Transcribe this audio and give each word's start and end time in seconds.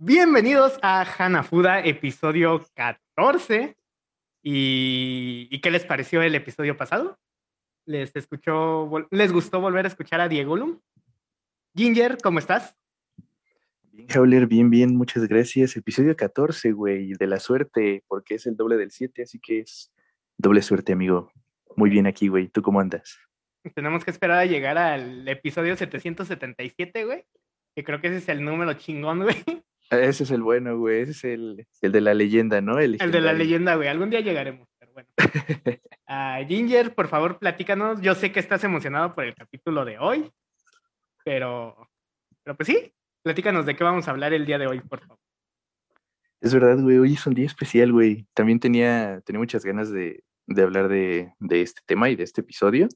Bienvenidos 0.00 0.78
a 0.80 1.02
Hanafuda, 1.02 1.80
episodio 1.80 2.64
14. 2.74 3.76
¿Y, 4.44 5.60
qué 5.60 5.72
les 5.72 5.84
pareció 5.84 6.22
el 6.22 6.36
episodio 6.36 6.76
pasado? 6.76 7.18
¿Les, 7.84 8.14
escuchó, 8.14 8.88
¿Les 9.10 9.32
gustó 9.32 9.60
volver 9.60 9.86
a 9.86 9.88
escuchar 9.88 10.20
a 10.20 10.28
Diego 10.28 10.56
Lum? 10.56 10.78
Ginger, 11.74 12.16
¿cómo 12.22 12.38
estás? 12.38 12.76
Bien, 13.90 14.08
Jauler, 14.08 14.46
bien, 14.46 14.70
bien, 14.70 14.96
muchas 14.96 15.26
gracias. 15.26 15.76
Episodio 15.76 16.14
14, 16.14 16.70
güey, 16.70 17.14
de 17.14 17.26
la 17.26 17.40
suerte, 17.40 18.04
porque 18.06 18.36
es 18.36 18.46
el 18.46 18.56
doble 18.56 18.76
del 18.76 18.92
7, 18.92 19.24
así 19.24 19.40
que 19.40 19.58
es 19.58 19.92
doble 20.36 20.62
suerte, 20.62 20.92
amigo. 20.92 21.32
Muy 21.74 21.90
bien 21.90 22.06
aquí, 22.06 22.28
güey. 22.28 22.46
¿Tú 22.46 22.62
cómo 22.62 22.78
andas? 22.78 23.18
Tenemos 23.74 24.04
que 24.04 24.12
esperar 24.12 24.38
a 24.38 24.46
llegar 24.46 24.78
al 24.78 25.26
episodio 25.26 25.76
777, 25.76 27.04
güey. 27.04 27.24
Que 27.74 27.82
creo 27.82 28.00
que 28.00 28.06
ese 28.06 28.18
es 28.18 28.28
el 28.28 28.44
número 28.44 28.74
chingón, 28.74 29.24
güey. 29.24 29.44
Ese 29.90 30.24
es 30.24 30.30
el 30.30 30.42
bueno, 30.42 30.78
güey. 30.78 31.02
Ese 31.02 31.12
es 31.12 31.24
el, 31.24 31.66
el 31.80 31.92
de 31.92 32.00
la 32.00 32.14
leyenda, 32.14 32.60
¿no? 32.60 32.78
El, 32.78 32.98
de 32.98 33.20
la 33.20 33.32
leyenda, 33.32 33.74
güey. 33.76 33.88
Algún 33.88 34.10
día 34.10 34.20
llegaremos, 34.20 34.68
pero 34.78 34.92
bueno. 34.92 35.08
Ah, 36.10 36.40
Ginger, 36.48 36.94
por 36.94 37.08
favor, 37.08 37.38
platícanos. 37.38 38.00
Yo 38.00 38.14
sé 38.14 38.32
que 38.32 38.40
estás 38.40 38.64
emocionado 38.64 39.14
por 39.14 39.24
el 39.24 39.34
capítulo 39.34 39.84
de 39.84 39.98
hoy, 39.98 40.32
pero, 41.22 41.76
pero 42.42 42.56
pues 42.56 42.66
sí, 42.66 42.94
platícanos 43.22 43.66
de 43.66 43.76
qué 43.76 43.84
vamos 43.84 44.08
a 44.08 44.12
hablar 44.12 44.32
el 44.32 44.46
día 44.46 44.56
de 44.56 44.66
hoy, 44.66 44.80
por 44.80 45.00
favor. 45.00 45.18
Es 46.40 46.54
verdad, 46.54 46.78
güey. 46.80 46.96
Hoy 46.96 47.12
es 47.12 47.26
un 47.26 47.34
día 47.34 47.44
especial, 47.44 47.92
güey. 47.92 48.26
También 48.32 48.58
tenía, 48.58 49.20
tenía 49.26 49.38
muchas 49.38 49.66
ganas 49.66 49.90
de, 49.90 50.24
de 50.46 50.62
hablar 50.62 50.88
de, 50.88 51.34
de, 51.40 51.60
este 51.60 51.82
tema 51.84 52.08
y 52.08 52.16
de 52.16 52.24
este 52.24 52.40
episodio. 52.40 52.88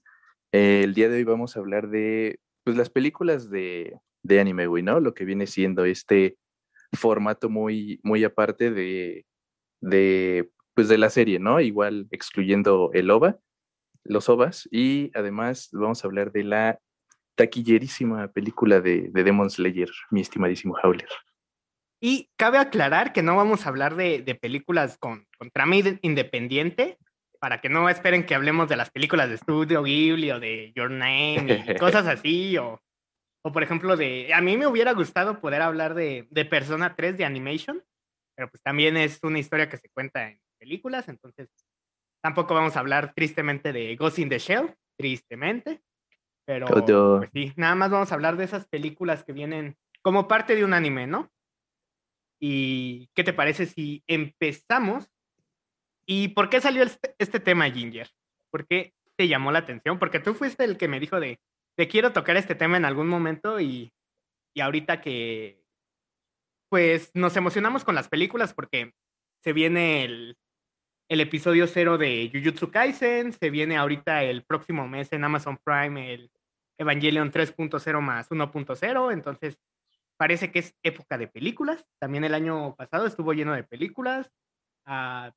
Eh, 0.52 0.80
el 0.84 0.94
día 0.94 1.10
de 1.10 1.16
hoy 1.16 1.24
vamos 1.24 1.56
a 1.56 1.60
hablar 1.60 1.88
de 1.88 2.40
pues, 2.64 2.78
las 2.78 2.88
películas 2.88 3.50
de, 3.50 3.98
de 4.22 4.40
anime, 4.40 4.66
güey, 4.68 4.82
¿no? 4.82 5.00
Lo 5.00 5.12
que 5.12 5.26
viene 5.26 5.46
siendo 5.46 5.84
este 5.84 6.38
formato 6.92 7.48
muy, 7.48 8.00
muy 8.02 8.24
aparte 8.24 8.70
de, 8.70 9.26
de, 9.80 10.50
pues 10.74 10.88
de 10.88 10.98
la 10.98 11.10
serie, 11.10 11.38
¿no? 11.38 11.60
Igual 11.60 12.06
excluyendo 12.10 12.90
el 12.94 13.10
OVA, 13.10 13.38
los 14.04 14.28
OVAs, 14.28 14.68
y 14.70 15.10
además 15.14 15.68
vamos 15.72 16.04
a 16.04 16.08
hablar 16.08 16.32
de 16.32 16.44
la 16.44 16.78
taquillerísima 17.34 18.28
película 18.28 18.80
de, 18.80 19.08
de 19.10 19.24
Demon 19.24 19.50
Slayer, 19.50 19.90
mi 20.10 20.20
estimadísimo 20.20 20.76
Howler. 20.82 21.08
Y 22.00 22.30
cabe 22.36 22.58
aclarar 22.58 23.12
que 23.12 23.22
no 23.22 23.36
vamos 23.36 23.64
a 23.64 23.68
hablar 23.68 23.94
de, 23.94 24.22
de 24.22 24.34
películas 24.34 24.98
con, 24.98 25.26
con, 25.38 25.50
trama 25.50 25.76
independiente, 26.02 26.98
para 27.38 27.60
que 27.60 27.68
no 27.68 27.88
esperen 27.88 28.26
que 28.26 28.34
hablemos 28.34 28.68
de 28.68 28.76
las 28.76 28.90
películas 28.90 29.28
de 29.28 29.38
Studio 29.38 29.82
Ghibli 29.82 30.30
o 30.30 30.40
de 30.40 30.72
Your 30.74 30.90
Name 30.90 31.64
y 31.66 31.74
cosas 31.78 32.06
así, 32.06 32.56
o, 32.58 32.80
o 33.42 33.52
por 33.52 33.62
ejemplo, 33.62 33.96
de. 33.96 34.32
A 34.32 34.40
mí 34.40 34.56
me 34.56 34.66
hubiera 34.66 34.92
gustado 34.92 35.40
poder 35.40 35.62
hablar 35.62 35.94
de, 35.94 36.28
de 36.30 36.44
Persona 36.44 36.94
3 36.94 37.18
de 37.18 37.24
Animation, 37.24 37.82
pero 38.36 38.48
pues 38.48 38.62
también 38.62 38.96
es 38.96 39.22
una 39.22 39.38
historia 39.38 39.68
que 39.68 39.76
se 39.76 39.90
cuenta 39.90 40.30
en 40.30 40.40
películas, 40.58 41.08
entonces 41.08 41.48
tampoco 42.22 42.54
vamos 42.54 42.76
a 42.76 42.80
hablar 42.80 43.12
tristemente 43.14 43.72
de 43.72 43.96
Ghost 43.96 44.20
in 44.20 44.28
the 44.28 44.38
Shell, 44.38 44.74
tristemente, 44.96 45.82
pero 46.44 46.66
pues 46.66 47.30
sí, 47.32 47.52
nada 47.56 47.74
más 47.74 47.90
vamos 47.90 48.10
a 48.10 48.14
hablar 48.14 48.36
de 48.36 48.44
esas 48.44 48.66
películas 48.66 49.24
que 49.24 49.32
vienen 49.32 49.76
como 50.02 50.28
parte 50.28 50.54
de 50.54 50.64
un 50.64 50.74
anime, 50.74 51.06
¿no? 51.06 51.30
¿Y 52.40 53.08
qué 53.14 53.22
te 53.22 53.32
parece 53.32 53.66
si 53.66 54.02
empezamos? 54.06 55.08
¿Y 56.06 56.28
por 56.28 56.48
qué 56.48 56.60
salió 56.60 56.82
este, 56.82 57.14
este 57.18 57.38
tema, 57.38 57.70
Ginger? 57.70 58.10
¿Por 58.50 58.66
qué 58.66 58.94
te 59.16 59.28
llamó 59.28 59.52
la 59.52 59.60
atención? 59.60 59.98
Porque 59.98 60.18
tú 60.18 60.34
fuiste 60.34 60.64
el 60.64 60.76
que 60.76 60.88
me 60.88 60.98
dijo 60.98 61.20
de, 61.20 61.38
te 61.76 61.88
quiero 61.88 62.12
tocar 62.12 62.36
este 62.36 62.54
tema 62.54 62.76
en 62.76 62.84
algún 62.84 63.08
momento 63.08 63.60
y, 63.60 63.92
y 64.54 64.60
ahorita 64.60 65.00
que 65.00 65.62
pues 66.68 67.10
nos 67.14 67.36
emocionamos 67.36 67.84
con 67.84 67.94
las 67.94 68.08
películas 68.08 68.54
porque 68.54 68.94
se 69.42 69.52
viene 69.52 70.04
el, 70.04 70.38
el 71.08 71.20
episodio 71.20 71.66
cero 71.66 71.98
de 71.98 72.30
Jujutsu 72.32 72.70
Kaisen, 72.70 73.32
se 73.32 73.50
viene 73.50 73.76
ahorita 73.76 74.22
el 74.22 74.44
próximo 74.44 74.88
mes 74.88 75.12
en 75.12 75.24
Amazon 75.24 75.58
Prime 75.62 76.14
el 76.14 76.30
Evangelion 76.78 77.30
3.0 77.30 78.00
más 78.00 78.30
1.0, 78.30 79.12
entonces 79.12 79.58
parece 80.16 80.50
que 80.50 80.60
es 80.60 80.74
época 80.82 81.18
de 81.18 81.28
películas. 81.28 81.84
También 81.98 82.24
el 82.24 82.34
año 82.34 82.74
pasado 82.76 83.06
estuvo 83.06 83.32
lleno 83.32 83.52
de 83.54 83.64
películas, 83.64 84.30
uh, 84.86 85.30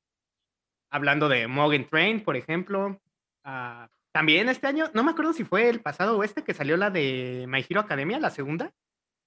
hablando 0.90 1.28
de 1.28 1.46
Morgan 1.46 1.88
Train, 1.88 2.22
por 2.22 2.36
ejemplo, 2.36 3.00
uh, 3.44 3.86
también 4.16 4.48
este 4.48 4.66
año, 4.66 4.86
no 4.94 5.04
me 5.04 5.10
acuerdo 5.10 5.34
si 5.34 5.44
fue 5.44 5.68
el 5.68 5.82
pasado 5.82 6.16
o 6.16 6.24
este 6.24 6.42
que 6.42 6.54
salió 6.54 6.78
la 6.78 6.88
de 6.88 7.44
My 7.48 7.62
Hero 7.68 7.80
Academia, 7.80 8.18
la 8.18 8.30
segunda, 8.30 8.72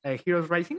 la 0.04 0.10
de 0.10 0.22
Heroes 0.26 0.50
Rising. 0.50 0.78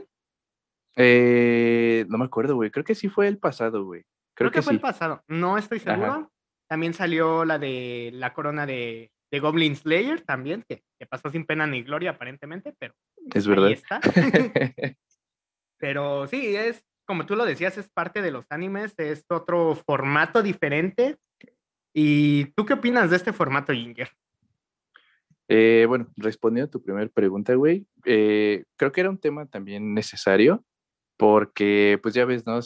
Eh, 0.97 2.05
no 2.09 2.17
me 2.17 2.25
acuerdo, 2.25 2.55
güey. 2.55 2.71
Creo 2.71 2.83
que 2.83 2.93
sí 2.93 3.07
fue 3.07 3.29
el 3.29 3.37
pasado, 3.37 3.85
güey. 3.85 4.03
Creo, 4.33 4.51
que, 4.51 4.61
fue 4.61 4.73
el 4.73 4.81
pasado. 4.81 5.23
No 5.29 5.57
estoy 5.57 5.79
seguro. 5.79 6.29
También 6.67 6.93
salió 6.93 7.45
la 7.45 7.57
de 7.57 8.11
la 8.13 8.33
corona 8.33 8.65
de, 8.65 9.13
de 9.31 9.39
Goblin 9.39 9.77
Slayer, 9.77 10.19
también, 10.23 10.65
que, 10.67 10.83
que, 10.99 11.05
pasó 11.05 11.29
sin 11.29 11.45
pena 11.45 11.65
ni 11.65 11.81
gloria 11.81 12.09
aparentemente, 12.09 12.75
pero. 12.77 12.93
Es 13.33 13.47
verdad. 13.47 13.67
Ahí 13.67 13.73
está. 13.75 14.01
pero 15.77 16.27
sí, 16.27 16.53
es 16.57 16.83
como 17.05 17.25
tú 17.25 17.37
lo 17.37 17.45
decías, 17.45 17.77
es 17.77 17.87
parte 17.87 18.21
de 18.21 18.31
los 18.31 18.45
animes, 18.49 18.93
es 18.97 19.23
otro 19.29 19.73
formato 19.73 20.43
diferente 20.43 21.17
¿Y 21.93 22.45
tú 22.51 22.65
qué 22.65 22.73
opinas 22.73 23.09
de 23.09 23.17
este 23.17 23.33
formato, 23.33 23.73
Ginger? 23.73 24.09
Eh, 25.47 25.85
bueno, 25.87 26.07
respondiendo 26.15 26.67
a 26.67 26.71
tu 26.71 26.81
primera 26.81 27.09
pregunta, 27.09 27.53
güey, 27.55 27.85
eh, 28.05 28.63
creo 28.77 28.91
que 28.93 29.01
era 29.01 29.09
un 29.09 29.19
tema 29.19 29.45
también 29.47 29.93
necesario 29.93 30.63
porque, 31.17 31.99
pues 32.01 32.13
ya 32.13 32.23
ves, 32.25 32.45
¿no? 32.45 32.57
O 32.57 32.61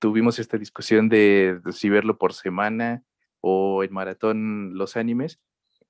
tuvimos 0.00 0.38
esta 0.38 0.58
discusión 0.58 1.08
de, 1.08 1.60
si 1.70 1.88
verlo 1.88 2.18
por 2.18 2.32
semana 2.32 3.02
o 3.40 3.84
en 3.84 3.92
maratón 3.92 4.74
los 4.74 4.96
animes. 4.96 5.38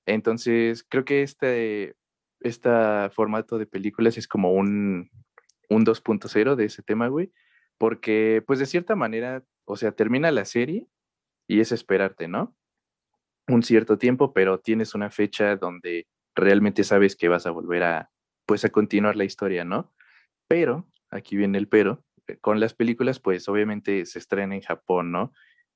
Entonces, 0.07 0.85
creo 0.89 1.05
que 1.05 1.23
este, 1.23 1.97
este 2.41 2.71
formato 3.15 3.59
de 3.59 3.67
películas 3.67 4.19
es 4.19 4.29
como 4.29 4.53
un, 4.53 5.11
un 5.71 5.85
2.0 5.85 6.57
de 6.57 6.65
ese 6.67 6.83
tema, 6.83 7.09
güey, 7.09 7.33
porque, 7.79 8.43
pues 8.47 8.59
de 8.59 8.67
cierta 8.67 8.97
manera, 8.97 9.45
o 9.65 9.77
sea, 9.77 9.93
termina 9.93 10.31
la 10.31 10.45
serie 10.45 10.87
y 11.49 11.61
es 11.61 11.73
esperarte, 11.73 12.29
¿no? 12.29 12.55
Un 13.49 13.63
cierto 13.63 13.99
tiempo, 13.99 14.33
pero 14.33 14.61
tienes 14.61 14.95
una 14.95 15.11
fecha 15.11 15.57
donde 15.57 16.07
realmente 16.37 16.85
sabes 16.85 17.17
que 17.17 17.29
vas 17.29 17.47
a 17.47 17.51
volver 17.51 17.83
a, 17.83 18.11
pues, 18.47 18.65
a 18.65 18.69
continuar 18.69 19.17
la 19.17 19.25
historia, 19.25 19.65
¿no? 19.65 19.93
Pero, 20.47 20.87
aquí 21.11 21.37
viene 21.37 21.59
el 21.59 21.67
pero, 21.69 22.05
eh, 22.29 22.37
con 22.41 22.61
las 22.61 22.75
películas, 22.75 23.19
pues 23.19 23.49
obviamente 23.49 24.05
se 24.07 24.19
estrena 24.19 24.55
en 24.55 24.61
Japón, 24.61 25.11
¿no? 25.11 25.33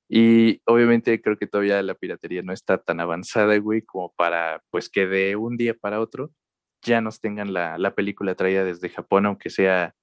Y 0.07 0.61
obviamente 0.65 1.21
creo 1.21 1.37
que 1.37 1.47
todavía 1.47 1.81
la 1.81 1.95
piratería 1.95 2.43
no 2.43 2.53
está 2.53 2.77
tan 2.77 2.99
avanzada, 2.99 3.57
güey, 3.57 3.81
como 3.81 4.13
para, 4.13 4.61
pues, 4.69 4.89
que 4.89 5.07
de 5.07 5.35
un 5.35 5.57
día 5.57 5.73
para 5.73 5.99
otro 5.99 6.31
ya 6.83 7.01
nos 7.01 7.19
tengan 7.19 7.53
la, 7.53 7.77
la 7.79 7.95
película 7.95 8.35
traída 8.35 8.63
desde 8.63 8.89
Japón, 8.89 9.25
aunque 9.25 9.49
sea 9.49 9.95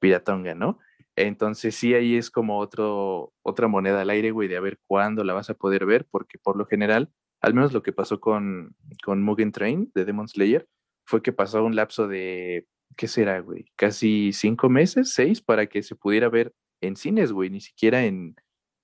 piratonga, 0.00 0.54
¿no? 0.54 0.78
Entonces 1.16 1.74
sí, 1.76 1.94
ahí 1.94 2.16
es 2.16 2.30
como 2.30 2.58
otro, 2.58 3.32
otra 3.42 3.68
moneda 3.68 4.00
al 4.00 4.10
aire, 4.10 4.32
güey, 4.32 4.48
de 4.48 4.56
a 4.56 4.60
ver 4.60 4.80
cuándo 4.86 5.22
la 5.22 5.32
vas 5.32 5.48
a 5.50 5.54
poder 5.54 5.86
ver, 5.86 6.06
porque 6.10 6.38
por 6.38 6.56
lo 6.56 6.66
general, 6.66 7.12
al 7.40 7.54
menos 7.54 7.72
lo 7.72 7.82
que 7.82 7.92
pasó 7.92 8.20
con, 8.20 8.74
con 9.04 9.22
Mugen 9.22 9.52
Train 9.52 9.90
de 9.94 10.04
Demon 10.04 10.28
Slayer, 10.28 10.68
fue 11.06 11.22
que 11.22 11.32
pasó 11.32 11.62
un 11.64 11.76
lapso 11.76 12.08
de, 12.08 12.66
¿qué 12.96 13.06
será, 13.06 13.40
güey? 13.40 13.66
Casi 13.76 14.32
cinco 14.32 14.68
meses, 14.68 15.12
seis, 15.12 15.40
para 15.40 15.66
que 15.66 15.82
se 15.82 15.94
pudiera 15.94 16.28
ver 16.28 16.52
en 16.80 16.96
cines, 16.96 17.30
güey, 17.32 17.50
ni 17.50 17.60
siquiera 17.60 18.04
en, 18.04 18.34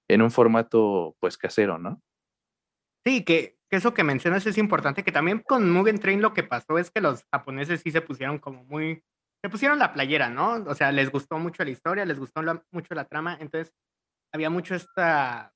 en 0.08 0.22
un 0.22 0.30
formato, 0.30 1.16
pues, 1.18 1.36
casero, 1.36 1.78
¿no? 1.78 2.00
Sí, 3.04 3.24
que, 3.24 3.58
que 3.68 3.76
eso 3.76 3.94
que 3.94 4.04
mencionas 4.04 4.46
es 4.46 4.58
importante, 4.58 5.02
que 5.02 5.12
también 5.12 5.40
con 5.40 5.70
Mugen 5.70 5.98
Train 5.98 6.22
lo 6.22 6.34
que 6.34 6.42
pasó 6.42 6.78
es 6.78 6.90
que 6.90 7.00
los 7.00 7.24
japoneses 7.32 7.80
sí 7.80 7.90
se 7.90 8.02
pusieron 8.02 8.38
como 8.38 8.64
muy 8.64 9.02
se 9.42 9.48
pusieron 9.48 9.78
la 9.78 9.92
playera, 9.92 10.28
¿no? 10.28 10.64
O 10.66 10.74
sea, 10.74 10.92
les 10.92 11.10
gustó 11.10 11.38
mucho 11.38 11.64
la 11.64 11.70
historia, 11.70 12.04
les 12.04 12.18
gustó 12.18 12.42
mucho 12.70 12.94
la 12.94 13.04
trama, 13.04 13.36
entonces 13.40 13.72
había 14.32 14.50
mucho 14.50 14.74
esta 14.74 15.52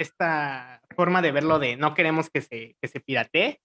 esta 0.00 0.80
forma 0.96 1.20
de 1.20 1.30
verlo 1.30 1.58
de 1.58 1.76
no 1.76 1.92
queremos 1.94 2.30
que 2.30 2.40
se, 2.40 2.74
que 2.80 2.88
se 2.88 3.00
piratee, 3.00 3.60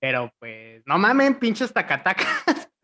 pero 0.00 0.32
pues 0.38 0.82
no 0.86 0.98
mamen, 0.98 1.38
pinches 1.38 1.72
tacatacas. 1.72 2.26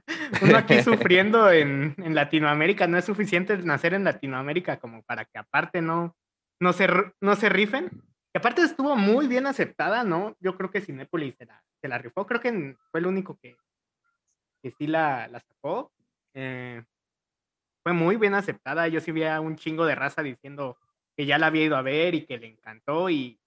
Uno 0.43 0.59
aquí 0.59 0.83
sufriendo 0.83 1.51
en, 1.51 1.95
en, 1.97 2.15
Latinoamérica, 2.15 2.87
no 2.87 2.99
es 2.99 3.07
suficiente 3.07 3.57
nacer 3.57 3.95
en 3.95 4.05
Latinoamérica 4.05 4.79
como 4.79 5.03
para 5.03 5.25
que 5.25 5.39
aparte 5.39 5.81
no, 5.81 6.15
no, 6.61 6.75
se, 6.75 6.87
no 7.23 7.37
se 7.37 7.49
rifen. 7.49 7.91
Y 8.35 8.39
aparte 8.39 8.61
estuvo 8.61 8.97
muy 8.97 9.29
bien 9.29 9.47
aceptada, 9.47 10.05
¿no? 10.05 10.37
Yo 10.41 10.57
creo 10.57 10.71
que 10.71 10.83
Cinépolis 10.83 11.37
se 11.39 11.47
la, 11.47 11.63
se 11.81 11.89
la 11.89 11.97
rifó, 11.97 12.27
creo 12.27 12.41
que 12.41 12.77
fue 12.91 13.01
el 13.01 13.07
único 13.07 13.39
que, 13.41 13.57
que 14.65 14.71
sí 14.71 14.87
la, 14.87 15.29
sacó. 15.47 15.93
Eh, 16.33 16.83
fue 17.83 17.93
muy 17.93 18.17
bien 18.17 18.33
aceptada. 18.33 18.89
Yo 18.89 18.99
sí 19.01 19.13
vi 19.13 19.25
a 19.25 19.39
un 19.43 19.57
chingo 19.57 19.85
de 19.85 19.95
raza 19.95 20.23
diciendo 20.23 20.79
que 21.15 21.27
ya 21.27 21.37
la 21.37 21.49
había 21.49 21.65
ido 21.65 21.77
a 21.77 21.83
ver 21.83 22.15
y 22.15 22.25
que 22.25 22.39
le 22.39 22.47
encantó. 22.47 23.11
Y, 23.11 23.39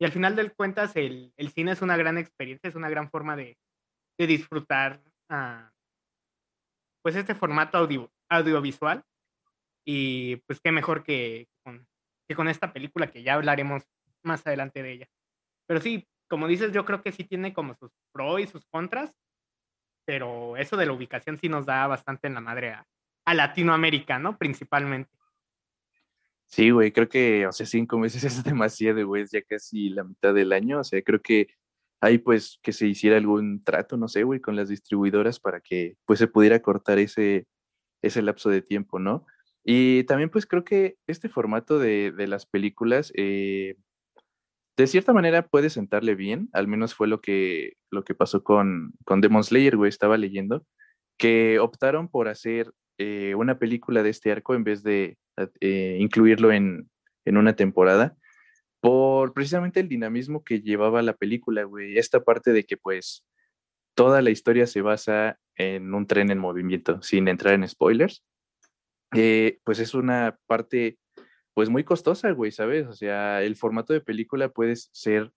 y 0.00 0.04
al 0.04 0.10
final 0.10 0.34
del 0.34 0.52
cuentas, 0.54 0.96
el, 0.96 1.32
el, 1.36 1.50
cine 1.50 1.70
es 1.70 1.82
una 1.82 1.96
gran 1.96 2.18
experiencia, 2.18 2.68
es 2.68 2.74
una 2.74 2.88
gran 2.88 3.08
forma 3.10 3.36
de, 3.36 3.56
de 4.18 4.26
disfrutar 4.26 5.00
uh, 5.30 5.70
pues 7.00 7.14
este 7.14 7.36
formato 7.36 7.88
audiovisual 8.28 9.04
y 9.84 10.34
pues 10.48 10.60
qué 10.60 10.72
mejor 10.72 11.04
que 11.04 11.46
con, 11.62 11.86
que 12.26 12.34
con 12.34 12.48
esta 12.48 12.72
película 12.72 13.06
que 13.06 13.22
ya 13.22 13.34
hablaremos 13.34 13.84
más 14.24 14.44
adelante 14.44 14.82
de 14.82 14.90
ella. 14.90 15.08
Pero 15.68 15.80
sí, 15.80 16.08
como 16.28 16.48
dices, 16.48 16.72
yo 16.72 16.84
creo 16.84 17.02
que 17.02 17.12
sí 17.12 17.22
tiene 17.22 17.54
como 17.54 17.76
sus 17.76 17.92
pros 18.12 18.40
y 18.40 18.48
sus 18.48 18.66
contras, 18.66 19.14
pero 20.06 20.56
eso 20.56 20.76
de 20.76 20.86
la 20.86 20.92
ubicación 20.92 21.36
sí 21.36 21.48
nos 21.48 21.66
da 21.66 21.86
bastante 21.86 22.28
en 22.28 22.34
la 22.34 22.40
madre 22.40 22.70
a, 22.70 22.86
Latinoamérica, 23.34 24.20
¿no? 24.20 24.38
Principalmente. 24.38 25.10
Sí, 26.46 26.70
güey, 26.70 26.92
creo 26.92 27.08
que, 27.08 27.44
o 27.44 27.52
sea, 27.52 27.66
cinco 27.66 27.98
meses 27.98 28.22
es 28.24 28.44
demasiado, 28.44 29.04
güey, 29.04 29.26
ya 29.30 29.42
casi 29.42 29.88
la 29.88 30.04
mitad 30.04 30.32
del 30.32 30.52
año, 30.52 30.78
o 30.78 30.84
sea, 30.84 31.02
creo 31.02 31.20
que 31.20 31.48
ahí 32.00 32.18
pues 32.18 32.60
que 32.62 32.72
se 32.72 32.86
hiciera 32.86 33.16
algún 33.16 33.64
trato, 33.64 33.96
no 33.96 34.06
sé, 34.06 34.22
güey, 34.22 34.40
con 34.40 34.54
las 34.54 34.68
distribuidoras 34.68 35.40
para 35.40 35.60
que 35.60 35.96
pues 36.04 36.20
se 36.20 36.28
pudiera 36.28 36.60
cortar 36.60 37.00
ese, 37.00 37.46
ese 38.00 38.22
lapso 38.22 38.48
de 38.48 38.62
tiempo, 38.62 39.00
¿no? 39.00 39.26
Y 39.64 40.04
también 40.04 40.30
pues 40.30 40.46
creo 40.46 40.62
que 40.62 40.96
este 41.08 41.28
formato 41.28 41.80
de, 41.80 42.12
de 42.12 42.28
las 42.28 42.46
películas, 42.46 43.12
eh, 43.16 43.76
de 44.76 44.86
cierta 44.86 45.12
manera 45.12 45.46
puede 45.46 45.70
sentarle 45.70 46.14
bien, 46.14 46.48
al 46.52 46.68
menos 46.68 46.94
fue 46.94 47.08
lo 47.08 47.20
que, 47.20 47.74
lo 47.90 48.04
que 48.04 48.14
pasó 48.14 48.44
con, 48.44 48.92
con 49.04 49.20
Demon 49.20 49.42
Slayer, 49.42 49.76
güey, 49.76 49.88
estaba 49.88 50.18
leyendo, 50.18 50.66
que 51.18 51.58
optaron 51.58 52.08
por 52.08 52.28
hacer 52.28 52.72
eh, 52.98 53.34
una 53.34 53.58
película 53.58 54.02
de 54.02 54.10
este 54.10 54.32
arco 54.32 54.54
en 54.54 54.64
vez 54.64 54.82
de 54.82 55.16
eh, 55.60 55.96
incluirlo 56.00 56.52
en, 56.52 56.90
en, 57.24 57.36
una 57.36 57.56
temporada, 57.56 58.16
por 58.80 59.32
precisamente 59.32 59.80
el 59.80 59.88
dinamismo 59.88 60.44
que 60.44 60.60
llevaba 60.60 61.02
la 61.02 61.14
película, 61.14 61.64
güey. 61.64 61.98
Esta 61.98 62.22
parte 62.22 62.52
de 62.52 62.64
que 62.64 62.76
pues 62.76 63.24
toda 63.94 64.22
la 64.22 64.30
historia 64.30 64.66
se 64.66 64.82
basa 64.82 65.38
en 65.56 65.94
un 65.94 66.06
tren 66.06 66.30
en 66.30 66.38
movimiento, 66.38 67.00
sin 67.02 67.28
entrar 67.28 67.54
en 67.54 67.66
spoilers. 67.66 68.22
Eh, 69.14 69.58
pues 69.64 69.78
es 69.78 69.94
una 69.94 70.38
parte 70.46 70.98
pues 71.56 71.70
muy 71.70 71.84
costosa, 71.84 72.32
güey, 72.32 72.52
¿sabes? 72.52 72.86
O 72.86 72.92
sea, 72.92 73.42
el 73.42 73.56
formato 73.56 73.94
de 73.94 74.02
película 74.02 74.50
puede 74.50 74.76
ser 74.76 75.32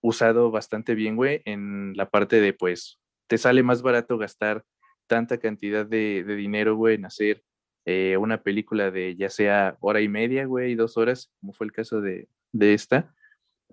usado 0.00 0.52
bastante 0.52 0.94
bien, 0.94 1.16
güey, 1.16 1.42
en 1.46 1.94
la 1.96 2.10
parte 2.10 2.40
de 2.40 2.52
pues 2.52 3.00
te 3.26 3.36
sale 3.36 3.64
más 3.64 3.82
barato 3.82 4.18
gastar 4.18 4.64
tanta 5.08 5.38
cantidad 5.38 5.84
de, 5.84 6.22
dinero, 6.22 6.76
güey, 6.76 6.94
en 6.94 7.06
hacer 7.06 7.42
eh, 7.86 8.18
una 8.18 8.44
película 8.44 8.92
de 8.92 9.16
ya 9.16 9.30
sea 9.30 9.76
hora 9.80 10.00
y 10.00 10.08
media, 10.08 10.44
güey, 10.44 10.76
dos 10.76 10.96
horas, 10.96 11.32
como 11.40 11.54
fue 11.54 11.66
el 11.66 11.72
caso 11.72 12.00
de, 12.00 12.28
esta, 12.52 13.12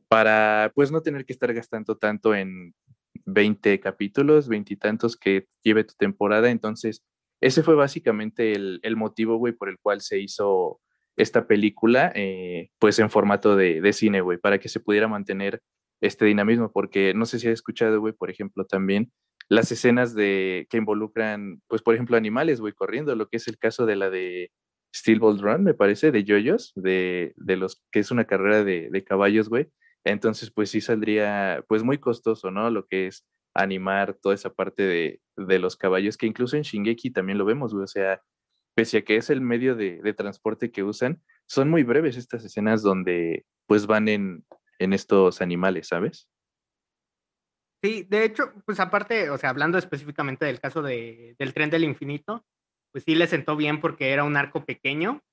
para 0.07 0.71
pues 0.73 0.91
no 0.91 1.01
tener 1.01 1.23
que 1.23 1.33
estar 1.33 1.53
gastando 1.53 1.97
tanto 1.97 2.33
en 2.33 2.73
20 3.25 3.79
capítulos, 3.79 4.47
veintitantos 4.47 5.15
que 5.15 5.45
lleve 5.61 5.83
tu 5.83 5.93
temporada. 5.99 6.49
Entonces, 6.49 7.03
ese 7.41 7.61
fue 7.61 7.75
básicamente 7.75 8.53
el, 8.53 8.95
motivo, 8.95 9.37
güey, 9.37 9.53
por 9.53 9.69
el 9.69 9.77
cual 9.77 10.01
se 10.01 10.19
hizo 10.19 10.81
esta 11.17 11.47
película, 11.47 12.11
eh, 12.15 12.69
pues 12.79 12.99
en 12.99 13.09
formato 13.09 13.55
de, 13.55 13.81
de 13.81 13.93
cine, 13.93 14.21
güey, 14.21 14.37
para 14.37 14.59
que 14.59 14.69
se 14.69 14.79
pudiera 14.79 15.07
mantener 15.07 15.61
este 16.01 16.25
dinamismo, 16.25 16.71
porque 16.71 17.13
no 17.15 17.25
sé 17.25 17.39
si 17.39 17.47
has 17.47 17.53
escuchado, 17.53 17.99
güey, 17.99 18.13
por 18.13 18.29
ejemplo, 18.29 18.65
también 18.65 19.11
las 19.49 19.71
escenas 19.71 20.13
de 20.13 20.67
que 20.69 20.77
involucran, 20.77 21.61
pues 21.67 21.81
por 21.81 21.95
ejemplo, 21.95 22.17
animales, 22.17 22.59
güey, 22.61 22.73
corriendo, 22.73 23.15
lo 23.15 23.27
que 23.29 23.37
es 23.37 23.47
el 23.47 23.57
caso 23.57 23.85
de 23.85 23.95
la 23.95 24.09
de 24.09 24.51
Steel 24.95 25.19
Ball 25.19 25.39
Run, 25.39 25.63
me 25.63 25.73
parece, 25.73 26.11
de 26.11 26.23
Yoyos, 26.23 26.71
de, 26.75 27.33
de 27.37 27.57
los 27.57 27.83
que 27.91 27.99
es 27.99 28.11
una 28.11 28.25
carrera 28.25 28.63
de, 28.63 28.89
de 28.91 29.03
caballos, 29.03 29.49
güey. 29.49 29.67
Entonces, 30.03 30.51
pues 30.51 30.69
sí 30.69 30.81
saldría, 30.81 31.63
pues 31.67 31.83
muy 31.83 31.97
costoso, 31.97 32.51
¿no? 32.51 32.69
Lo 32.69 32.85
que 32.87 33.07
es 33.07 33.25
animar 33.53 34.13
toda 34.21 34.35
esa 34.35 34.53
parte 34.53 34.83
de, 34.83 35.21
de 35.35 35.59
los 35.59 35.75
caballos, 35.75 36.17
que 36.17 36.27
incluso 36.27 36.55
en 36.57 36.63
Shingeki 36.63 37.11
también 37.11 37.37
lo 37.37 37.45
vemos, 37.45 37.73
güey. 37.73 37.83
O 37.83 37.87
sea, 37.87 38.21
pese 38.77 38.99
a 38.99 39.01
que 39.01 39.15
es 39.15 39.31
el 39.31 39.41
medio 39.41 39.75
de, 39.75 40.13
transporte 40.13 40.71
que 40.71 40.83
usan, 40.83 41.19
son 41.47 41.67
muy 41.67 41.81
breves 41.81 42.15
estas 42.15 42.45
escenas 42.45 42.83
donde 42.83 43.43
pues 43.65 43.87
van 43.87 44.07
en, 44.07 44.45
en 44.77 44.93
estos 44.93 45.41
animales, 45.41 45.87
¿sabes? 45.87 46.29
Sí, 47.83 48.05
de 48.07 48.23
hecho, 48.23 48.53
pues 48.67 48.79
aparte, 48.79 49.31
o 49.31 49.37
sea, 49.39 49.49
hablando 49.49 49.79
específicamente 49.79 50.45
del 50.45 50.59
caso 50.59 50.83
de, 50.83 51.35
del 51.39 51.55
tren 51.55 51.71
del 51.71 51.85
infinito, 51.85 52.45
pues 52.91 53.03
sí 53.03 53.15
le 53.15 53.25
sentó 53.25 53.55
bien 53.55 53.81
porque 53.81 54.11
era 54.11 54.23
un 54.23 54.37
arco 54.37 54.63
pequeño, 54.63 55.23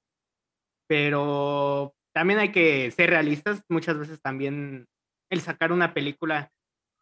pero 0.88 1.94
también 2.14 2.38
hay 2.38 2.50
que 2.50 2.90
ser 2.93 3.11
realistas. 3.11 3.62
Muchas 3.69 3.99
veces 3.99 4.23
también 4.23 4.87
el 5.29 5.43
sacar 5.43 5.70
una 5.70 5.93
película 5.93 6.50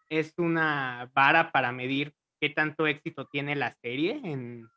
es 0.08 0.34
una 0.38 1.08
vara 1.14 1.52
para 1.52 1.70
medir 1.70 2.14
qué 2.40 2.50
tanto 2.50 2.88
éxito 2.88 3.28
tiene 3.28 3.54
la 3.54 3.76
serie 3.80 4.20
en, 4.24 4.68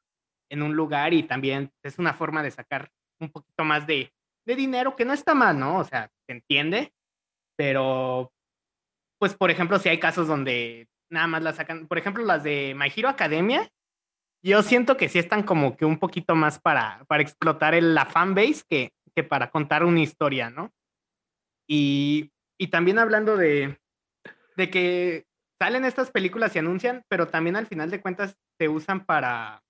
en 0.49 0.61
un 0.61 0.75
lugar 0.75 1.13
y 1.13 1.23
también 1.23 1.71
es 1.83 1.99
una 1.99 2.13
forma 2.13 2.43
de 2.43 2.51
sacar 2.51 2.89
un 3.19 3.31
poquito 3.31 3.63
más 3.63 3.87
de, 3.87 4.13
de 4.45 4.55
dinero, 4.55 4.95
que 4.95 5.05
no 5.05 5.13
está 5.13 5.33
mal, 5.33 5.59
¿no? 5.59 5.79
O 5.79 5.83
sea, 5.83 6.11
se 6.27 6.33
entiende, 6.33 6.93
pero 7.57 8.31
pues 9.19 9.35
por 9.35 9.49
ejemplo, 9.49 9.79
si 9.79 9.89
hay 9.89 9.99
casos 9.99 10.27
donde 10.27 10.87
nada 11.09 11.27
más 11.27 11.43
la 11.43 11.53
sacan, 11.53 11.87
por 11.87 11.97
ejemplo, 11.97 12.23
las 12.23 12.43
de 12.43 12.75
My 12.75 12.91
Hero 12.95 13.09
Academia, 13.09 13.69
yo 14.43 14.61
siento 14.61 14.97
que 14.97 15.09
sí 15.09 15.17
están 15.17 15.43
como 15.43 15.75
que 15.75 15.85
un 15.85 15.97
poquito 15.97 16.35
más 16.35 16.59
para, 16.59 17.03
para 17.07 17.23
explotar 17.23 17.73
el, 17.73 17.95
la 17.95 18.05
fanbase 18.05 18.63
que, 18.69 18.91
que 19.15 19.23
para 19.23 19.49
contar 19.49 19.83
una 19.83 20.01
historia, 20.01 20.49
¿no? 20.49 20.71
Y, 21.67 22.31
y 22.59 22.67
también 22.67 22.99
hablando 22.99 23.37
de, 23.37 23.79
de 24.55 24.69
que 24.69 25.25
salen 25.59 25.85
estas 25.85 26.11
películas 26.11 26.55
y 26.55 26.59
anuncian, 26.59 27.03
pero 27.07 27.27
también 27.27 27.55
al 27.55 27.65
final 27.65 27.89
de 27.89 28.01
cuentas 28.01 28.37
se 28.59 28.69
usan 28.69 29.05
para, 29.05 29.63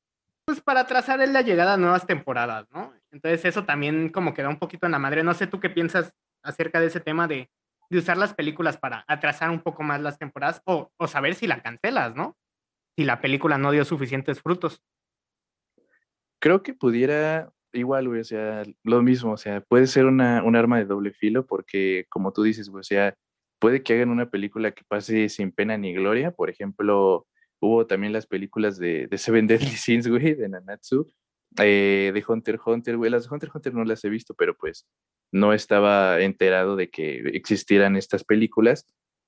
pues 0.45 0.61
para 0.61 0.85
trazar 0.85 1.27
la 1.27 1.41
llegada 1.41 1.73
a 1.73 1.77
nuevas 1.77 2.05
temporadas, 2.05 2.67
¿no? 2.71 2.93
Entonces 3.11 3.45
eso 3.45 3.65
también 3.65 4.09
como 4.09 4.33
queda 4.33 4.49
un 4.49 4.59
poquito 4.59 4.85
en 4.85 4.91
la 4.91 4.99
madre. 4.99 5.23
No 5.23 5.33
sé 5.33 5.47
tú 5.47 5.59
qué 5.59 5.69
piensas 5.69 6.13
acerca 6.43 6.79
de 6.79 6.87
ese 6.87 6.99
tema 6.99 7.27
de, 7.27 7.49
de 7.89 7.97
usar 7.97 8.17
las 8.17 8.33
películas 8.33 8.77
para 8.77 9.03
atrasar 9.07 9.49
un 9.49 9.61
poco 9.61 9.83
más 9.83 10.01
las 10.01 10.19
temporadas 10.19 10.61
o, 10.65 10.91
o 10.97 11.07
saber 11.07 11.35
si 11.35 11.47
la 11.47 11.61
cancelas, 11.61 12.15
¿no? 12.15 12.37
Si 12.95 13.03
la 13.03 13.21
película 13.21 13.57
no 13.57 13.71
dio 13.71 13.83
suficientes 13.83 14.41
frutos. 14.41 14.81
Creo 16.39 16.61
que 16.61 16.73
pudiera 16.73 17.51
igual, 17.73 18.07
güey, 18.07 18.21
o 18.21 18.23
sea, 18.23 18.63
lo 18.83 19.01
mismo, 19.01 19.33
o 19.33 19.37
sea, 19.37 19.61
puede 19.61 19.87
ser 19.87 20.05
una, 20.05 20.43
un 20.43 20.55
arma 20.55 20.77
de 20.77 20.85
doble 20.85 21.11
filo 21.11 21.45
porque, 21.45 22.05
como 22.09 22.31
tú 22.31 22.43
dices, 22.43 22.69
güey, 22.69 22.81
o 22.81 22.83
sea, 22.83 23.15
puede 23.59 23.83
que 23.83 23.93
hagan 23.93 24.09
una 24.09 24.29
película 24.29 24.71
que 24.71 24.83
pase 24.87 25.27
sin 25.29 25.51
pena 25.51 25.77
ni 25.77 25.93
gloria, 25.93 26.31
por 26.31 26.49
ejemplo, 26.49 27.27
hubo 27.59 27.87
también 27.87 28.13
las 28.13 28.27
películas 28.27 28.77
de, 28.77 29.07
de 29.07 29.17
Seven 29.17 29.47
Deadly 29.47 29.69
Sins, 29.69 30.07
güey, 30.07 30.35
de 30.35 30.49
Nanatsu, 30.49 31.07
eh, 31.57 32.11
de 32.13 32.23
Hunter 32.27 32.59
Hunter, 32.63 32.97
güey, 32.97 33.11
las 33.11 33.23
de 33.23 33.33
Hunter 33.33 33.49
Hunter 33.53 33.73
no 33.73 33.83
las 33.85 34.03
he 34.03 34.09
visto, 34.09 34.33
pero 34.33 34.55
pues 34.57 34.85
no 35.31 35.53
estaba 35.53 36.19
enterado 36.21 36.75
de 36.75 36.89
que 36.89 37.17
existieran 37.33 37.95
estas 37.95 38.23
películas. 38.23 38.85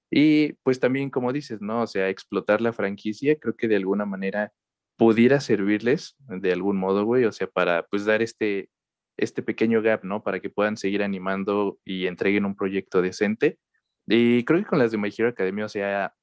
Y 0.10 0.54
pues 0.64 0.80
también, 0.80 1.10
como 1.10 1.34
dices, 1.34 1.62
¿no? 1.62 1.82
O 1.84 1.88
sea, 1.88 2.10
explotar 2.10 2.62
la 2.62 2.74
franquicia, 2.74 3.38
creo 3.40 3.56
que 3.56 3.68
de 3.68 3.76
alguna 3.76 4.06
manera 4.06 4.54
pudiera 4.98 5.40
servirles 5.40 6.16
de 6.28 6.52
algún 6.54 6.78
modo, 6.78 7.06
güey, 7.06 7.26
o 7.26 7.32
sea, 7.32 7.48
para 7.48 7.86
pues 7.88 8.06
dar 8.06 8.22
este, 8.22 8.70
este 9.18 9.44
pequeño 9.44 9.82
gap, 9.82 10.04
¿no? 10.04 10.24
Para 10.24 10.40
que 10.40 10.50
puedan 10.50 10.78
seguir 10.78 11.04
animando 11.04 11.80
y 11.86 12.08
entreguen 12.08 12.46
un 12.46 12.56
proyecto 12.56 13.02
decente. 13.02 13.60
Y 14.08 14.46
creo 14.46 14.60
que 14.60 14.66
con 14.66 14.80
las 14.80 14.92
de 14.92 14.98
My 14.98 15.10
Hero 15.16 15.30
Academia, 15.30 15.66
o 15.66 15.70
sea, 15.70 16.14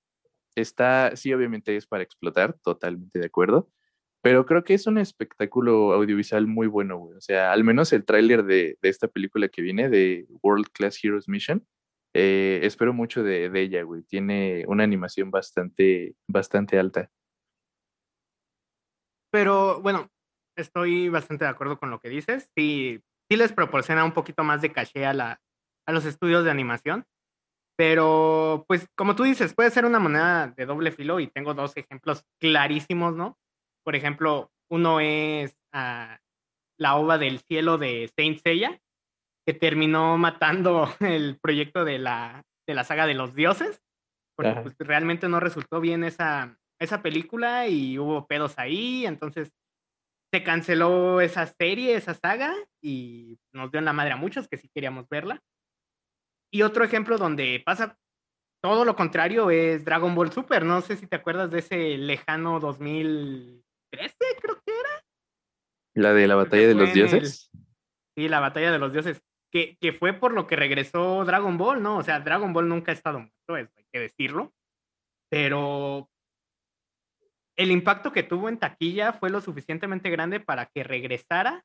está, 0.54 1.16
sí, 1.16 1.32
obviamente 1.32 1.76
es 1.76 1.86
para 1.86 2.02
explotar, 2.02 2.58
totalmente 2.62 3.18
de 3.18 3.26
acuerdo, 3.26 3.70
pero 4.22 4.46
creo 4.46 4.64
que 4.64 4.74
es 4.74 4.86
un 4.86 4.98
espectáculo 4.98 5.92
audiovisual 5.92 6.46
muy 6.46 6.66
bueno, 6.66 6.96
güey. 6.98 7.16
O 7.16 7.20
sea, 7.20 7.52
al 7.52 7.62
menos 7.62 7.92
el 7.92 8.04
tráiler 8.04 8.44
de, 8.44 8.78
de, 8.80 8.88
esta 8.88 9.08
película 9.08 9.48
que 9.48 9.60
viene, 9.62 9.90
de 9.90 10.26
World 10.42 10.68
Class 10.72 10.98
Heroes 11.02 11.28
Mission, 11.28 11.66
eh, 12.14 12.60
espero 12.62 12.94
mucho 12.94 13.22
de, 13.22 13.50
de, 13.50 13.60
ella, 13.60 13.82
güey. 13.82 14.02
Tiene 14.04 14.64
una 14.66 14.84
animación 14.84 15.30
bastante, 15.30 16.14
bastante 16.26 16.78
alta. 16.78 17.10
Pero 19.30 19.82
bueno, 19.82 20.08
estoy 20.56 21.08
bastante 21.08 21.44
de 21.44 21.50
acuerdo 21.50 21.78
con 21.78 21.90
lo 21.90 21.98
que 21.98 22.08
dices. 22.08 22.50
Sí, 22.56 23.02
les 23.28 23.52
proporciona 23.52 24.04
un 24.04 24.12
poquito 24.12 24.44
más 24.44 24.62
de 24.62 24.72
caché 24.72 25.06
a, 25.06 25.12
la, 25.12 25.42
a 25.86 25.92
los 25.92 26.04
estudios 26.04 26.44
de 26.44 26.50
animación. 26.50 27.04
Pero, 27.76 28.64
pues, 28.68 28.88
como 28.96 29.16
tú 29.16 29.24
dices, 29.24 29.54
puede 29.54 29.70
ser 29.70 29.84
una 29.84 29.98
moneda 29.98 30.48
de 30.56 30.66
doble 30.66 30.92
filo 30.92 31.18
y 31.18 31.26
tengo 31.26 31.54
dos 31.54 31.76
ejemplos 31.76 32.24
clarísimos, 32.40 33.14
¿no? 33.14 33.36
Por 33.84 33.96
ejemplo, 33.96 34.52
uno 34.70 35.00
es 35.00 35.56
ah, 35.72 36.18
la 36.78 36.96
ova 36.96 37.18
del 37.18 37.40
cielo 37.40 37.78
de 37.78 38.10
Saint 38.16 38.40
Seiya, 38.40 38.80
que 39.46 39.54
terminó 39.54 40.16
matando 40.18 40.88
el 41.00 41.38
proyecto 41.40 41.84
de 41.84 41.98
la, 41.98 42.44
de 42.66 42.74
la 42.74 42.84
saga 42.84 43.06
de 43.06 43.14
los 43.14 43.34
dioses, 43.34 43.80
porque 44.36 44.54
pues, 44.62 44.74
realmente 44.78 45.28
no 45.28 45.40
resultó 45.40 45.80
bien 45.80 46.04
esa, 46.04 46.56
esa 46.80 47.02
película 47.02 47.68
y 47.68 47.98
hubo 47.98 48.26
pedos 48.26 48.54
ahí, 48.56 49.06
entonces 49.06 49.52
se 50.32 50.42
canceló 50.42 51.20
esa 51.20 51.46
serie, 51.46 51.94
esa 51.94 52.14
saga, 52.14 52.52
y 52.82 53.38
nos 53.52 53.70
dio 53.70 53.78
en 53.78 53.84
la 53.84 53.92
madre 53.92 54.12
a 54.12 54.16
muchos 54.16 54.48
que 54.48 54.56
sí 54.56 54.68
queríamos 54.74 55.08
verla. 55.08 55.40
Y 56.54 56.62
otro 56.62 56.84
ejemplo 56.84 57.18
donde 57.18 57.60
pasa 57.66 57.98
todo 58.62 58.84
lo 58.84 58.94
contrario 58.94 59.50
es 59.50 59.84
Dragon 59.84 60.14
Ball 60.14 60.30
Super. 60.30 60.64
No 60.64 60.80
sé 60.82 60.96
si 60.96 61.08
te 61.08 61.16
acuerdas 61.16 61.50
de 61.50 61.58
ese 61.58 61.98
lejano 61.98 62.60
2000 62.60 63.64
2013, 63.90 64.16
creo 64.40 64.62
que 64.64 64.72
era. 64.72 65.04
¿La 65.94 66.12
de 66.12 66.28
la 66.28 66.36
batalla 66.36 66.68
de 66.68 66.74
los 66.74 66.92
dioses? 66.92 67.50
Sí, 68.16 68.28
la 68.28 68.38
batalla 68.38 68.70
de 68.70 68.78
los 68.78 68.92
dioses. 68.92 69.20
Que, 69.50 69.76
que, 69.80 69.92
fue 69.92 70.12
por 70.12 70.32
lo 70.32 70.46
que 70.46 70.54
regresó 70.54 71.24
Dragon 71.24 71.58
Ball, 71.58 71.82
¿no? 71.82 71.98
O 71.98 72.02
sea, 72.04 72.20
Dragon 72.20 72.52
Ball 72.52 72.68
nunca 72.68 72.92
ha 72.92 72.94
estado 72.94 73.18
muerto, 73.18 73.54
hay 73.54 73.66
que 73.92 73.98
decirlo. 73.98 74.52
Pero 75.28 76.08
el 77.56 77.72
impacto 77.72 78.12
que 78.12 78.22
tuvo 78.22 78.48
en 78.48 78.60
taquilla 78.60 79.12
fue 79.12 79.28
lo 79.28 79.40
suficientemente 79.40 80.08
grande 80.08 80.38
para 80.38 80.66
que 80.66 80.84
regresara 80.84 81.64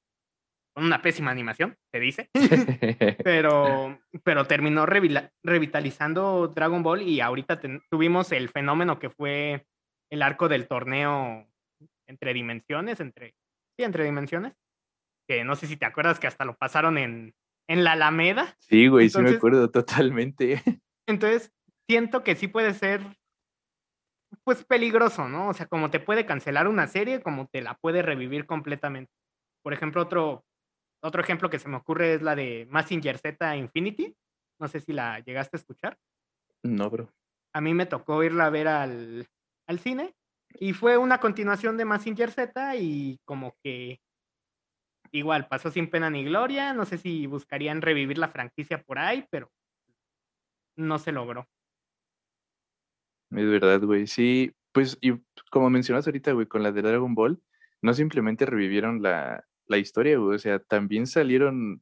con 0.73 0.85
una 0.85 1.01
pésima 1.01 1.31
animación, 1.31 1.75
se 1.91 1.99
dice, 1.99 2.29
pero, 3.23 3.99
pero 4.23 4.45
terminó 4.45 4.85
revitalizando 4.85 6.47
Dragon 6.47 6.83
Ball 6.83 7.01
y 7.01 7.21
ahorita 7.21 7.59
tuvimos 7.89 8.31
el 8.31 8.49
fenómeno 8.49 8.99
que 8.99 9.09
fue 9.09 9.65
el 10.11 10.21
arco 10.21 10.47
del 10.47 10.67
torneo 10.67 11.47
entre 12.07 12.33
dimensiones, 12.33 12.99
entre, 12.99 13.35
sí, 13.77 13.83
entre 13.83 14.03
dimensiones, 14.03 14.53
que 15.27 15.43
no 15.43 15.55
sé 15.55 15.67
si 15.67 15.77
te 15.77 15.85
acuerdas 15.85 16.19
que 16.19 16.27
hasta 16.27 16.45
lo 16.45 16.57
pasaron 16.57 16.97
en, 16.97 17.33
en 17.67 17.83
la 17.83 17.93
Alameda. 17.93 18.55
Sí, 18.59 18.87
güey, 18.87 19.09
sí 19.09 19.21
me 19.21 19.29
acuerdo 19.29 19.69
totalmente. 19.69 20.61
Entonces, 21.07 21.51
siento 21.87 22.23
que 22.23 22.35
sí 22.35 22.47
puede 22.47 22.73
ser 22.73 23.01
pues 24.43 24.63
peligroso, 24.63 25.27
¿no? 25.27 25.49
O 25.49 25.53
sea, 25.53 25.67
como 25.67 25.89
te 25.89 25.99
puede 25.99 26.25
cancelar 26.25 26.67
una 26.67 26.87
serie, 26.87 27.21
como 27.21 27.47
te 27.47 27.61
la 27.61 27.75
puede 27.75 28.01
revivir 28.01 28.45
completamente. 28.45 29.11
Por 29.63 29.73
ejemplo, 29.73 30.01
otro, 30.01 30.43
otro 31.01 31.21
ejemplo 31.21 31.49
que 31.49 31.59
se 31.59 31.69
me 31.69 31.77
ocurre 31.77 32.15
es 32.15 32.21
la 32.21 32.35
de 32.35 32.67
Massinger 32.69 33.17
Z 33.17 33.55
Infinity. 33.55 34.15
No 34.59 34.67
sé 34.67 34.81
si 34.81 34.93
la 34.93 35.19
llegaste 35.19 35.57
a 35.57 35.59
escuchar. 35.59 35.97
No, 36.63 36.89
bro. 36.89 37.09
A 37.53 37.61
mí 37.61 37.73
me 37.73 37.85
tocó 37.85 38.23
irla 38.23 38.45
a 38.45 38.49
ver 38.49 38.67
al, 38.67 39.27
al 39.67 39.79
cine 39.79 40.13
y 40.53 40.73
fue 40.73 40.97
una 40.97 41.19
continuación 41.19 41.77
de 41.77 41.85
Massinger 41.85 42.31
Z 42.31 42.75
y 42.75 43.19
como 43.25 43.55
que 43.63 44.01
igual 45.11 45.47
pasó 45.47 45.71
sin 45.71 45.89
pena 45.89 46.09
ni 46.09 46.25
gloria. 46.25 46.73
No 46.73 46.85
sé 46.85 46.97
si 46.97 47.27
buscarían 47.27 47.81
revivir 47.81 48.17
la 48.17 48.29
franquicia 48.29 48.81
por 48.81 48.99
ahí, 48.99 49.25
pero 49.31 49.51
no 50.75 50.99
se 50.99 51.11
logró. 51.11 51.47
Es 53.31 53.45
verdad, 53.45 53.81
güey. 53.81 54.07
Sí, 54.07 54.51
pues, 54.71 54.97
y 55.01 55.13
como 55.51 55.69
mencionas 55.69 56.07
ahorita, 56.07 56.31
güey, 56.33 56.47
con 56.47 56.63
la 56.63 56.71
de 56.71 56.81
Dragon 56.81 57.13
Ball, 57.13 57.41
no 57.81 57.93
simplemente 57.93 58.45
revivieron 58.45 59.01
la, 59.01 59.45
la 59.69 59.77
historia, 59.77 60.17
güey. 60.17 60.35
O 60.35 60.39
sea, 60.39 60.59
también 60.59 61.07
salieron, 61.07 61.81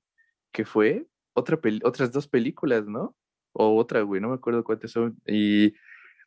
¿qué 0.51 0.65
fue? 0.65 1.07
Otra 1.33 1.59
otras 1.83 2.11
dos 2.11 2.27
películas, 2.27 2.87
¿no? 2.87 3.15
O 3.53 3.75
otra, 3.77 4.01
güey, 4.01 4.21
no 4.21 4.29
me 4.29 4.35
acuerdo 4.35 4.63
cuántas 4.63 4.91
son. 4.91 5.17
Y, 5.25 5.73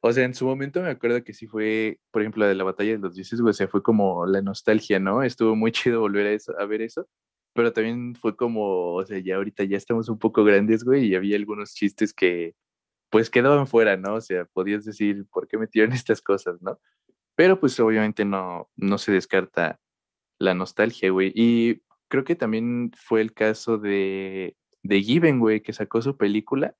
o 0.02 0.12
sea, 0.12 0.24
en 0.24 0.34
su 0.34 0.46
momento 0.46 0.82
me 0.82 0.90
acuerdo 0.90 1.22
que 1.24 1.34
sí 1.34 1.46
fue, 1.46 2.00
por 2.10 2.22
ejemplo, 2.22 2.42
la 2.44 2.48
de 2.48 2.54
la 2.56 2.64
batalla 2.64 2.92
de 2.92 2.98
los 2.98 3.14
dioses, 3.14 3.40
güey, 3.40 3.50
o 3.50 3.54
sea, 3.54 3.68
fue 3.68 3.82
como 3.82 4.26
la 4.26 4.42
nostalgia, 4.42 4.98
¿no? 5.00 5.22
Estuvo 5.22 5.56
muy 5.56 5.72
chido 5.94 6.00
volver 6.00 6.40
a, 6.58 6.62
a 6.62 6.66
ver 6.66 6.82
eso. 6.82 7.08
Pero 7.54 7.72
también 7.72 8.14
fue 8.16 8.36
como, 8.36 8.94
o 8.94 9.04
sea, 9.06 9.18
ya 9.20 9.36
ahorita 9.36 9.64
ya 9.64 9.76
estamos 9.76 10.08
un 10.08 10.18
poco 10.18 10.44
grandes, 10.44 10.84
güey, 10.84 11.06
y 11.08 11.14
había 11.16 11.36
algunos 11.36 11.74
chistes 11.74 12.14
que, 12.14 12.54
pues 13.10 13.30
quedaban 13.30 13.66
fuera, 13.66 13.96
¿no? 13.96 14.14
O 14.16 14.20
sea, 14.20 14.46
podías 14.46 14.84
decir, 14.84 15.26
¿por 15.32 15.48
qué 15.48 15.58
metieron 15.58 15.92
estas 15.94 16.22
cosas, 16.22 16.62
no? 16.62 16.80
Pero 17.36 17.60
pues 17.60 17.78
obviamente 17.80 18.24
no, 18.24 18.70
no 18.76 18.98
se 18.98 19.12
descarta 19.12 19.80
la 20.40 20.54
nostalgia, 20.54 21.10
güey. 21.10 21.32
Y 21.34 21.82
creo 22.08 22.24
que 22.24 22.34
también 22.34 22.90
fue 22.96 23.20
el 23.20 23.32
caso 23.32 23.78
de, 23.78 24.56
de 24.82 25.02
Given, 25.02 25.38
güey, 25.38 25.60
que 25.60 25.72
sacó 25.72 26.02
su 26.02 26.16
película. 26.16 26.74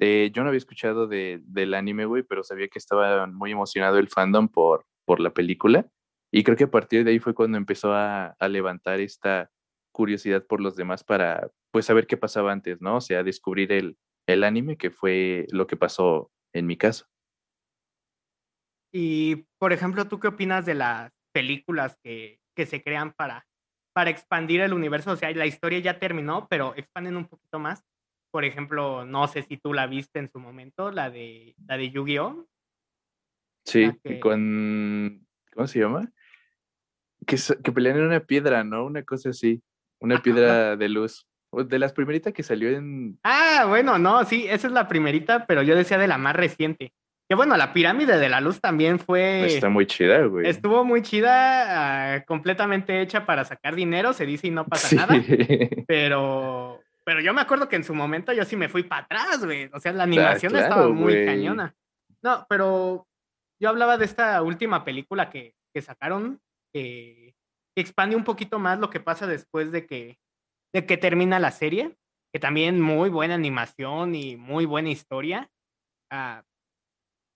Eh, 0.00 0.30
yo 0.32 0.42
no 0.42 0.48
había 0.48 0.58
escuchado 0.58 1.06
de, 1.06 1.40
del 1.44 1.74
anime, 1.74 2.06
güey, 2.06 2.22
pero 2.22 2.42
sabía 2.42 2.68
que 2.68 2.78
estaba 2.78 3.26
muy 3.26 3.50
emocionado 3.52 3.98
el 3.98 4.08
fandom 4.08 4.48
por, 4.48 4.86
por 5.04 5.20
la 5.20 5.34
película. 5.34 5.86
Y 6.32 6.44
creo 6.44 6.56
que 6.56 6.64
a 6.64 6.70
partir 6.70 7.04
de 7.04 7.10
ahí 7.10 7.18
fue 7.18 7.34
cuando 7.34 7.58
empezó 7.58 7.92
a, 7.92 8.28
a 8.38 8.48
levantar 8.48 9.00
esta 9.00 9.50
curiosidad 9.92 10.46
por 10.46 10.60
los 10.60 10.76
demás 10.76 11.04
para, 11.04 11.50
pues, 11.70 11.84
saber 11.86 12.06
qué 12.06 12.16
pasaba 12.16 12.52
antes, 12.52 12.80
¿no? 12.80 12.96
O 12.96 13.00
sea, 13.00 13.22
descubrir 13.22 13.72
el, 13.72 13.98
el 14.26 14.44
anime, 14.44 14.78
que 14.78 14.90
fue 14.90 15.46
lo 15.50 15.66
que 15.66 15.76
pasó 15.76 16.30
en 16.54 16.66
mi 16.66 16.76
caso. 16.76 17.06
Y, 18.94 19.46
por 19.58 19.72
ejemplo, 19.72 20.06
¿tú 20.06 20.20
qué 20.20 20.28
opinas 20.28 20.64
de 20.64 20.74
las 20.74 21.12
películas 21.32 21.98
que, 22.02 22.41
que 22.54 22.66
se 22.66 22.82
crean 22.82 23.12
para, 23.12 23.46
para 23.92 24.10
expandir 24.10 24.60
el 24.60 24.72
universo? 24.72 25.12
O 25.12 25.16
sea, 25.16 25.30
la 25.32 25.46
historia 25.46 25.78
ya 25.78 25.98
terminó, 25.98 26.46
pero 26.48 26.74
expanden 26.76 27.16
un 27.16 27.26
poquito 27.26 27.58
más. 27.58 27.84
Por 28.30 28.44
ejemplo, 28.44 29.04
no 29.04 29.28
sé 29.28 29.42
si 29.42 29.58
tú 29.58 29.74
la 29.74 29.86
viste 29.86 30.18
en 30.18 30.30
su 30.30 30.38
momento, 30.38 30.90
la 30.90 31.10
de, 31.10 31.54
la 31.66 31.76
de 31.76 31.90
Yu-Gi-Oh! 31.90 32.46
Sí, 33.64 33.90
con... 34.20 35.26
¿Cómo 35.52 35.66
se 35.66 35.80
llama? 35.80 36.10
Que, 37.26 37.36
que 37.62 37.72
pelean 37.72 37.98
en 37.98 38.06
una 38.06 38.20
piedra, 38.20 38.64
¿no? 38.64 38.86
Una 38.86 39.02
cosa 39.02 39.30
así. 39.30 39.62
Una 40.00 40.20
piedra 40.20 40.76
de 40.76 40.88
luz. 40.88 41.26
De 41.52 41.78
las 41.78 41.92
primeritas 41.92 42.32
que 42.32 42.42
salió 42.42 42.70
en. 42.70 43.20
Ah, 43.22 43.66
bueno, 43.68 43.98
no, 43.98 44.24
sí, 44.24 44.46
esa 44.48 44.66
es 44.66 44.72
la 44.72 44.88
primerita, 44.88 45.46
pero 45.46 45.62
yo 45.62 45.76
decía 45.76 45.98
de 45.98 46.08
la 46.08 46.16
más 46.16 46.34
reciente. 46.34 46.94
Que 47.32 47.36
bueno, 47.36 47.56
la 47.56 47.72
pirámide 47.72 48.18
de 48.18 48.28
la 48.28 48.42
luz 48.42 48.60
también 48.60 48.98
fue. 48.98 49.46
Está 49.46 49.70
muy 49.70 49.86
chida, 49.86 50.26
güey. 50.26 50.46
Estuvo 50.46 50.84
muy 50.84 51.00
chida, 51.00 52.16
ah, 52.16 52.24
completamente 52.26 53.00
hecha 53.00 53.24
para 53.24 53.46
sacar 53.46 53.74
dinero, 53.74 54.12
se 54.12 54.26
dice 54.26 54.48
y 54.48 54.50
no 54.50 54.66
pasa 54.66 54.94
nada. 54.94 55.14
Pero, 55.88 56.82
pero 57.06 57.20
yo 57.22 57.32
me 57.32 57.40
acuerdo 57.40 57.70
que 57.70 57.76
en 57.76 57.84
su 57.84 57.94
momento 57.94 58.34
yo 58.34 58.44
sí 58.44 58.54
me 58.54 58.68
fui 58.68 58.82
para 58.82 59.04
atrás, 59.04 59.46
güey. 59.46 59.70
O 59.72 59.80
sea, 59.80 59.94
la 59.94 60.02
animación 60.02 60.54
estaba 60.54 60.90
muy 60.90 61.24
cañona. 61.24 61.74
No, 62.22 62.44
pero 62.50 63.06
yo 63.58 63.70
hablaba 63.70 63.96
de 63.96 64.04
esta 64.04 64.42
última 64.42 64.84
película 64.84 65.30
que, 65.30 65.54
que 65.72 65.80
sacaron, 65.80 66.38
que 66.70 67.34
expande 67.74 68.14
un 68.14 68.24
poquito 68.24 68.58
más 68.58 68.78
lo 68.78 68.90
que 68.90 69.00
pasa 69.00 69.26
después 69.26 69.72
de 69.72 69.86
que 69.86 70.18
de 70.74 70.84
que 70.84 70.98
termina 70.98 71.38
la 71.38 71.50
serie, 71.50 71.96
que 72.30 72.38
también 72.38 72.78
muy 72.78 73.08
buena 73.08 73.36
animación 73.36 74.14
y 74.14 74.36
muy 74.36 74.66
buena 74.66 74.90
historia. 74.90 75.50
Ah, 76.10 76.44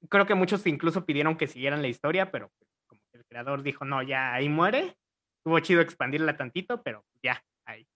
creo 0.08 0.26
que 0.26 0.34
muchos 0.34 0.66
incluso 0.66 1.04
pidieron 1.04 1.36
que 1.36 1.46
siguieran 1.46 1.82
la 1.82 1.88
historia, 1.88 2.30
pero 2.30 2.50
como 2.86 3.00
el 3.12 3.24
creador 3.26 3.62
dijo, 3.62 3.84
no, 3.84 4.02
ya 4.02 4.34
ahí 4.34 4.48
muere. 4.48 4.96
Tuvo 5.44 5.60
chido 5.60 5.80
expandirla 5.80 6.36
tantito, 6.36 6.82
pero 6.82 7.04
ya, 7.22 7.42
ahí. 7.64 7.86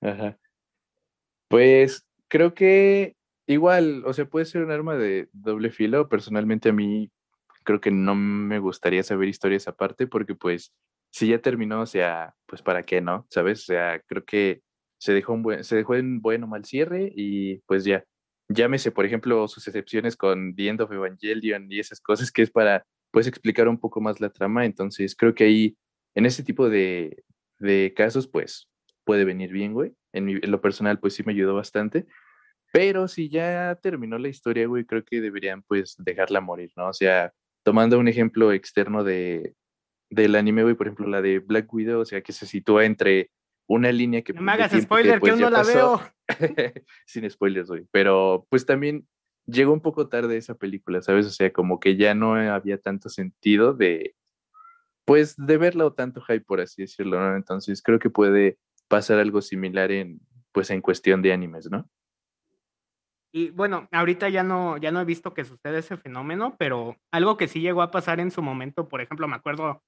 Ajá. 0.00 0.36
Pues 1.48 2.06
creo 2.28 2.54
que 2.54 3.16
igual, 3.46 4.02
o 4.06 4.12
sea, 4.12 4.24
puede 4.24 4.46
ser 4.46 4.64
un 4.64 4.70
arma 4.70 4.96
de 4.96 5.28
doble 5.32 5.70
filo. 5.70 6.08
Personalmente 6.08 6.70
a 6.70 6.72
mí 6.72 7.10
creo 7.64 7.80
que 7.80 7.90
no 7.90 8.14
me 8.14 8.58
gustaría 8.58 9.02
saber 9.02 9.28
historias 9.28 9.68
aparte 9.68 10.06
porque 10.06 10.34
pues 10.34 10.72
si 11.10 11.28
ya 11.28 11.40
terminó, 11.40 11.82
o 11.82 11.86
sea, 11.86 12.34
pues 12.46 12.62
para 12.62 12.84
qué, 12.84 13.00
¿no? 13.00 13.26
¿Sabes? 13.30 13.62
O 13.62 13.64
sea, 13.64 14.00
creo 14.06 14.24
que 14.24 14.62
se 14.98 15.12
dejó, 15.12 15.32
un 15.32 15.42
buen, 15.42 15.64
se 15.64 15.76
dejó 15.76 15.94
en 15.96 16.20
buen 16.20 16.44
o 16.44 16.46
mal 16.46 16.64
cierre 16.64 17.12
y 17.14 17.58
pues 17.60 17.84
ya. 17.84 18.04
Llámese, 18.52 18.90
por 18.90 19.06
ejemplo, 19.06 19.46
sus 19.46 19.68
excepciones 19.68 20.16
con 20.16 20.56
The 20.56 20.68
End 20.68 20.80
of 20.80 20.90
Evangelion 20.90 21.70
y 21.70 21.78
esas 21.78 22.00
cosas 22.00 22.32
que 22.32 22.42
es 22.42 22.50
para, 22.50 22.84
pues, 23.12 23.28
explicar 23.28 23.68
un 23.68 23.78
poco 23.78 24.00
más 24.00 24.20
la 24.20 24.30
trama. 24.30 24.66
Entonces, 24.66 25.14
creo 25.14 25.34
que 25.34 25.44
ahí, 25.44 25.76
en 26.16 26.26
ese 26.26 26.42
tipo 26.42 26.68
de, 26.68 27.22
de 27.60 27.94
casos, 27.96 28.26
pues, 28.26 28.68
puede 29.04 29.24
venir 29.24 29.52
bien, 29.52 29.72
güey. 29.72 29.92
En, 30.12 30.40
lo 30.50 30.60
personal, 30.60 30.98
pues, 30.98 31.14
sí 31.14 31.22
me 31.24 31.32
ayudó 31.32 31.54
bastante. 31.54 32.06
Pero 32.72 33.06
si 33.06 33.28
ya 33.28 33.78
terminó 33.80 34.18
la 34.18 34.28
historia, 34.28 34.66
güey, 34.66 34.84
creo 34.84 35.04
que 35.04 35.20
deberían, 35.20 35.62
pues, 35.62 35.94
dejarla 35.98 36.40
morir, 36.40 36.72
¿no? 36.76 36.88
O 36.88 36.92
sea, 36.92 37.32
tomando 37.62 38.00
un 38.00 38.08
ejemplo 38.08 38.52
externo 38.52 39.04
de, 39.04 39.54
del 40.10 40.34
anime, 40.34 40.64
güey, 40.64 40.74
por 40.74 40.88
ejemplo, 40.88 41.06
la 41.06 41.22
de 41.22 41.38
Black 41.38 41.72
Widow, 41.72 42.00
o 42.00 42.04
sea, 42.04 42.20
que 42.20 42.32
se 42.32 42.46
sitúa 42.46 42.84
entre 42.84 43.30
una 43.70 43.92
línea 43.92 44.22
que... 44.22 44.32
No 44.32 44.42
me 44.42 44.50
hagas 44.50 44.72
spoiler, 44.72 45.14
que, 45.14 45.20
pues, 45.20 45.32
aún 45.32 45.42
no 45.42 45.50
la 45.50 45.62
veo. 45.62 46.00
Sin 47.06 47.30
spoilers, 47.30 47.68
güey. 47.68 47.86
Pero 47.92 48.44
pues 48.50 48.66
también 48.66 49.06
llegó 49.46 49.72
un 49.72 49.80
poco 49.80 50.08
tarde 50.08 50.36
esa 50.36 50.56
película, 50.56 51.02
¿sabes? 51.02 51.26
O 51.26 51.30
sea, 51.30 51.52
como 51.52 51.78
que 51.78 51.96
ya 51.96 52.14
no 52.14 52.34
había 52.34 52.78
tanto 52.78 53.08
sentido 53.08 53.72
de, 53.72 54.16
pues, 55.04 55.36
de 55.36 55.56
verla 55.56 55.86
o 55.86 55.92
tanto 55.92 56.20
hype, 56.20 56.44
por 56.44 56.60
así 56.60 56.82
decirlo, 56.82 57.20
¿no? 57.20 57.36
Entonces 57.36 57.80
creo 57.80 58.00
que 58.00 58.10
puede 58.10 58.58
pasar 58.88 59.20
algo 59.20 59.40
similar 59.40 59.92
en, 59.92 60.20
pues, 60.50 60.70
en 60.70 60.80
cuestión 60.80 61.22
de 61.22 61.32
animes, 61.32 61.70
¿no? 61.70 61.88
Y 63.32 63.50
bueno, 63.50 63.88
ahorita 63.92 64.28
ya 64.30 64.42
no, 64.42 64.78
ya 64.78 64.90
no 64.90 65.00
he 65.00 65.04
visto 65.04 65.32
que 65.32 65.44
suceda 65.44 65.78
ese 65.78 65.96
fenómeno, 65.96 66.56
pero 66.58 66.96
algo 67.12 67.36
que 67.36 67.46
sí 67.46 67.60
llegó 67.60 67.82
a 67.82 67.92
pasar 67.92 68.18
en 68.18 68.32
su 68.32 68.42
momento, 68.42 68.88
por 68.88 69.00
ejemplo, 69.00 69.28
me 69.28 69.36
acuerdo 69.36 69.80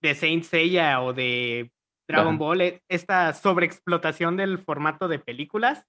de 0.00 0.14
Saint 0.14 0.44
Seiya 0.44 1.02
o 1.02 1.12
de 1.12 1.70
Dragon 2.08 2.38
Ball, 2.38 2.60
e, 2.62 2.82
esta 2.88 3.32
sobreexplotación 3.34 4.36
del 4.36 4.58
formato 4.58 5.08
de 5.08 5.18
películas, 5.18 5.84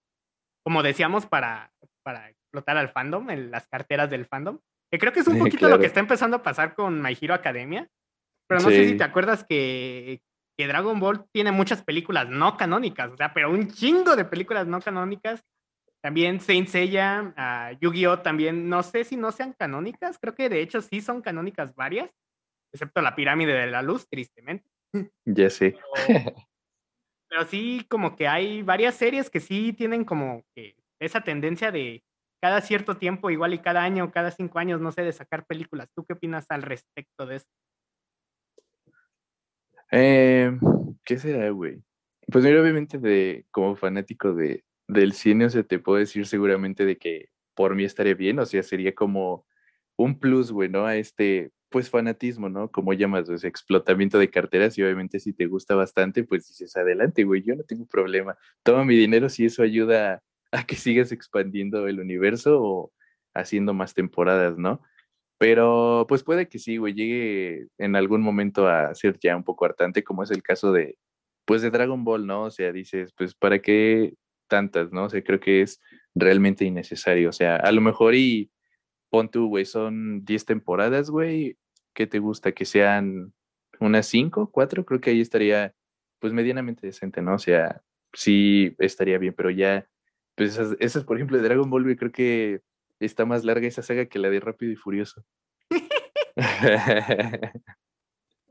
como 0.63 0.83
decíamos, 0.83 1.25
para, 1.25 1.71
para 2.03 2.29
explotar 2.29 2.77
al 2.77 2.89
fandom, 2.89 3.29
en 3.29 3.51
las 3.51 3.67
carteras 3.67 4.09
del 4.09 4.25
fandom, 4.25 4.59
que 4.91 4.99
creo 4.99 5.13
que 5.13 5.21
es 5.21 5.27
un 5.27 5.39
poquito 5.39 5.69
lo 5.69 5.79
que 5.79 5.85
está 5.85 5.99
empezando 5.99 6.37
a 6.37 6.43
pasar 6.43 6.75
con 6.75 7.01
My 7.01 7.17
Hero 7.19 7.33
Academia, 7.33 7.87
pero 8.47 8.61
no 8.61 8.69
sé 8.69 8.87
si 8.87 8.97
te 8.97 9.03
acuerdas 9.03 9.45
que, 9.47 10.21
que 10.57 10.67
Dragon 10.67 10.99
Ball 10.99 11.25
tiene 11.31 11.51
muchas 11.51 11.83
películas 11.83 12.27
no 12.27 12.57
canónicas, 12.57 13.11
o 13.11 13.17
sea, 13.17 13.33
pero 13.33 13.51
un 13.51 13.69
chingo 13.69 14.15
de 14.15 14.25
películas 14.25 14.67
no 14.67 14.81
canónicas. 14.81 15.43
También 16.01 16.39
Saint 16.39 16.67
Seiya, 16.67 17.33
uh, 17.37 17.77
Yu-Gi-Oh! 17.81 18.19
también, 18.19 18.69
no 18.69 18.83
sé 18.83 19.03
si 19.03 19.17
no 19.17 19.33
sean 19.33 19.53
canónicas, 19.53 20.17
creo 20.17 20.33
que 20.33 20.47
de 20.47 20.61
hecho 20.61 20.81
sí 20.81 21.01
son 21.01 21.21
canónicas 21.21 21.75
varias, 21.75 22.09
excepto 22.73 23.01
la 23.01 23.15
pirámide 23.15 23.53
de 23.53 23.67
la 23.67 23.81
luz, 23.81 24.07
tristemente. 24.09 24.69
Ya 25.25 25.49
sé. 25.49 25.77
Pero, 27.29 27.45
sí, 27.45 27.85
como 27.89 28.15
que 28.15 28.27
hay 28.27 28.63
varias 28.63 28.95
series 28.95 29.29
que 29.29 29.39
sí 29.39 29.73
tienen 29.73 30.03
como 30.03 30.43
que 30.55 30.75
esa 30.99 31.21
tendencia 31.21 31.71
de 31.71 32.03
cada 32.41 32.61
cierto 32.61 32.97
tiempo, 32.97 33.29
igual 33.29 33.53
y 33.53 33.59
cada 33.59 33.83
año, 33.83 34.11
cada 34.11 34.31
cinco 34.31 34.59
años, 34.59 34.81
no 34.81 34.91
sé, 34.91 35.03
de 35.03 35.11
sacar 35.11 35.45
películas. 35.45 35.89
¿Tú 35.95 36.05
qué 36.05 36.13
opinas 36.13 36.45
al 36.49 36.63
respecto 36.63 37.25
de 37.25 37.35
eso? 37.35 37.47
Eh, 39.91 40.51
¿Qué 41.03 41.17
será, 41.17 41.49
güey? 41.49 41.83
Pues 42.31 42.43
mira, 42.45 42.61
obviamente 42.61 42.97
de, 42.97 43.45
como 43.51 43.75
fanático 43.75 44.33
de, 44.33 44.63
del 44.87 45.13
cine, 45.13 45.45
o 45.45 45.49
sea, 45.49 45.63
te 45.63 45.79
puedo 45.79 45.99
decir 45.99 46.25
seguramente 46.27 46.85
de 46.85 46.97
que 46.97 47.29
por 47.55 47.75
mí 47.75 47.83
estaría 47.83 48.13
bien, 48.13 48.39
o 48.39 48.45
sea, 48.45 48.63
sería 48.63 48.93
como 48.93 49.45
un 49.97 50.19
plus, 50.19 50.51
güey, 50.51 50.69
¿no? 50.69 50.85
A 50.85 50.95
este, 50.95 51.51
pues, 51.69 51.89
fanatismo, 51.89 52.49
¿no? 52.49 52.69
Como 52.71 52.93
llamas, 52.93 53.29
ese 53.29 53.47
explotamiento 53.47 54.19
de 54.19 54.29
carteras 54.29 54.77
y 54.77 54.83
obviamente 54.83 55.19
si 55.19 55.33
te 55.33 55.45
gusta 55.45 55.75
bastante, 55.75 56.23
pues 56.23 56.47
dices, 56.47 56.75
adelante, 56.77 57.23
güey, 57.23 57.43
yo 57.43 57.55
no 57.55 57.63
tengo 57.63 57.85
problema, 57.85 58.37
toma 58.63 58.85
mi 58.85 58.95
dinero 58.95 59.29
si 59.29 59.45
eso 59.45 59.63
ayuda 59.63 60.23
a 60.51 60.65
que 60.65 60.75
sigas 60.75 61.11
expandiendo 61.11 61.87
el 61.87 61.99
universo 61.99 62.61
o 62.61 62.91
haciendo 63.33 63.73
más 63.73 63.93
temporadas, 63.93 64.57
¿no? 64.57 64.81
Pero 65.37 66.05
pues 66.09 66.23
puede 66.23 66.49
que 66.49 66.59
sí, 66.59 66.77
güey, 66.77 66.93
llegue 66.93 67.67
en 67.77 67.95
algún 67.95 68.21
momento 68.21 68.67
a 68.67 68.93
ser 68.93 69.17
ya 69.19 69.37
un 69.37 69.43
poco 69.43 69.65
hartante, 69.65 70.03
como 70.03 70.23
es 70.23 70.31
el 70.31 70.43
caso 70.43 70.73
de, 70.73 70.97
pues 71.45 71.61
de 71.61 71.71
Dragon 71.71 72.03
Ball, 72.03 72.27
¿no? 72.27 72.43
O 72.43 72.51
sea, 72.51 72.71
dices, 72.73 73.13
pues, 73.17 73.35
¿para 73.35 73.59
qué 73.59 74.13
tantas, 74.47 74.91
no? 74.91 75.05
O 75.05 75.09
sea, 75.09 75.23
creo 75.23 75.39
que 75.39 75.61
es 75.61 75.81
realmente 76.13 76.65
innecesario. 76.65 77.29
O 77.29 77.31
sea, 77.33 77.55
a 77.55 77.71
lo 77.71 77.81
mejor 77.81 78.15
y 78.15 78.51
pon 79.09 79.29
tú, 79.29 79.47
güey, 79.47 79.65
son 79.65 80.23
10 80.25 80.45
temporadas, 80.45 81.09
güey. 81.09 81.57
¿Qué 81.93 82.07
te 82.07 82.19
gusta? 82.19 82.51
Que 82.51 82.65
sean 82.65 83.33
unas 83.79 84.07
5, 84.07 84.51
4, 84.51 84.85
creo 84.85 85.01
que 85.01 85.11
ahí 85.11 85.21
estaría, 85.21 85.73
pues, 86.19 86.33
medianamente 86.33 86.87
decente, 86.87 87.21
¿no? 87.21 87.35
O 87.35 87.39
sea, 87.39 87.81
sí 88.13 88.75
estaría 88.79 89.17
bien, 89.17 89.33
pero 89.35 89.49
ya, 89.49 89.87
pues, 90.35 90.51
esas, 90.51 90.75
esas 90.79 91.03
por 91.03 91.17
ejemplo, 91.17 91.37
de 91.37 91.43
Dragon 91.43 91.69
Ball, 91.69 91.83
güey, 91.83 91.95
creo 91.95 92.11
que 92.11 92.61
está 92.99 93.25
más 93.25 93.43
larga 93.45 93.67
esa 93.67 93.81
saga 93.81 94.05
que 94.05 94.19
la 94.19 94.29
de 94.29 94.39
Rápido 94.39 94.71
y 94.71 94.75
Furioso. 94.75 95.23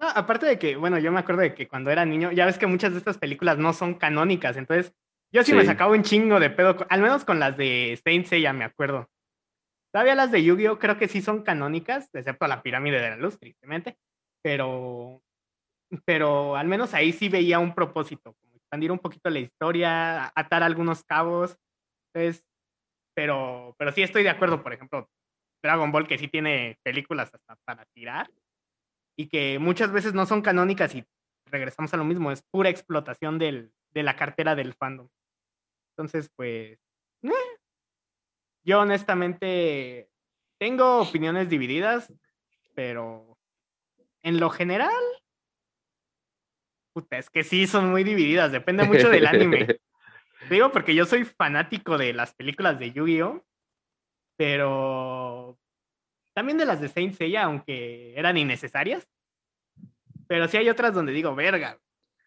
No, 0.00 0.08
aparte 0.08 0.46
de 0.46 0.60
que, 0.60 0.76
bueno, 0.76 0.98
yo 0.98 1.10
me 1.10 1.18
acuerdo 1.18 1.42
de 1.42 1.54
que 1.54 1.66
cuando 1.66 1.90
era 1.90 2.04
niño, 2.04 2.30
ya 2.30 2.46
ves 2.46 2.56
que 2.56 2.68
muchas 2.68 2.92
de 2.92 2.98
estas 2.98 3.18
películas 3.18 3.58
no 3.58 3.72
son 3.72 3.94
canónicas, 3.94 4.56
entonces 4.56 4.94
yo 5.32 5.42
sí, 5.42 5.52
me 5.52 5.64
sacaba 5.64 5.92
un 5.92 6.04
chingo 6.04 6.38
de 6.38 6.50
pedo, 6.50 6.86
al 6.88 7.02
menos 7.02 7.24
con 7.24 7.40
las 7.40 7.56
de 7.56 8.00
Saint 8.02 8.26
Seiya, 8.26 8.52
me 8.52 8.64
acuerdo. 8.64 9.08
Todavía 9.92 10.14
las 10.14 10.30
de 10.30 10.44
Yu-Gi-Oh 10.44 10.78
creo 10.78 10.98
que 10.98 11.08
sí 11.08 11.22
son 11.22 11.42
canónicas, 11.42 12.10
excepto 12.12 12.46
la 12.46 12.62
pirámide 12.62 13.00
de 13.00 13.10
la 13.10 13.16
luz, 13.16 13.38
tristemente, 13.38 13.96
pero, 14.42 15.22
pero 16.04 16.56
al 16.56 16.66
menos 16.66 16.94
ahí 16.94 17.12
sí 17.12 17.28
veía 17.28 17.58
un 17.58 17.74
propósito, 17.74 18.34
como 18.34 18.56
expandir 18.56 18.92
un 18.92 18.98
poquito 18.98 19.30
la 19.30 19.38
historia, 19.38 20.32
atar 20.34 20.62
algunos 20.62 21.04
cabos, 21.04 21.56
entonces, 22.12 22.44
pero, 23.14 23.74
pero 23.78 23.92
sí 23.92 24.02
estoy 24.02 24.22
de 24.22 24.30
acuerdo, 24.30 24.62
por 24.62 24.72
ejemplo, 24.72 25.08
Dragon 25.62 25.90
Ball 25.90 26.06
que 26.06 26.18
sí 26.18 26.28
tiene 26.28 26.78
películas 26.84 27.32
hasta 27.32 27.56
para 27.64 27.84
tirar, 27.94 28.30
y 29.18 29.28
que 29.28 29.58
muchas 29.58 29.90
veces 29.90 30.14
no 30.14 30.26
son 30.26 30.42
canónicas 30.42 30.94
y 30.94 31.04
regresamos 31.46 31.92
a 31.94 31.96
lo 31.96 32.04
mismo, 32.04 32.30
es 32.30 32.42
pura 32.52 32.68
explotación 32.68 33.38
del, 33.38 33.72
de 33.90 34.02
la 34.02 34.16
cartera 34.16 34.54
del 34.54 34.74
fandom. 34.74 35.08
Entonces, 35.96 36.30
pues, 36.36 36.78
yo 38.64 38.80
honestamente 38.80 40.08
tengo 40.58 41.00
opiniones 41.00 41.48
divididas, 41.48 42.12
pero 42.74 43.38
en 44.22 44.40
lo 44.40 44.50
general, 44.50 44.92
puta, 46.92 47.18
es 47.18 47.30
que 47.30 47.44
sí 47.44 47.66
son 47.66 47.90
muy 47.90 48.04
divididas, 48.04 48.52
depende 48.52 48.84
mucho 48.84 49.08
del 49.08 49.26
anime. 49.26 49.66
Digo 50.50 50.70
porque 50.70 50.94
yo 50.94 51.04
soy 51.04 51.24
fanático 51.24 51.98
de 51.98 52.12
las 52.12 52.34
películas 52.34 52.78
de 52.78 52.92
Yu-Gi-Oh, 52.92 53.44
pero 54.36 55.58
también 56.34 56.58
de 56.58 56.64
las 56.64 56.80
de 56.80 56.88
Saint 56.88 57.14
Seiya, 57.14 57.44
aunque 57.44 58.14
eran 58.16 58.36
innecesarias. 58.36 59.08
Pero 60.28 60.46
sí 60.46 60.56
hay 60.56 60.68
otras 60.68 60.94
donde 60.94 61.12
digo, 61.12 61.34
verga. 61.34 61.80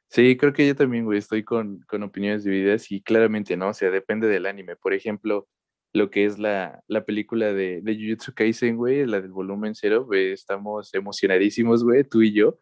Sí, 0.08 0.36
creo 0.36 0.52
que 0.52 0.68
yo 0.68 0.76
también, 0.76 1.06
güey, 1.06 1.20
estoy 1.20 1.44
con, 1.46 1.80
con 1.88 2.04
opiniones 2.04 2.44
divididas 2.44 2.92
y 2.92 3.02
claramente, 3.02 3.56
¿no? 3.56 3.70
O 3.70 3.74
sea, 3.74 3.90
depende 3.90 4.28
del 4.28 4.46
anime. 4.46 4.76
Por 4.76 4.94
ejemplo, 4.94 5.48
lo 5.94 6.10
que 6.10 6.26
es 6.26 6.40
la, 6.40 6.84
la 6.88 7.06
película 7.06 7.54
de, 7.54 7.82
de 7.82 7.96
Jujutsu 7.96 8.34
Kaisen, 8.34 8.78
güey, 8.78 9.06
la 9.06 9.22
del 9.22 9.32
volumen 9.32 9.76
cero, 9.76 10.06
güey, 10.06 10.32
estamos 10.32 10.94
emocionadísimos, 10.94 11.84
güey, 11.84 12.04
tú 12.04 12.22
y 12.22 12.34
yo, 12.34 12.58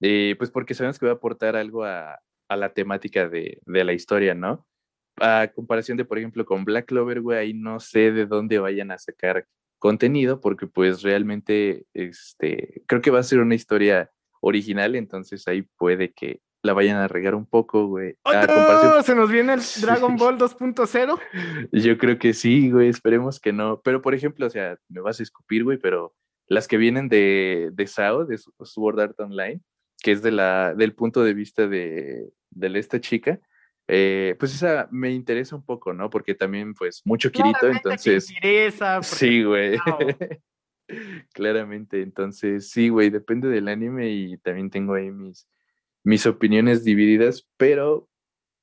eh, 0.00 0.34
pues 0.38 0.50
porque 0.50 0.74
sabemos 0.74 0.98
que 0.98 1.06
va 1.06 1.12
a 1.12 1.14
aportar 1.16 1.56
algo 1.56 1.84
a, 1.84 2.20
a 2.48 2.56
la 2.56 2.72
temática 2.74 3.28
de, 3.28 3.58
de, 3.64 3.84
la 3.84 3.92
historia, 3.92 4.34
¿no? 4.34 4.66
A 5.16 5.50
comparación 5.54 5.96
de, 5.96 6.04
por 6.04 6.18
ejemplo, 6.18 6.44
con 6.44 6.64
Black 6.64 6.86
Clover, 6.86 7.20
güey, 7.20 7.38
ahí 7.38 7.54
no 7.54 7.80
sé 7.80 8.12
de 8.12 8.26
dónde 8.26 8.58
vayan 8.58 8.90
a 8.90 8.98
sacar 8.98 9.46
contenido, 9.78 10.40
porque 10.40 10.66
pues 10.66 11.02
realmente, 11.02 11.86
este, 11.94 12.82
creo 12.86 13.00
que 13.00 13.10
va 13.10 13.20
a 13.20 13.22
ser 13.22 13.40
una 13.40 13.54
historia 13.54 14.10
original, 14.40 14.94
entonces 14.94 15.48
ahí 15.48 15.62
puede 15.78 16.12
que 16.12 16.40
la 16.64 16.72
vayan 16.72 16.96
a 16.96 17.08
regar 17.08 17.34
un 17.34 17.44
poco, 17.44 17.86
güey. 17.86 18.16
¡Oh, 18.22 19.02
¿Se 19.02 19.14
nos 19.14 19.30
viene 19.30 19.52
el 19.52 19.60
Dragon 19.82 20.16
Ball 20.16 20.38
2.0? 20.38 21.20
Yo 21.70 21.98
creo 21.98 22.18
que 22.18 22.32
sí, 22.32 22.70
güey, 22.70 22.88
esperemos 22.88 23.38
que 23.38 23.52
no. 23.52 23.82
Pero, 23.82 24.00
por 24.00 24.14
ejemplo, 24.14 24.46
o 24.46 24.50
sea, 24.50 24.78
me 24.88 25.02
vas 25.02 25.20
a 25.20 25.22
escupir, 25.24 25.62
güey, 25.62 25.76
pero 25.76 26.14
las 26.46 26.66
que 26.66 26.78
vienen 26.78 27.10
de, 27.10 27.68
de 27.74 27.86
SAO, 27.86 28.24
de 28.24 28.38
Sword 28.38 28.98
Art 28.98 29.20
Online, 29.20 29.60
que 30.02 30.12
es 30.12 30.22
de 30.22 30.30
la, 30.30 30.72
del 30.74 30.94
punto 30.94 31.22
de 31.22 31.34
vista 31.34 31.66
de, 31.66 32.30
de 32.50 32.78
esta 32.78 32.98
chica, 32.98 33.40
eh, 33.86 34.34
pues 34.38 34.54
esa 34.54 34.88
me 34.90 35.12
interesa 35.12 35.56
un 35.56 35.66
poco, 35.66 35.92
¿no? 35.92 36.08
Porque 36.08 36.34
también, 36.34 36.72
pues, 36.72 37.02
mucho 37.04 37.30
Kirito, 37.30 37.68
entonces... 37.68 38.30
interesa. 38.30 39.02
Sí, 39.02 39.44
güey. 39.44 39.76
Claramente, 41.34 42.00
entonces, 42.00 42.70
sí, 42.70 42.88
güey, 42.88 43.10
depende 43.10 43.48
del 43.48 43.68
anime 43.68 44.08
y 44.10 44.38
también 44.38 44.70
tengo 44.70 44.94
ahí 44.94 45.10
mis, 45.10 45.46
mis 46.04 46.26
opiniones 46.26 46.84
divididas, 46.84 47.48
pero 47.56 48.08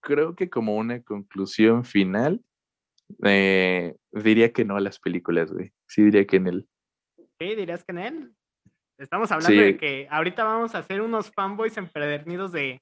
creo 0.02 0.36
que 0.36 0.50
como 0.50 0.76
una 0.76 1.02
conclusión 1.02 1.84
final, 1.84 2.42
eh, 3.24 3.96
diría 4.12 4.54
que 4.54 4.64
no 4.64 4.78
a 4.78 4.82
las 4.82 5.00
películas, 5.00 5.52
güey. 5.52 5.74
Sí, 5.88 6.04
diría 6.04 6.26
que 6.26 6.38
en 6.38 6.48
él. 6.48 6.68
Sí, 7.40 7.56
dirías 7.56 7.84
que 7.84 7.92
en 7.92 7.98
él. 7.98 8.32
Estamos 8.98 9.32
hablando 9.32 9.60
de 9.60 9.78
que 9.78 10.08
ahorita 10.12 10.44
vamos 10.44 10.76
a 10.76 10.80
hacer 10.80 11.02
unos 11.02 11.32
fanboys 11.32 11.76
empedernidos 11.78 12.52
de, 12.52 12.82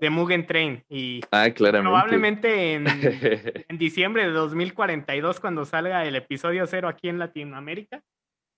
de 0.00 0.10
Mugen 0.10 0.44
Train. 0.44 0.84
Y 0.88 1.20
ah, 1.30 1.46
probablemente 1.54 2.74
en, 2.74 2.86
en, 3.68 3.78
diciembre 3.78 4.24
de 4.24 4.32
2042, 4.32 5.38
cuando 5.38 5.64
salga 5.64 6.04
el 6.04 6.16
episodio 6.16 6.66
cero 6.66 6.88
aquí 6.88 7.08
en 7.08 7.20
Latinoamérica, 7.20 8.02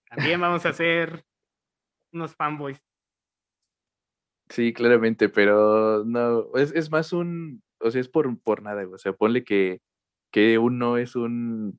también 0.09 0.41
vamos 0.41 0.65
a 0.65 0.71
hacer 0.71 1.23
unos 2.12 2.35
fanboys. 2.35 2.81
Sí, 4.53 4.75
claramente, 4.75 5.31
pero 5.31 6.05
no, 6.05 6.55
es, 6.57 6.73
es 6.73 6.91
más 6.91 7.15
un, 7.15 7.62
o 7.81 7.91
sea, 7.91 8.03
es 8.03 8.09
por, 8.09 8.38
por 8.41 8.62
nada, 8.62 8.87
o 8.87 8.99
sea, 8.99 9.15
ponle 9.15 9.45
que, 9.45 9.81
que 10.31 10.59
uno 10.59 10.99
es 10.99 11.17
un 11.17 11.79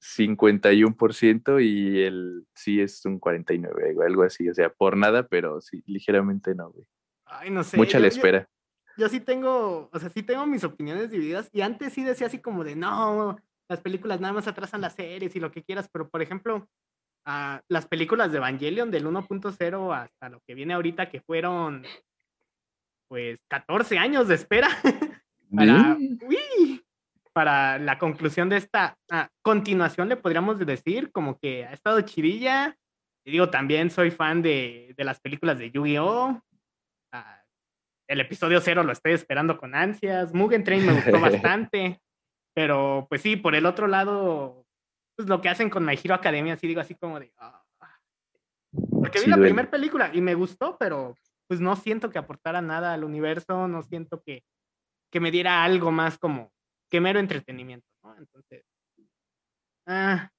51% 0.00 1.60
y 1.60 2.02
el 2.04 2.46
sí 2.54 2.80
es 2.80 3.04
un 3.06 3.18
49, 3.18 3.96
o 3.96 4.02
algo 4.02 4.22
así, 4.22 4.48
o 4.48 4.54
sea, 4.54 4.70
por 4.70 4.96
nada, 4.96 5.26
pero 5.26 5.60
sí, 5.60 5.82
ligeramente 5.84 6.54
no, 6.54 6.70
güey. 6.70 6.86
Ay, 7.24 7.50
no 7.50 7.64
sé. 7.64 7.76
Mucha 7.76 7.98
la 7.98 8.06
espera. 8.06 8.48
Yo, 8.96 9.08
sí 9.08 9.18
tengo, 9.18 9.90
o 9.92 9.98
sea, 9.98 10.08
sí 10.08 10.22
tengo 10.22 10.46
mis 10.46 10.62
opiniones 10.62 11.10
divididas 11.10 11.50
y 11.52 11.62
antes 11.62 11.92
sí 11.92 12.04
decía 12.04 12.28
así 12.28 12.38
como 12.38 12.62
de, 12.62 12.76
no, 12.76 13.36
las 13.68 13.80
películas 13.80 14.20
nada 14.20 14.32
más 14.32 14.46
atrasan 14.46 14.80
las 14.80 14.94
series 14.94 15.34
y 15.34 15.40
lo 15.40 15.50
que 15.50 15.64
quieras, 15.64 15.88
pero 15.92 16.08
por 16.08 16.22
ejemplo, 16.22 16.68
las 17.26 17.86
películas 17.86 18.30
de 18.30 18.38
Evangelion 18.38 18.90
del 18.90 19.06
1.0 19.06 19.94
hasta 19.94 20.28
lo 20.28 20.40
que 20.46 20.54
viene 20.54 20.74
ahorita, 20.74 21.10
que 21.10 21.20
fueron 21.20 21.84
pues 23.08 23.38
14 23.48 23.98
años 23.98 24.28
de 24.28 24.34
espera 24.34 24.68
para, 25.54 25.96
para 27.32 27.78
la 27.78 27.98
conclusión 27.98 28.48
de 28.48 28.56
esta 28.56 28.96
ah, 29.10 29.28
continuación, 29.42 30.08
le 30.08 30.16
podríamos 30.16 30.58
decir, 30.58 31.10
como 31.12 31.38
que 31.38 31.64
ha 31.64 31.72
estado 31.72 32.00
chidilla. 32.02 32.76
Y 33.24 33.32
digo, 33.32 33.50
también 33.50 33.90
soy 33.90 34.12
fan 34.12 34.40
de, 34.40 34.94
de 34.96 35.04
las 35.04 35.20
películas 35.20 35.58
de 35.58 35.70
Yu-Gi-Oh! 35.72 36.40
Ah, 37.12 37.42
el 38.08 38.20
episodio 38.20 38.60
cero 38.60 38.84
lo 38.84 38.92
estoy 38.92 39.12
esperando 39.12 39.58
con 39.58 39.74
ansias. 39.74 40.32
Mugen 40.32 40.62
Train 40.62 40.86
me 40.86 40.92
gustó 40.92 41.20
bastante. 41.20 42.00
Pero 42.54 43.06
pues 43.08 43.20
sí, 43.20 43.36
por 43.36 43.54
el 43.54 43.66
otro 43.66 43.88
lado, 43.88 44.65
pues 45.16 45.28
lo 45.28 45.40
que 45.40 45.48
hacen 45.48 45.70
con 45.70 45.84
My 45.84 45.98
Hero 46.02 46.14
Academia, 46.14 46.54
así 46.54 46.66
digo 46.66 46.80
así 46.80 46.94
como 46.94 47.18
de... 47.18 47.32
Ah". 47.38 47.62
Porque 49.00 49.20
vi 49.20 49.26
la 49.26 49.36
primera 49.36 49.70
película 49.70 50.10
y 50.12 50.20
me 50.20 50.34
gustó, 50.34 50.76
pero 50.78 51.16
pues 51.48 51.60
no 51.60 51.76
siento 51.76 52.10
que 52.10 52.18
aportara 52.18 52.60
nada 52.60 52.92
al 52.92 53.04
universo, 53.04 53.68
no 53.68 53.82
siento 53.82 54.22
que, 54.22 54.44
que 55.10 55.20
me 55.20 55.30
diera 55.30 55.64
algo 55.64 55.90
más 55.90 56.18
como 56.18 56.52
que 56.90 57.00
mero 57.00 57.18
entretenimiento, 57.18 57.86
¿no? 58.02 58.16
Entonces, 58.16 58.64
ah, 59.86 60.30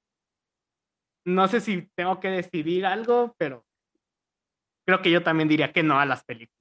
no 1.26 1.48
sé 1.48 1.62
si 1.62 1.90
tengo 1.96 2.20
que 2.20 2.30
decidir 2.30 2.86
algo, 2.86 3.36
pero 3.38 3.66
creo 4.86 5.02
que 5.02 5.12
yo 5.12 5.24
también 5.24 5.50
diría 5.50 5.74
que 5.74 5.84
no 5.84 6.00
a 6.00 6.06
las 6.06 6.24
películas. 6.24 6.58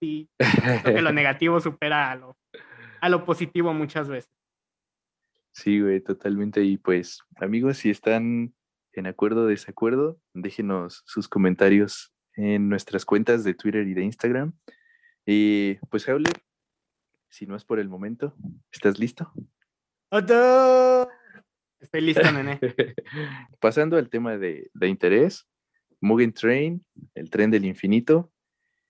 Sí, 0.00 0.28
creo 0.38 0.94
que 0.94 1.02
lo 1.02 1.12
negativo 1.12 1.60
supera 1.60 2.10
a 2.10 2.16
lo, 2.16 2.36
a 3.00 3.08
lo 3.08 3.24
positivo 3.24 3.72
muchas 3.72 4.08
veces. 4.08 4.39
Sí, 5.52 5.80
güey, 5.80 6.00
totalmente. 6.00 6.62
Y 6.62 6.76
pues, 6.76 7.20
amigos, 7.36 7.78
si 7.78 7.90
están 7.90 8.54
en 8.92 9.06
acuerdo 9.06 9.42
o 9.42 9.46
desacuerdo, 9.46 10.20
déjenos 10.34 11.02
sus 11.06 11.28
comentarios 11.28 12.12
en 12.34 12.68
nuestras 12.68 13.04
cuentas 13.04 13.44
de 13.44 13.54
Twitter 13.54 13.86
y 13.86 13.94
de 13.94 14.04
Instagram. 14.04 14.52
Y 15.26 15.74
pues, 15.90 16.08
Howler, 16.08 16.42
si 17.28 17.46
no 17.46 17.56
es 17.56 17.64
por 17.64 17.78
el 17.78 17.88
momento, 17.88 18.34
¿estás 18.72 18.98
listo? 18.98 19.32
Estoy 21.80 22.00
listo, 22.02 22.30
nene. 22.30 22.58
Pasando 23.60 23.96
al 23.96 24.10
tema 24.10 24.36
de, 24.36 24.70
de 24.74 24.88
interés, 24.88 25.48
Mugen 26.00 26.32
Train, 26.32 26.84
el 27.14 27.30
tren 27.30 27.50
del 27.50 27.64
infinito, 27.64 28.32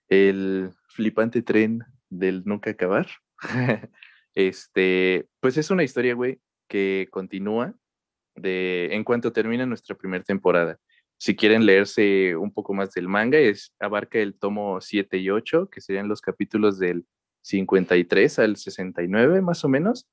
el 0.08 0.72
flipante 0.88 1.42
tren 1.42 1.84
del 2.08 2.42
nunca 2.44 2.70
acabar. 2.70 3.06
este, 4.34 5.28
pues 5.40 5.56
es 5.56 5.70
una 5.70 5.84
historia, 5.84 6.14
güey, 6.14 6.40
que 6.70 7.08
continúa 7.10 7.74
de, 8.36 8.88
en 8.92 9.02
cuanto 9.04 9.32
termina 9.32 9.66
nuestra 9.66 9.96
primera 9.96 10.22
temporada. 10.24 10.78
Si 11.18 11.36
quieren 11.36 11.66
leerse 11.66 12.36
un 12.36 12.52
poco 12.52 12.72
más 12.72 12.92
del 12.92 13.08
manga, 13.08 13.38
es, 13.38 13.74
abarca 13.80 14.20
el 14.20 14.38
tomo 14.38 14.80
7 14.80 15.18
y 15.18 15.28
8, 15.28 15.68
que 15.68 15.82
serían 15.82 16.08
los 16.08 16.22
capítulos 16.22 16.78
del 16.78 17.04
53 17.42 18.38
al 18.38 18.56
69, 18.56 19.42
más 19.42 19.64
o 19.64 19.68
menos. 19.68 20.08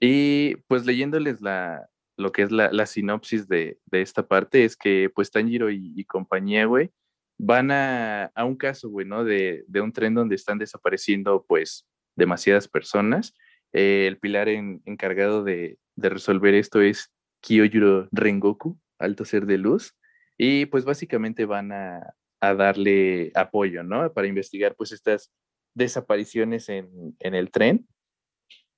Y 0.00 0.56
pues 0.66 0.84
leyéndoles 0.84 1.40
la, 1.40 1.88
lo 2.18 2.32
que 2.32 2.42
es 2.42 2.50
la, 2.50 2.70
la 2.72 2.86
sinopsis 2.86 3.48
de, 3.48 3.78
de, 3.86 4.02
esta 4.02 4.26
parte, 4.26 4.64
es 4.64 4.76
que 4.76 5.10
pues 5.14 5.30
Tanjiro 5.30 5.70
y, 5.70 5.94
y 5.96 6.04
compañía, 6.04 6.66
güey, 6.66 6.90
van 7.38 7.70
a, 7.70 8.24
a, 8.34 8.44
un 8.44 8.56
caso, 8.56 8.90
güey. 8.90 9.06
De, 9.24 9.64
de, 9.66 9.80
un 9.80 9.92
tren 9.92 10.14
donde 10.14 10.34
están 10.34 10.58
desapareciendo 10.58 11.46
pues 11.46 11.86
demasiadas 12.16 12.68
personas. 12.68 13.32
El 13.72 14.18
pilar 14.18 14.48
en, 14.48 14.82
encargado 14.84 15.42
de, 15.42 15.78
de 15.96 16.08
resolver 16.08 16.54
esto 16.54 16.80
es 16.80 17.12
Kyojuro 17.40 18.08
Rengoku, 18.12 18.78
alto 18.98 19.24
ser 19.24 19.46
de 19.46 19.58
luz, 19.58 19.94
y 20.36 20.66
pues 20.66 20.84
básicamente 20.84 21.44
van 21.44 21.72
a, 21.72 22.14
a 22.40 22.54
darle 22.54 23.30
apoyo, 23.34 23.82
¿no? 23.82 24.12
Para 24.12 24.28
investigar 24.28 24.74
pues 24.74 24.92
estas 24.92 25.32
desapariciones 25.74 26.68
en, 26.68 27.16
en, 27.20 27.34
el 27.34 27.50
tren. 27.50 27.86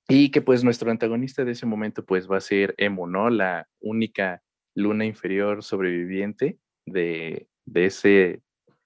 Y 0.07 0.31
que 0.31 0.41
pues 0.41 0.63
nuestro 0.63 0.89
antagonista 0.89 1.43
de 1.43 1.51
ese 1.51 1.65
momento 1.65 2.05
pues 2.05 2.29
va 2.29 2.37
a 2.37 2.41
ser 2.41 2.73
Emo, 2.77 3.07
¿no? 3.07 3.29
La 3.29 3.67
única 3.79 4.41
luna 4.75 5.05
inferior 5.05 5.63
sobreviviente 5.63 6.59
de, 6.85 7.47
de 7.65 7.85
ese 7.85 8.41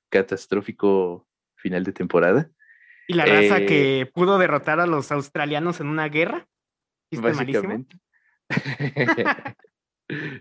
catastrófico 0.09 1.27
final 1.55 1.83
de 1.83 1.93
temporada. 1.93 2.49
¿Y 3.07 3.13
la 3.13 3.25
raza 3.25 3.59
eh, 3.59 3.65
que 3.65 4.11
pudo 4.13 4.37
derrotar 4.37 4.79
a 4.79 4.87
los 4.87 5.11
australianos 5.11 5.79
en 5.79 5.87
una 5.87 6.07
guerra? 6.07 6.47
Básicamente. 7.11 7.97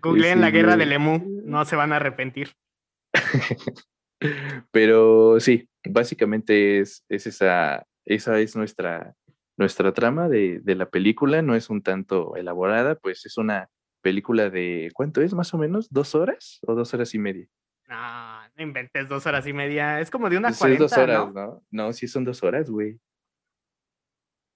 Googleen 0.03 0.39
sí, 0.39 0.41
la 0.41 0.51
guerra 0.51 0.77
del 0.77 0.93
emu, 0.93 1.43
no 1.45 1.65
se 1.65 1.77
van 1.77 1.93
a 1.93 1.97
arrepentir. 1.97 2.53
Pero 4.71 5.41
sí, 5.41 5.69
básicamente 5.89 6.81
es, 6.81 7.05
es 7.09 7.27
esa, 7.27 7.87
esa 8.05 8.39
es 8.39 8.57
nuestra, 8.57 9.15
nuestra 9.57 9.93
trama 9.93 10.29
de, 10.29 10.61
de, 10.61 10.75
la 10.75 10.91
película, 10.91 11.43
no 11.43 11.55
es 11.55 11.71
un 11.71 11.83
tanto 11.83 12.37
elaborada, 12.37 12.97
pues 12.97 13.25
es 13.25 13.39
una 13.39 13.69
película 14.03 14.51
de, 14.51 14.91
¿cuánto 14.95 15.23
es 15.23 15.35
más 15.35 15.55
o 15.55 15.59
menos? 15.59 15.89
¿Dos 15.91 16.15
horas 16.15 16.61
o 16.67 16.75
dos 16.75 16.93
horas 16.93 17.15
y 17.15 17.19
media? 17.19 17.47
No, 17.89 18.49
no 18.57 18.63
inventes 18.63 19.09
dos 19.09 19.27
horas 19.27 19.47
y 19.47 19.53
media, 19.53 20.01
es 20.01 20.11
como 20.11 20.29
de 20.29 20.39
una 20.39 20.49
Pues 20.49 20.59
cuarenta, 20.59 20.83
dos 20.85 20.93
horas, 20.93 21.33
¿no? 21.33 21.47
¿no? 21.47 21.63
No, 21.71 21.93
sí 21.93 22.07
son 22.07 22.25
dos 22.25 22.43
horas, 22.43 22.71
güey. 22.71 22.99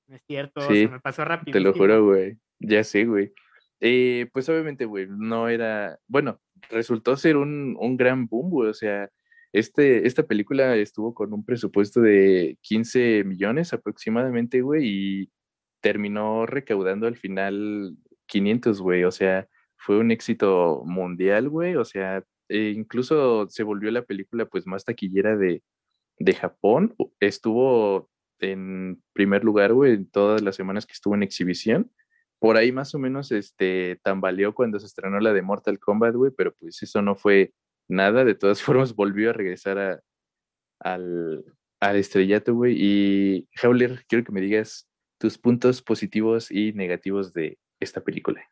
No 0.06 0.16
es 0.16 0.22
cierto, 0.26 0.60
Sí, 0.60 0.82
se 0.82 0.88
me 0.88 1.00
pasó 1.00 1.24
rápido. 1.24 1.52
Te 1.52 1.60
lo 1.60 1.72
juro, 1.72 2.04
güey. 2.04 2.38
Ya 2.60 2.84
sé, 2.84 3.04
güey. 3.04 3.32
Eh, 3.80 4.28
pues 4.32 4.48
obviamente, 4.48 4.86
güey, 4.86 5.06
no 5.08 5.48
era, 5.48 5.98
bueno, 6.08 6.40
resultó 6.70 7.16
ser 7.16 7.36
un, 7.36 7.76
un 7.78 7.96
gran 7.96 8.26
boom, 8.26 8.50
güey, 8.50 8.70
o 8.70 8.74
sea, 8.74 9.10
este, 9.52 10.06
esta 10.06 10.24
película 10.24 10.74
estuvo 10.76 11.14
con 11.14 11.32
un 11.32 11.44
presupuesto 11.44 12.00
de 12.00 12.58
15 12.62 13.24
millones 13.24 13.72
aproximadamente, 13.72 14.62
güey, 14.62 14.82
y 14.86 15.32
terminó 15.80 16.46
recaudando 16.46 17.06
al 17.06 17.16
final 17.16 17.96
500, 18.26 18.80
güey, 18.80 19.04
o 19.04 19.10
sea, 19.10 19.48
fue 19.76 19.98
un 19.98 20.10
éxito 20.10 20.82
mundial, 20.86 21.48
güey, 21.50 21.76
o 21.76 21.84
sea, 21.84 22.24
eh, 22.48 22.72
incluso 22.74 23.48
se 23.50 23.62
volvió 23.64 23.90
la 23.90 24.02
película 24.04 24.46
pues 24.46 24.66
más 24.66 24.84
taquillera 24.84 25.36
de, 25.36 25.62
de 26.18 26.34
Japón, 26.34 26.94
estuvo 27.20 28.10
en 28.40 29.02
primer 29.12 29.44
lugar, 29.44 29.72
güey, 29.74 29.92
en 29.94 30.10
todas 30.10 30.42
las 30.42 30.56
semanas 30.56 30.86
que 30.86 30.94
estuvo 30.94 31.14
en 31.14 31.22
exhibición, 31.22 31.92
por 32.44 32.58
ahí 32.58 32.72
más 32.72 32.94
o 32.94 32.98
menos 32.98 33.32
este, 33.32 33.98
tambaleó 34.02 34.54
cuando 34.54 34.78
se 34.78 34.84
estrenó 34.84 35.18
la 35.18 35.32
de 35.32 35.40
Mortal 35.40 35.78
Kombat, 35.78 36.14
güey, 36.14 36.30
pero 36.36 36.52
pues 36.52 36.82
eso 36.82 37.00
no 37.00 37.16
fue 37.16 37.54
nada, 37.88 38.22
de 38.22 38.34
todas 38.34 38.62
formas 38.62 38.94
volvió 38.94 39.30
a 39.30 39.32
regresar 39.32 39.78
a, 39.78 40.00
al, 40.78 41.42
al 41.80 41.96
estrellato, 41.96 42.54
güey. 42.54 42.76
Y 42.76 43.48
Howler, 43.62 44.04
quiero 44.08 44.26
que 44.26 44.32
me 44.32 44.42
digas 44.42 44.86
tus 45.18 45.38
puntos 45.38 45.80
positivos 45.80 46.50
y 46.50 46.74
negativos 46.74 47.32
de 47.32 47.56
esta 47.80 48.02
película. 48.02 48.46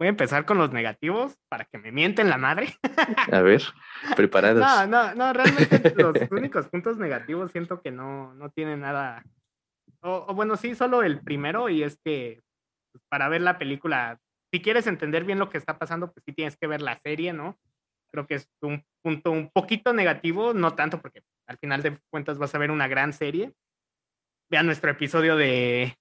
Voy 0.00 0.08
a 0.08 0.10
empezar 0.10 0.44
con 0.44 0.58
los 0.58 0.72
negativos 0.72 1.38
para 1.48 1.66
que 1.66 1.78
me 1.78 1.92
mienten 1.92 2.30
la 2.30 2.36
madre. 2.36 2.74
A 3.30 3.42
ver, 3.42 3.62
preparados. 4.16 4.60
No, 4.60 4.88
no, 4.88 5.14
no, 5.14 5.32
realmente 5.32 5.94
los 5.96 6.16
únicos 6.32 6.66
puntos 6.66 6.98
negativos 6.98 7.52
siento 7.52 7.80
que 7.80 7.92
no, 7.92 8.34
no 8.34 8.50
tienen 8.50 8.80
nada. 8.80 9.22
O, 10.00 10.26
o 10.26 10.34
bueno, 10.34 10.56
sí, 10.56 10.74
solo 10.74 11.04
el 11.04 11.20
primero, 11.20 11.68
y 11.68 11.84
es 11.84 11.96
que 12.04 12.42
pues, 12.92 13.04
para 13.08 13.28
ver 13.28 13.40
la 13.40 13.58
película, 13.58 14.20
si 14.52 14.60
quieres 14.60 14.86
entender 14.86 15.24
bien 15.24 15.38
lo 15.38 15.50
que 15.50 15.58
está 15.58 15.78
pasando, 15.78 16.12
pues 16.12 16.24
sí 16.24 16.32
tienes 16.32 16.56
que 16.56 16.66
ver 16.66 16.82
la 16.82 16.98
serie, 16.98 17.32
¿no? 17.32 17.58
Creo 18.12 18.26
que 18.26 18.34
es 18.34 18.48
un 18.60 18.84
punto 19.02 19.30
un 19.30 19.50
poquito 19.50 19.92
negativo, 19.92 20.52
no 20.52 20.74
tanto 20.74 21.00
porque 21.00 21.22
al 21.46 21.58
final 21.58 21.82
de 21.82 21.98
cuentas 22.10 22.38
vas 22.38 22.54
a 22.54 22.58
ver 22.58 22.70
una 22.70 22.86
gran 22.86 23.12
serie. 23.12 23.52
Vean 24.50 24.66
nuestro 24.66 24.90
episodio 24.90 25.36
de 25.36 25.96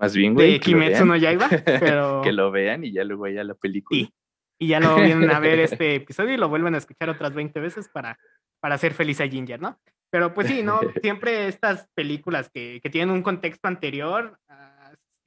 más 0.00 0.14
bien, 0.14 0.34
güey. 0.34 0.52
De 0.52 0.60
Kimetsu 0.60 1.04
no 1.04 1.16
Yaiba, 1.16 1.48
pero... 1.64 2.22
que 2.24 2.32
lo 2.32 2.50
vean 2.50 2.84
y 2.84 2.92
ya 2.92 3.04
luego 3.04 3.28
ya 3.28 3.44
la 3.44 3.54
película. 3.54 3.98
Sí. 3.98 4.12
Y 4.58 4.68
ya 4.68 4.80
lo 4.80 4.96
vienen 4.96 5.30
a 5.30 5.40
ver 5.40 5.58
este 5.60 5.96
episodio 5.96 6.34
y 6.34 6.36
lo 6.36 6.48
vuelven 6.48 6.74
a 6.74 6.78
escuchar 6.78 7.08
otras 7.08 7.34
20 7.34 7.58
veces 7.60 7.88
para, 7.88 8.18
para 8.60 8.74
hacer 8.74 8.94
feliz 8.94 9.20
a 9.20 9.28
Ginger, 9.28 9.60
¿no? 9.60 9.78
Pero 10.10 10.34
pues 10.34 10.48
sí, 10.48 10.62
¿no? 10.62 10.80
Siempre 11.02 11.48
estas 11.48 11.88
películas 11.94 12.50
que, 12.50 12.80
que 12.82 12.90
tienen 12.90 13.14
un 13.14 13.22
contexto 13.22 13.68
anterior, 13.68 14.38
uh, 14.48 14.69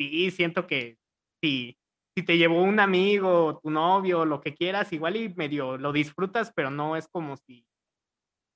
sí, 0.10 0.32
siento 0.32 0.68
que 0.68 0.98
sí, 1.42 1.78
si 2.16 2.24
te 2.24 2.38
llevó 2.38 2.62
un 2.62 2.80
amigo, 2.80 3.60
tu 3.62 3.70
novio, 3.70 4.26
lo 4.26 4.42
que 4.42 4.54
quieras, 4.54 4.94
igual 4.94 5.16
y 5.16 5.34
medio 5.34 5.78
lo 5.78 5.92
disfrutas, 5.92 6.52
pero 6.56 6.70
no 6.70 6.96
es 6.96 7.08
como 7.08 7.38
si, 7.38 7.66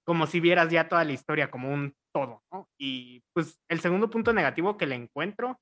como 0.05 0.27
si 0.27 0.39
vieras 0.39 0.69
ya 0.69 0.87
toda 0.87 1.03
la 1.03 1.13
historia 1.13 1.49
como 1.49 1.73
un 1.73 1.95
todo. 2.13 2.43
Y 2.77 3.23
pues 3.33 3.59
el 3.67 3.79
segundo 3.79 4.09
punto 4.09 4.33
negativo 4.33 4.77
que 4.77 4.85
le 4.85 4.95
encuentro 4.95 5.59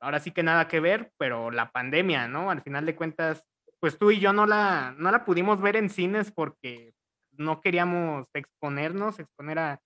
ahora 0.00 0.18
sí 0.18 0.30
que 0.32 0.42
nada 0.42 0.66
que 0.66 0.80
ver, 0.80 1.12
pero 1.18 1.50
la 1.50 1.70
pandemia, 1.70 2.26
¿no? 2.26 2.50
Al 2.50 2.62
final 2.62 2.86
de 2.86 2.96
cuentas, 2.96 3.44
pues 3.80 3.98
tú 3.98 4.10
y 4.10 4.18
yo 4.18 4.32
no 4.32 4.46
la, 4.46 4.94
no 4.98 5.10
la 5.10 5.24
pudimos 5.24 5.60
ver 5.60 5.76
en 5.76 5.90
cines 5.90 6.32
porque 6.32 6.94
no 7.32 7.60
queríamos 7.60 8.26
exponernos, 8.34 9.18
exponer 9.18 9.58
a, 9.58 9.80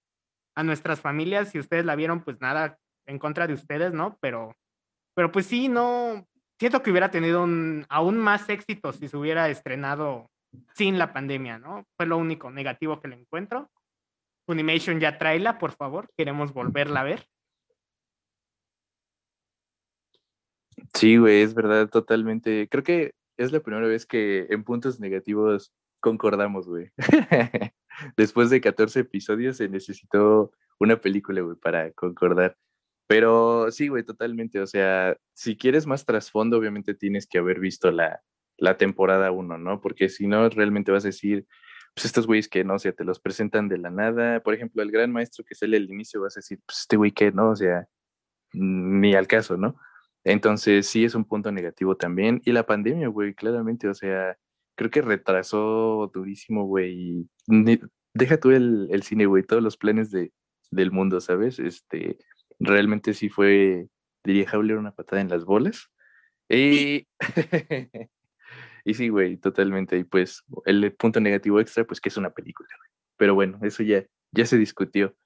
a 0.55 0.63
nuestras 0.63 1.01
familias. 1.01 1.51
Si 1.51 1.59
ustedes 1.59 1.85
la 1.85 1.97
vieron, 1.97 2.23
pues 2.23 2.41
nada 2.41 2.79
en 3.07 3.19
contra 3.19 3.47
de 3.47 3.55
ustedes, 3.55 3.93
¿no? 3.93 4.17
Pero, 4.21 4.57
pero 5.15 5.31
pues 5.33 5.47
sí, 5.47 5.69
no, 5.69 6.27
siento 6.59 6.83
que 6.83 6.91
hubiera 6.91 7.11
tenido 7.11 7.43
un, 7.43 7.85
aún 7.89 8.19
más 8.19 8.49
éxito 8.49 8.93
si 8.93 9.09
se 9.09 9.17
hubiera 9.17 9.49
estrenado 9.49 10.31
sin 10.75 10.99
la 10.99 11.13
pandemia, 11.13 11.59
¿no? 11.59 11.85
Fue 11.97 12.07
lo 12.07 12.17
único 12.17 12.51
negativo 12.51 13.01
que 13.01 13.09
le 13.09 13.17
encuentro. 13.17 13.71
Funimation 14.47 15.01
ya 15.01 15.19
tráela, 15.19 15.59
por 15.59 15.73
favor, 15.73 16.09
queremos 16.17 16.53
volverla 16.53 17.01
a 17.01 17.05
ver. 17.05 17.27
Sí, 20.93 21.17
güey, 21.17 21.43
es 21.43 21.55
verdad, 21.55 21.89
totalmente. 21.89 22.69
Creo 22.71 22.85
que 22.85 23.15
es 23.37 23.53
la 23.53 23.61
primera 23.61 23.87
vez 23.87 24.07
que 24.07 24.47
en 24.51 24.65
puntos 24.65 25.01
negativos 25.01 25.73
concordamos, 26.01 26.69
güey. 26.69 26.91
Después 28.17 28.51
de 28.51 28.61
14 28.61 29.01
episodios 29.01 29.57
se 29.57 29.69
necesitó 29.69 30.53
una 30.79 31.01
película, 31.01 31.41
güey, 31.41 31.57
para 31.57 31.91
concordar. 31.93 32.57
Pero 33.07 33.71
sí, 33.71 33.89
güey, 33.89 34.05
totalmente. 34.05 34.61
O 34.61 34.67
sea, 34.67 35.17
si 35.35 35.57
quieres 35.57 35.87
más 35.87 36.05
trasfondo, 36.07 36.59
obviamente 36.59 36.95
tienes 36.95 37.27
que 37.27 37.39
haber 37.39 37.61
visto 37.61 37.91
la, 37.91 38.23
la 38.57 38.77
temporada 38.77 39.31
1, 39.31 39.59
¿no? 39.59 39.81
Porque 39.81 40.09
si 40.09 40.27
no, 40.27 40.49
realmente 40.49 40.93
vas 40.93 41.05
a 41.05 41.09
decir, 41.09 41.47
pues 41.95 42.07
estos 42.07 42.27
güeyes 42.27 42.49
que, 42.49 42.65
no, 42.65 42.75
o 42.75 42.79
sea, 42.79 42.93
te 42.93 43.05
los 43.05 43.21
presentan 43.21 43.69
de 43.69 43.79
la 43.79 43.91
nada. 43.91 44.41
Por 44.41 44.55
ejemplo, 44.55 44.83
el 44.83 44.91
gran 44.91 45.13
maestro 45.13 45.45
que 45.45 45.55
sale 45.55 45.77
al 45.77 45.91
inicio, 45.91 46.23
vas 46.23 46.37
a 46.37 46.41
decir, 46.41 46.61
pues 46.67 46.81
este 46.81 46.97
güey 46.97 47.13
que, 47.13 47.31
¿no? 47.33 47.51
O 47.51 47.57
sea, 47.57 47.87
ni 48.53 49.15
al 49.15 49.27
caso, 49.27 49.57
¿no? 49.57 49.77
Entonces, 50.25 50.87
sí 50.87 51.05
es 51.05 51.15
un 51.15 51.25
punto 51.27 51.53
negativo 51.53 51.97
también. 51.97 52.41
Y 52.45 52.53
la 52.53 52.67
pandemia, 52.67 53.09
güey, 53.09 53.35
claramente, 53.35 53.89
o 53.89 53.95
sea, 53.95 54.37
creo 54.77 54.91
que 54.91 55.03
retrasó 55.03 56.11
durísimo, 56.15 56.65
güey. 56.67 57.29
Deja 58.15 58.39
tú 58.39 58.51
el, 58.51 58.89
el 58.91 59.03
cine, 59.03 59.27
güey, 59.27 59.45
todos 59.45 59.63
los 59.63 59.77
planes 59.77 60.11
de, 60.11 60.33
del 60.71 60.91
mundo, 60.93 61.21
¿sabes? 61.21 61.59
Este, 61.59 62.19
realmente 62.59 63.15
sí 63.15 63.29
fue, 63.29 63.89
diría 64.25 64.49
Howler, 64.53 64.79
una 64.79 64.95
patada 64.95 65.23
en 65.23 65.29
las 65.29 65.45
bolas. 65.45 65.91
Y, 66.49 67.07
y 68.85 68.95
sí, 68.95 69.09
güey, 69.09 69.37
totalmente. 69.37 69.97
Y 69.99 70.05
pues 70.05 70.45
el 70.65 70.93
punto 70.95 71.21
negativo 71.21 71.61
extra, 71.61 71.85
pues 71.85 72.01
que 72.01 72.09
es 72.09 72.17
una 72.17 72.31
película, 72.31 72.69
güey. 72.79 72.91
Pero 73.17 73.35
bueno, 73.35 73.59
eso 73.63 73.83
ya, 73.83 74.05
ya 74.33 74.47
se 74.47 74.59
discutió. 74.59 75.17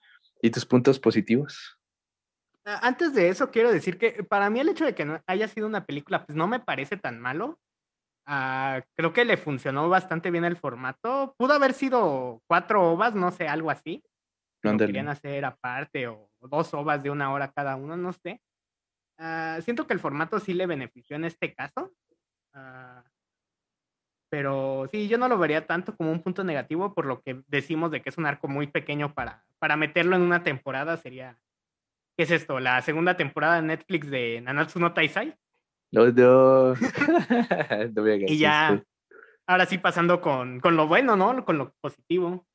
¿Y 0.42 0.50
tus 0.50 0.64
puntos 0.64 1.00
positivos? 1.00 1.78
Antes 2.64 3.14
de 3.14 3.30
eso, 3.30 3.50
quiero 3.50 3.72
decir 3.72 3.98
que 3.98 4.24
para 4.24 4.50
mí 4.50 4.60
el 4.60 4.68
hecho 4.68 4.84
de 4.84 4.94
que 4.94 5.06
no 5.06 5.22
haya 5.26 5.48
sido 5.48 5.66
una 5.66 5.86
película, 5.86 6.26
pues 6.26 6.36
no 6.36 6.46
me 6.46 6.60
parece 6.60 6.96
tan 6.96 7.18
malo. 7.18 7.58
Ah, 8.26 8.82
creo 8.94 9.14
que 9.14 9.24
le 9.24 9.38
funcionó 9.38 9.88
bastante 9.88 10.30
bien 10.30 10.44
el 10.44 10.56
formato. 10.56 11.34
Pudo 11.38 11.54
haber 11.54 11.72
sido 11.72 12.42
cuatro 12.46 12.92
ovas, 12.92 13.14
no 13.14 13.30
sé, 13.32 13.48
algo 13.48 13.70
así. 13.70 14.04
Lo 14.62 14.76
querían 14.76 15.08
hacer 15.08 15.46
aparte 15.46 16.08
o, 16.08 16.27
dos 16.40 16.72
ovas 16.74 17.02
de 17.02 17.10
una 17.10 17.32
hora 17.32 17.52
cada 17.52 17.76
uno, 17.76 17.96
no 17.96 18.12
sé. 18.12 18.40
Ah, 19.18 19.58
siento 19.62 19.86
que 19.86 19.94
el 19.94 20.00
formato 20.00 20.38
sí 20.38 20.54
le 20.54 20.66
benefició 20.66 21.16
en 21.16 21.24
este 21.24 21.54
caso. 21.54 21.92
Ah, 22.52 23.04
pero 24.30 24.88
sí, 24.92 25.08
yo 25.08 25.18
no 25.18 25.28
lo 25.28 25.38
vería 25.38 25.66
tanto 25.66 25.96
como 25.96 26.12
un 26.12 26.22
punto 26.22 26.44
negativo 26.44 26.94
por 26.94 27.06
lo 27.06 27.22
que 27.22 27.42
decimos 27.46 27.90
de 27.90 28.02
que 28.02 28.10
es 28.10 28.18
un 28.18 28.26
arco 28.26 28.46
muy 28.46 28.66
pequeño 28.66 29.14
para, 29.14 29.44
para 29.58 29.76
meterlo 29.76 30.16
en 30.16 30.22
una 30.22 30.42
temporada. 30.42 30.96
Sería, 30.96 31.38
¿qué 32.16 32.24
es 32.24 32.30
esto? 32.30 32.60
¿La 32.60 32.82
segunda 32.82 33.16
temporada 33.16 33.56
de 33.56 33.62
Netflix 33.62 34.10
de 34.10 34.40
Nanatsu 34.42 34.78
no 34.80 34.92
Taisai? 34.92 35.34
No, 35.90 36.06
no. 36.06 36.74
y 38.26 38.38
ya, 38.38 38.84
ahora 39.46 39.64
sí 39.64 39.78
pasando 39.78 40.20
con, 40.20 40.60
con, 40.60 40.76
lo 40.76 40.86
bueno, 40.86 41.16
¿no? 41.16 41.44
Con 41.44 41.56
lo 41.56 41.72
positivo. 41.80 42.46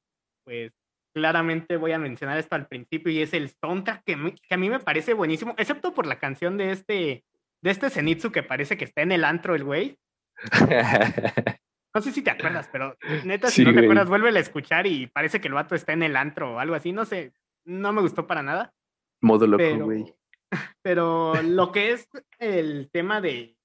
Pues 0.45 0.71
claramente 1.13 1.77
voy 1.77 1.91
a 1.91 1.99
mencionar 1.99 2.37
esto 2.37 2.55
al 2.55 2.67
principio 2.67 3.11
y 3.11 3.21
es 3.21 3.33
el 3.33 3.49
soundtrack 3.49 4.03
que, 4.03 4.35
que 4.47 4.53
a 4.53 4.57
mí 4.57 4.69
me 4.69 4.79
parece 4.79 5.13
buenísimo, 5.13 5.53
excepto 5.57 5.93
por 5.93 6.05
la 6.05 6.19
canción 6.19 6.57
de 6.57 6.71
este, 6.71 7.23
de 7.61 7.71
este 7.71 7.89
Zenitsu 7.89 8.31
que 8.31 8.43
parece 8.43 8.77
que 8.77 8.85
está 8.85 9.01
en 9.01 9.11
el 9.11 9.23
antro 9.23 9.55
el 9.55 9.63
güey. 9.63 9.97
No 11.95 12.01
sé 12.01 12.11
si 12.11 12.23
te 12.23 12.31
acuerdas, 12.31 12.67
pero 12.71 12.97
neta, 13.23 13.49
si 13.49 13.63
no 13.63 13.71
te 13.71 13.81
acuerdas, 13.81 14.09
vuelve 14.09 14.29
a 14.29 14.39
escuchar 14.39 14.87
y 14.87 15.05
parece 15.05 15.39
que 15.39 15.47
el 15.47 15.53
vato 15.53 15.75
está 15.75 15.93
en 15.93 16.01
el 16.01 16.15
antro 16.15 16.55
o 16.55 16.59
algo 16.59 16.73
así, 16.73 16.91
no 16.91 17.05
sé, 17.05 17.33
no 17.65 17.93
me 17.93 18.01
gustó 18.01 18.25
para 18.25 18.41
nada. 18.41 18.73
Modo 19.21 19.45
loco, 19.45 19.85
güey. 19.85 20.11
Pero 20.81 21.39
lo 21.43 21.71
que 21.71 21.91
es 21.91 22.09
el 22.39 22.89
tema 22.91 23.21
de, 23.21 23.55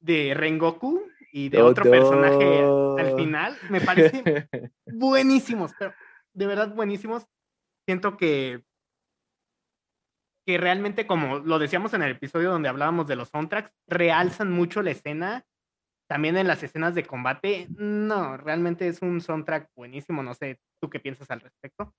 de 0.00 0.32
Rengoku 0.32 1.02
y 1.30 1.50
de 1.50 1.60
otro 1.60 1.90
personaje 1.90 2.62
al 2.98 3.14
final, 3.14 3.58
me 3.68 3.82
parece 3.82 4.48
buenísimos, 4.86 5.72
pero 5.78 5.92
de 6.38 6.46
verdad 6.46 6.74
buenísimos. 6.74 7.26
Siento 7.86 8.16
que, 8.16 8.62
que 10.46 10.56
realmente, 10.56 11.06
como 11.06 11.40
lo 11.40 11.58
decíamos 11.58 11.92
en 11.94 12.02
el 12.02 12.12
episodio 12.12 12.50
donde 12.50 12.68
hablábamos 12.68 13.08
de 13.08 13.16
los 13.16 13.28
soundtracks, 13.28 13.72
realzan 13.86 14.50
mucho 14.50 14.82
la 14.82 14.92
escena. 14.92 15.44
También 16.08 16.38
en 16.38 16.46
las 16.46 16.62
escenas 16.62 16.94
de 16.94 17.04
combate, 17.04 17.66
no, 17.76 18.36
realmente 18.38 18.88
es 18.88 19.02
un 19.02 19.20
soundtrack 19.20 19.68
buenísimo. 19.76 20.22
No 20.22 20.32
sé, 20.32 20.58
¿tú 20.80 20.88
qué 20.88 21.00
piensas 21.00 21.30
al 21.30 21.40
respecto? 21.40 21.92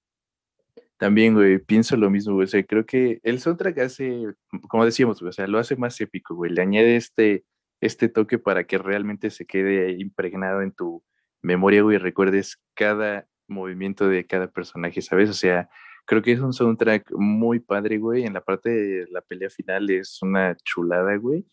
También, 0.97 1.33
güey, 1.33 1.59
pienso 1.59 1.95
lo 1.95 2.09
mismo, 2.09 2.33
güey. 2.33 2.45
O 2.45 2.47
sea, 2.47 2.63
creo 2.63 2.85
que 2.85 3.19
el 3.23 3.39
soundtrack 3.39 3.77
hace, 3.79 4.33
como 4.67 4.85
decíamos, 4.85 5.19
güey, 5.19 5.29
o 5.29 5.33
sea, 5.33 5.47
lo 5.47 5.59
hace 5.59 5.75
más 5.75 5.99
épico, 6.01 6.33
güey. 6.33 6.51
Le 6.51 6.61
añade 6.61 6.95
este, 6.95 7.43
este 7.81 8.09
toque 8.09 8.39
para 8.39 8.63
que 8.65 8.77
realmente 8.77 9.29
se 9.29 9.45
quede 9.45 9.91
impregnado 9.91 10.61
en 10.61 10.71
tu 10.71 11.03
memoria, 11.41 11.83
güey, 11.83 11.97
recuerdes 11.97 12.59
cada 12.73 13.28
movimiento 13.49 14.07
de 14.07 14.25
cada 14.25 14.51
personaje, 14.51 15.01
¿sabes? 15.01 15.29
O 15.29 15.33
sea, 15.33 15.69
creo 16.05 16.21
que 16.21 16.31
es 16.31 16.39
un 16.39 16.53
soundtrack 16.53 17.11
muy 17.11 17.59
padre, 17.59 17.97
güey. 17.97 18.25
En 18.25 18.33
la 18.33 18.41
parte 18.41 18.69
de 18.69 19.07
la 19.11 19.21
pelea 19.21 19.49
final 19.49 19.89
es 19.89 20.21
una 20.21 20.55
chulada, 20.63 21.15
güey. 21.17 21.45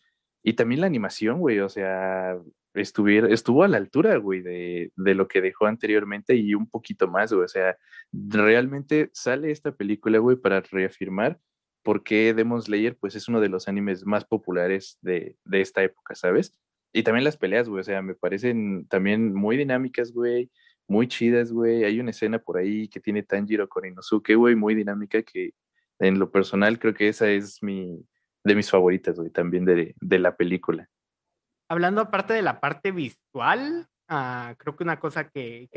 Y 0.43 0.53
también 0.53 0.81
la 0.81 0.87
animación, 0.87 1.39
güey, 1.39 1.59
o 1.59 1.69
sea, 1.69 2.37
estuvo 2.73 3.63
a 3.63 3.67
la 3.67 3.77
altura, 3.77 4.17
güey, 4.17 4.41
de, 4.41 4.91
de, 4.95 5.15
lo 5.15 5.27
que 5.27 5.41
dejó 5.41 5.65
anteriormente 5.65 6.35
y 6.35 6.53
un 6.53 6.69
poquito 6.69 7.07
más, 7.07 7.33
güey. 7.33 7.45
O 7.45 7.47
sea, 7.47 7.77
realmente 8.11 9.09
sale 9.13 9.51
esta 9.51 9.73
película, 9.73 10.19
güey, 10.19 10.37
para 10.37 10.61
reafirmar 10.61 11.39
por 11.83 12.03
qué 12.03 12.33
Demon 12.33 12.61
Slayer, 12.61 12.97
pues, 12.97 13.15
es 13.15 13.27
uno 13.27 13.41
de 13.41 13.49
los 13.49 13.67
animes 13.67 14.05
más 14.05 14.25
populares 14.25 14.97
de, 15.01 15.37
de 15.45 15.61
esta 15.61 15.83
época, 15.83 16.15
¿sabes? 16.15 16.57
Y 16.93 17.03
también 17.03 17.23
las 17.25 17.37
peleas, 17.37 17.69
güey, 17.69 17.81
o 17.81 17.83
sea, 17.83 18.01
me 18.01 18.15
parecen 18.15 18.87
también 18.87 19.33
muy 19.33 19.57
dinámicas, 19.57 20.11
güey, 20.11 20.49
muy 20.87 21.07
chidas, 21.07 21.51
güey. 21.51 21.83
Hay 21.83 21.99
una 21.99 22.11
escena 22.11 22.39
por 22.39 22.57
ahí 22.57 22.87
que 22.87 22.99
tiene 22.99 23.23
Tanjiro 23.23 23.67
con 23.67 23.85
Inosuke, 23.85 24.35
güey, 24.35 24.55
muy 24.55 24.75
dinámica 24.75 25.21
que 25.23 25.53
en 25.99 26.19
lo 26.19 26.31
personal 26.31 26.79
creo 26.79 26.93
que 26.93 27.09
esa 27.09 27.27
es 27.29 27.61
mi, 27.61 28.05
de 28.43 28.55
mis 28.55 28.69
favoritas, 28.69 29.17
güey, 29.17 29.29
también 29.29 29.65
de, 29.65 29.95
de 29.99 30.19
la 30.19 30.35
película 30.35 30.89
hablando 31.69 32.01
aparte 32.01 32.33
de 32.33 32.41
la 32.41 32.59
parte 32.59 32.91
visual, 32.91 33.87
ah, 34.07 34.55
creo 34.57 34.75
que 34.75 34.83
una 34.83 34.99
cosa 34.99 35.29
que, 35.29 35.69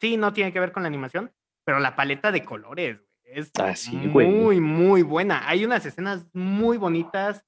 sí 0.00 0.16
no 0.16 0.32
tiene 0.32 0.52
que 0.52 0.60
ver 0.60 0.72
con 0.72 0.82
la 0.82 0.88
animación, 0.88 1.32
pero 1.64 1.80
la 1.80 1.96
paleta 1.96 2.32
de 2.32 2.44
colores 2.44 3.00
es 3.24 3.50
ah, 3.58 3.74
muy, 3.92 4.60
muy 4.60 5.02
buena. 5.02 5.48
Hay 5.48 5.64
unas 5.64 5.84
escenas 5.84 6.26
muy 6.32 6.78
bonitas. 6.78 7.44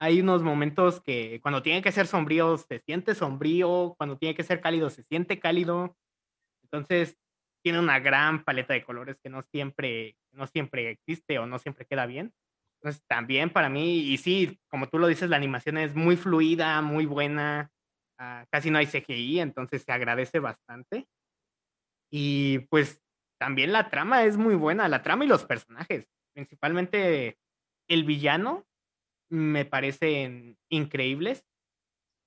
Hay 0.00 0.20
unos 0.20 0.42
momentos 0.42 1.00
que 1.00 1.40
cuando 1.42 1.62
tiene 1.62 1.82
que 1.82 1.92
ser 1.92 2.06
sombrío 2.06 2.56
se 2.56 2.80
siente 2.80 3.14
sombrío, 3.14 3.94
cuando 3.98 4.16
tiene 4.16 4.34
que 4.34 4.44
ser 4.44 4.60
cálido 4.60 4.90
se 4.90 5.02
siente 5.02 5.40
cálido. 5.40 5.96
Entonces 6.62 7.16
tiene 7.62 7.80
una 7.80 7.98
gran 7.98 8.44
paleta 8.44 8.74
de 8.74 8.84
colores 8.84 9.18
que 9.22 9.28
no 9.28 9.42
siempre, 9.42 10.16
no 10.32 10.46
siempre 10.46 10.90
existe 10.90 11.38
o 11.38 11.46
no 11.46 11.58
siempre 11.58 11.86
queda 11.86 12.06
bien. 12.06 12.32
Entonces, 12.80 13.02
también 13.08 13.50
para 13.50 13.68
mí, 13.68 13.98
y 14.00 14.18
sí, 14.18 14.60
como 14.68 14.88
tú 14.88 14.98
lo 14.98 15.08
dices, 15.08 15.28
la 15.28 15.36
animación 15.36 15.78
es 15.78 15.94
muy 15.96 16.16
fluida, 16.16 16.80
muy 16.80 17.06
buena, 17.06 17.70
ah, 18.18 18.46
casi 18.50 18.70
no 18.70 18.78
hay 18.78 18.86
CGI, 18.86 19.40
entonces 19.40 19.82
se 19.82 19.92
agradece 19.92 20.38
bastante. 20.38 21.08
Y 22.10 22.60
pues 22.70 23.02
también 23.38 23.72
la 23.72 23.90
trama 23.90 24.24
es 24.24 24.36
muy 24.36 24.54
buena, 24.54 24.88
la 24.88 25.02
trama 25.02 25.24
y 25.24 25.28
los 25.28 25.44
personajes, 25.44 26.06
principalmente 26.34 27.38
el 27.88 28.04
villano, 28.04 28.64
me 29.28 29.64
parecen 29.64 30.56
increíbles. 30.68 31.44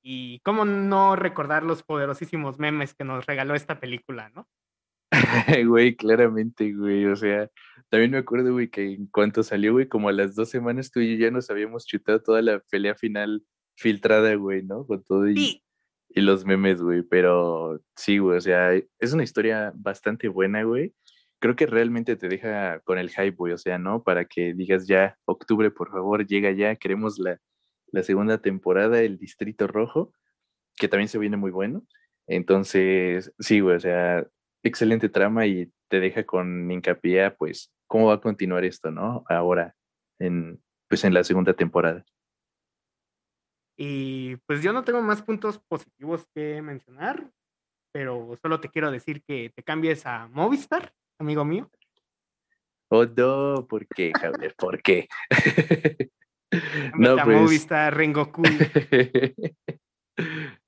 Y 0.03 0.39
cómo 0.39 0.65
no 0.65 1.15
recordar 1.15 1.63
los 1.63 1.83
poderosísimos 1.83 2.57
memes 2.57 2.95
que 2.95 3.03
nos 3.03 3.25
regaló 3.27 3.53
esta 3.53 3.79
película, 3.79 4.29
¿no? 4.29 4.47
Güey, 5.67 5.95
claramente, 5.95 6.73
güey. 6.73 7.05
O 7.05 7.15
sea, 7.15 7.49
también 7.89 8.11
me 8.11 8.17
acuerdo, 8.17 8.53
güey, 8.53 8.69
que 8.69 8.93
en 8.93 9.07
cuanto 9.07 9.43
salió, 9.43 9.73
güey, 9.73 9.87
como 9.87 10.09
a 10.09 10.13
las 10.13 10.35
dos 10.35 10.49
semanas 10.49 10.91
tú 10.91 11.01
y 11.01 11.17
yo 11.17 11.25
ya 11.25 11.31
nos 11.31 11.49
habíamos 11.49 11.85
chutado 11.85 12.21
toda 12.21 12.41
la 12.41 12.59
pelea 12.71 12.95
final 12.95 13.43
filtrada, 13.75 14.33
güey, 14.35 14.63
¿no? 14.63 14.85
Con 14.85 15.03
todo 15.03 15.29
y, 15.29 15.63
y 16.09 16.21
los 16.21 16.45
memes, 16.45 16.81
güey. 16.81 17.03
Pero 17.03 17.81
sí, 17.95 18.17
güey, 18.17 18.37
o 18.37 18.41
sea, 18.41 18.73
es 18.73 19.13
una 19.13 19.23
historia 19.23 19.71
bastante 19.75 20.27
buena, 20.27 20.63
güey. 20.63 20.93
Creo 21.41 21.55
que 21.55 21.65
realmente 21.65 22.15
te 22.15 22.29
deja 22.29 22.79
con 22.81 22.97
el 22.99 23.09
hype, 23.09 23.31
güey, 23.31 23.53
o 23.53 23.57
sea, 23.57 23.77
¿no? 23.79 24.03
Para 24.03 24.25
que 24.25 24.53
digas 24.53 24.87
ya, 24.87 25.17
octubre, 25.25 25.71
por 25.71 25.91
favor, 25.91 26.25
llega 26.25 26.51
ya, 26.51 26.75
queremos 26.75 27.17
la, 27.17 27.39
la 27.87 28.03
segunda 28.03 28.37
temporada, 28.37 29.01
el 29.01 29.17
Distrito 29.17 29.67
Rojo, 29.67 30.13
que 30.77 30.87
también 30.87 31.07
se 31.07 31.17
viene 31.17 31.37
muy 31.37 31.51
bueno. 31.51 31.83
Entonces, 32.27 33.33
sí, 33.39 33.59
güey, 33.59 33.77
o 33.77 33.79
sea, 33.79 34.25
excelente 34.63 35.09
trama 35.09 35.47
y 35.47 35.71
te 35.89 35.99
deja 35.99 36.25
con 36.25 36.69
hincapié, 36.71 37.31
pues, 37.31 37.73
cómo 37.87 38.07
va 38.07 38.13
a 38.15 38.21
continuar 38.21 38.63
esto, 38.63 38.91
¿no? 38.91 39.23
Ahora, 39.27 39.75
en, 40.19 40.61
pues, 40.87 41.03
en 41.03 41.13
la 41.13 41.23
segunda 41.23 41.53
temporada. 41.53 42.05
Y 43.83 44.35
pues 44.45 44.61
yo 44.61 44.73
no 44.73 44.83
tengo 44.83 45.01
más 45.01 45.23
puntos 45.23 45.57
positivos 45.57 46.27
que 46.35 46.61
mencionar, 46.61 47.31
pero 47.91 48.37
solo 48.39 48.59
te 48.59 48.69
quiero 48.69 48.91
decir 48.91 49.23
que 49.23 49.51
te 49.55 49.63
cambies 49.63 50.05
a 50.05 50.27
Movistar, 50.27 50.93
amigo 51.21 51.45
mío. 51.45 51.69
Oh, 52.89 53.05
no, 53.05 53.65
¿por 53.67 53.87
qué, 53.87 54.11
Javier? 54.19 54.53
¿Por 54.57 54.81
qué? 54.81 55.07
no, 56.97 57.15
pues... 57.23 57.41
Movistar, 57.41 57.95
Rengoku. 57.95 58.43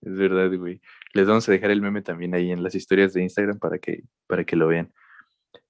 Es 0.02 0.16
verdad, 0.18 0.52
güey. 0.58 0.82
Les 1.14 1.28
vamos 1.28 1.48
a 1.48 1.52
dejar 1.52 1.70
el 1.70 1.82
meme 1.82 2.02
también 2.02 2.34
ahí 2.34 2.52
en 2.52 2.64
las 2.64 2.76
historias 2.76 3.14
de 3.14 3.22
Instagram 3.22 3.60
para 3.60 3.78
que, 3.78 4.04
para 4.26 4.46
que 4.46 4.56
lo 4.56 4.68
vean. 4.68 4.92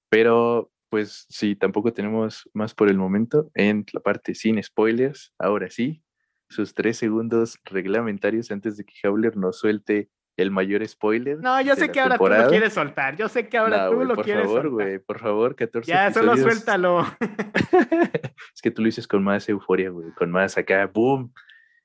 Pero, 0.09 0.71
pues 0.89 1.25
sí, 1.27 1.55
tampoco 1.55 1.91
tenemos 1.91 2.49
más 2.53 2.73
por 2.73 2.87
el 2.87 2.97
momento 2.97 3.49
en 3.55 3.85
la 3.91 3.99
parte 3.99 4.35
sin 4.35 4.61
spoilers. 4.61 5.33
Ahora 5.37 5.69
sí, 5.69 6.03
sus 6.49 6.73
tres 6.73 6.97
segundos 6.97 7.59
reglamentarios 7.65 8.51
antes 8.51 8.77
de 8.77 8.85
que 8.85 9.07
Howler 9.07 9.35
nos 9.35 9.59
suelte 9.59 10.09
el 10.37 10.51
mayor 10.51 10.87
spoiler. 10.87 11.39
No, 11.39 11.61
yo 11.61 11.75
sé 11.75 11.91
que 11.91 11.99
ahora 11.99 12.17
tú 12.17 12.27
lo 12.27 12.49
quieres 12.49 12.73
soltar. 12.73 13.15
Yo 13.15 13.29
sé 13.29 13.47
que 13.47 13.57
ahora 13.57 13.89
tú 13.89 14.03
lo 14.03 14.15
quieres 14.15 14.45
soltar. 14.45 14.63
Por 14.63 14.71
favor, 14.71 14.85
güey, 14.85 14.99
por 14.99 15.19
favor, 15.19 15.55
14 15.55 15.91
Ya, 15.91 16.11
solo 16.11 16.35
suéltalo. 16.37 17.05
es 18.55 18.61
que 18.61 18.71
tú 18.71 18.81
lo 18.81 18.87
dices 18.87 19.07
con 19.07 19.23
más 19.23 19.47
euforia, 19.49 19.89
güey, 19.89 20.11
con 20.11 20.31
más 20.31 20.57
acá, 20.57 20.85
boom. 20.87 21.33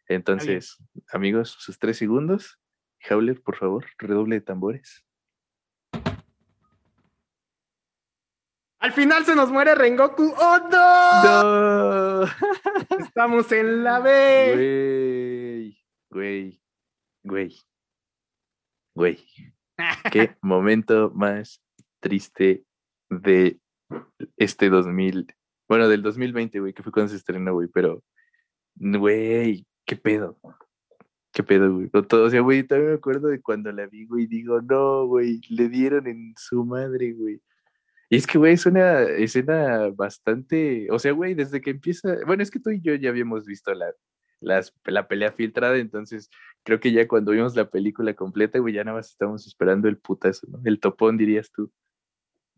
Entonces, 0.07 0.79
amigos, 1.13 1.51
sus 1.59 1.79
tres 1.79 1.99
segundos 1.99 2.59
Howler, 3.09 3.41
por 3.43 3.57
favor, 3.57 3.87
redoble 3.99 4.37
de 4.37 4.41
tambores. 4.41 5.05
Al 8.81 8.93
final 8.93 9.25
se 9.25 9.35
nos 9.35 9.51
muere 9.51 9.75
Rengoku. 9.75 10.33
¡Oh, 10.37 10.59
no! 10.71 11.23
¡No! 11.25 12.25
Estamos 12.99 13.51
en 13.51 13.83
la 13.83 13.99
B. 13.99 14.53
Güey, 14.55 15.79
güey, 16.11 16.63
güey, 17.25 17.61
güey. 18.99 19.25
Qué 20.13 20.37
momento 20.43 21.11
más 21.15 21.63
triste 22.01 22.65
de 23.09 23.59
este 24.37 24.69
2000, 24.69 25.35
bueno, 25.69 25.89
del 25.89 26.03
2020, 26.03 26.61
güey, 26.61 26.73
que 26.73 26.83
fue 26.83 26.93
cuando 26.93 27.11
se 27.11 27.17
estrenó, 27.17 27.55
güey, 27.55 27.69
pero, 27.69 28.03
güey, 28.75 29.65
qué 29.87 29.97
pedo. 29.97 30.39
Qué 31.33 31.43
pedo, 31.43 31.73
güey. 31.73 31.91
O 31.93 32.31
sea, 32.31 32.41
güey, 32.41 32.65
todavía 32.65 32.91
me 32.91 32.97
acuerdo 32.97 33.29
de 33.29 33.41
cuando 33.41 33.71
la 33.71 33.87
vi, 33.87 34.05
güey, 34.07 34.25
y 34.25 34.27
digo, 34.27 34.61
no, 34.61 35.07
güey, 35.07 35.41
le 35.49 35.69
dieron 35.69 36.07
en 36.07 36.35
su 36.37 36.65
madre, 36.65 37.13
güey. 37.13 37.41
Y 38.11 38.17
es 38.17 38.27
que, 38.27 38.39
güey, 38.39 38.55
es 38.55 38.67
una 38.67 39.03
escena 39.03 39.89
bastante, 39.91 40.89
o 40.91 40.99
sea, 40.99 41.13
güey, 41.13 41.35
desde 41.35 41.61
que 41.61 41.71
empieza, 41.71 42.17
bueno, 42.27 42.43
es 42.43 42.51
que 42.51 42.59
tú 42.59 42.71
y 42.71 42.81
yo 42.81 42.95
ya 42.95 43.11
habíamos 43.11 43.47
visto 43.47 43.73
la, 43.75 43.93
las, 44.41 44.75
la 44.85 45.09
pelea 45.09 45.33
filtrada, 45.33 45.77
entonces 45.77 46.31
creo 46.63 46.81
que 46.81 46.93
ya 46.93 47.07
cuando 47.09 47.33
vimos 47.33 47.57
la 47.57 47.71
película 47.71 48.15
completa, 48.15 48.59
güey, 48.59 48.75
ya 48.75 48.85
nada 48.85 48.99
más 48.99 49.11
estamos 49.11 49.47
esperando 49.47 49.89
el 49.89 49.99
putazo, 49.99 50.47
¿no? 50.51 50.61
El 50.65 50.81
topón, 50.81 51.17
dirías 51.17 51.51
tú. 51.51 51.73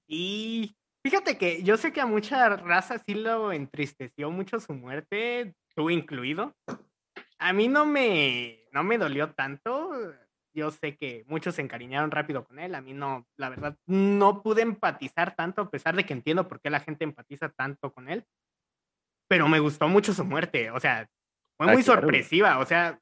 Y 0.07 0.77
fíjate 1.03 1.39
que 1.39 1.63
yo 1.63 1.77
sé 1.77 1.93
que 1.93 2.01
a 2.01 2.07
mucha 2.07 2.57
raza 2.57 2.99
sí 2.99 3.15
lo 3.15 3.53
entristeció 3.53 4.31
mucho 4.31 4.61
su 4.61 4.75
muerte, 4.75 5.55
tú 5.75 5.91
incluido. 5.91 6.55
A 7.39 7.53
mí 7.53 7.69
no 7.69 7.87
me, 7.87 8.65
no 8.73 8.85
me 8.85 8.99
dolió 8.99 9.33
tanto 9.33 9.91
yo 10.53 10.71
sé 10.71 10.97
que 10.97 11.25
muchos 11.27 11.55
se 11.55 11.63
encariñaron 11.63 12.11
rápido 12.11 12.45
con 12.45 12.59
él, 12.59 12.75
a 12.75 12.81
mí 12.81 12.93
no, 12.93 13.27
la 13.37 13.49
verdad, 13.49 13.77
no 13.87 14.43
pude 14.43 14.63
empatizar 14.63 15.35
tanto, 15.35 15.63
a 15.63 15.71
pesar 15.71 15.97
de 15.97 16.05
que 16.05 16.13
entiendo 16.13 16.49
por 16.49 16.61
qué 16.61 16.71
la 16.71 16.81
gente 16.81 17.05
empatiza 17.05 17.51
tanto 17.51 17.93
con 17.93 18.09
él, 18.09 18.25
pero 19.29 19.49
me 19.49 19.61
gustó 19.61 19.89
mucho 19.89 20.13
su 20.13 20.25
muerte, 20.25 20.71
o 20.71 20.81
sea, 20.81 21.09
fue 21.61 21.71
Ah, 21.71 21.75
muy 21.75 21.85
claro. 21.85 22.01
sorpresiva, 22.03 22.59
o 22.59 22.65
sea, 22.65 22.99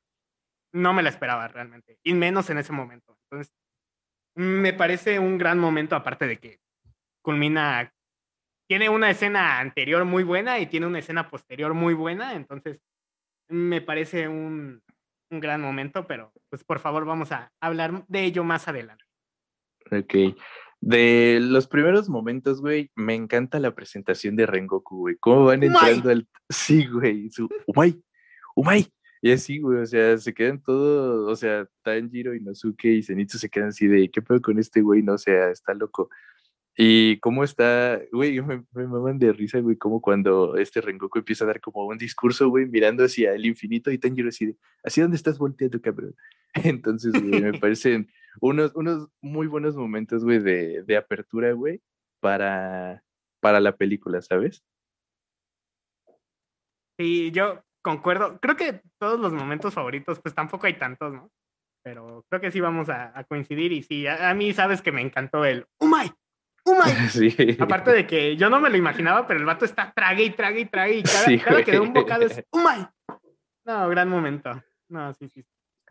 no 0.75 0.92
me 0.92 1.03
la 1.05 1.11
esperaba 1.11 1.47
realmente, 1.47 1.99
y 2.03 2.12
menos 2.14 2.51
en 2.51 2.59
ese 2.59 2.73
momento. 2.73 3.16
Entonces, 3.31 3.55
me 4.37 4.73
parece 4.73 5.18
un 5.21 5.38
gran 5.38 5.59
momento, 5.61 5.94
aparte 5.94 6.27
de 6.27 6.38
que 6.38 6.59
culmina, 7.23 7.92
tiene 8.68 8.88
una 8.88 9.11
escena 9.11 9.61
anterior 9.61 10.05
muy 10.05 10.25
buena 10.25 10.59
y 10.59 10.66
tiene 10.66 10.87
una 10.87 10.99
escena 10.99 11.31
posterior 11.31 11.73
muy 11.75 11.94
buena, 11.94 12.35
entonces 12.35 12.81
me 13.49 13.81
parece 13.81 14.27
un, 14.29 14.83
un 15.31 15.40
gran 15.40 15.61
momento, 15.61 16.07
pero 16.07 16.33
pues 16.51 16.64
por 16.64 16.81
favor 16.81 17.05
vamos 17.05 17.31
a 17.33 17.53
hablar 17.62 18.05
de 18.09 18.25
ello 18.25 18.42
más 18.44 18.66
adelante. 18.66 19.05
Ok. 19.90 20.37
De 20.81 21.38
los 21.40 21.66
primeros 21.66 22.09
momentos, 22.09 22.61
güey, 22.61 22.90
me 22.94 23.14
encanta 23.14 23.59
la 23.59 23.75
presentación 23.75 24.37
de 24.37 24.47
Rengoku, 24.47 24.99
güey. 24.99 25.16
Cómo 25.18 25.47
van 25.47 25.62
entrando 25.64 26.11
al. 26.11 26.29
Sí, 26.49 26.87
güey. 26.87 27.31
Su. 27.31 27.49
Umai. 28.59 28.92
Y 29.23 29.31
así, 29.31 29.61
güey, 29.61 29.79
o 29.79 29.87
sea, 29.87 30.18
se 30.18 30.35
quedan 30.35 30.61
todos, 30.61 31.31
o 31.31 31.37
sea, 31.37 31.68
Tanjiro, 31.83 32.35
Inosuke 32.35 32.87
y 32.87 33.05
Zenitsu 33.05 33.38
se 33.38 33.49
quedan 33.49 33.68
así 33.68 33.87
de, 33.87 34.11
¿qué 34.11 34.21
pedo 34.21 34.42
con 34.42 34.59
este 34.59 34.81
güey? 34.81 35.01
No, 35.01 35.12
o 35.14 35.18
sea, 35.18 35.51
está 35.51 35.75
loco. 35.75 36.11
Y 36.77 37.21
cómo 37.21 37.44
está, 37.44 38.01
güey, 38.11 38.40
me, 38.42 38.64
me 38.73 38.87
maman 38.88 39.21
de 39.21 39.33
risa, 39.33 39.61
güey, 39.61 39.77
como 39.77 40.01
cuando 40.01 40.57
este 40.57 40.81
Rengoku 40.81 41.18
empieza 41.18 41.44
a 41.44 41.47
dar 41.47 41.61
como 41.61 41.87
un 41.87 41.99
discurso, 41.99 42.49
güey, 42.49 42.66
mirando 42.66 43.05
hacia 43.05 43.33
el 43.33 43.47
infinito 43.47 43.92
y 43.92 43.99
Tanjiro 43.99 44.29
así 44.29 44.47
de, 44.47 44.57
¿así 44.83 45.01
dónde 45.01 45.16
estás 45.16 45.38
volteando, 45.38 45.81
cabrón? 45.81 46.16
Entonces, 46.55 47.12
güey, 47.12 47.40
me 47.40 47.59
parecen 47.61 48.09
unos, 48.40 48.75
unos 48.75 49.09
muy 49.21 49.47
buenos 49.47 49.77
momentos, 49.77 50.25
güey, 50.25 50.40
de, 50.40 50.83
de 50.83 50.97
apertura, 50.97 51.53
güey, 51.53 51.81
para, 52.18 53.05
para 53.38 53.61
la 53.61 53.77
película, 53.77 54.21
¿sabes? 54.21 54.64
Sí, 56.99 57.31
yo 57.31 57.62
concuerdo. 57.88 58.38
Creo 58.40 58.55
que 58.57 58.83
todos 58.98 59.18
los 59.18 59.33
momentos 59.33 59.72
favoritos, 59.72 60.20
pues 60.20 60.35
tampoco 60.35 60.66
hay 60.66 60.74
tantos, 60.74 61.12
¿no? 61.14 61.31
Pero 61.83 62.24
creo 62.29 62.40
que 62.40 62.51
sí 62.51 62.61
vamos 62.61 62.90
a, 62.90 63.18
a 63.18 63.24
coincidir 63.24 63.72
y 63.72 63.83
sí, 63.83 64.07
a, 64.07 64.29
a 64.29 64.35
mí 64.35 64.53
sabes 64.53 64.83
que 64.83 64.92
me 64.92 65.01
encantó 65.01 65.44
el 65.46 65.66
¡Umay! 65.81 66.12
¡Umay! 66.64 66.92
Sí. 67.11 67.57
Aparte 67.59 67.92
de 67.92 68.07
que 68.07 68.37
yo 68.37 68.51
no 68.51 68.61
me 68.61 68.68
lo 68.68 68.77
imaginaba, 68.77 69.27
pero 69.27 69.40
el 69.40 69.46
vato 69.46 69.64
está 69.64 69.90
trague 69.94 70.24
y 70.24 70.31
trague 70.31 70.61
y 70.61 70.64
trague 70.66 70.98
y 70.98 71.03
cada, 71.03 71.24
Sí, 71.24 71.38
cada 71.38 71.64
que 71.64 71.72
da 71.72 71.81
un 71.81 71.94
bocado 71.94 72.27
es 72.27 72.44
¡Umay! 72.51 72.87
No, 73.64 73.88
gran 73.88 74.09
momento. 74.11 74.62
No, 74.90 75.14
sí, 75.14 75.29
sí. 75.31 75.44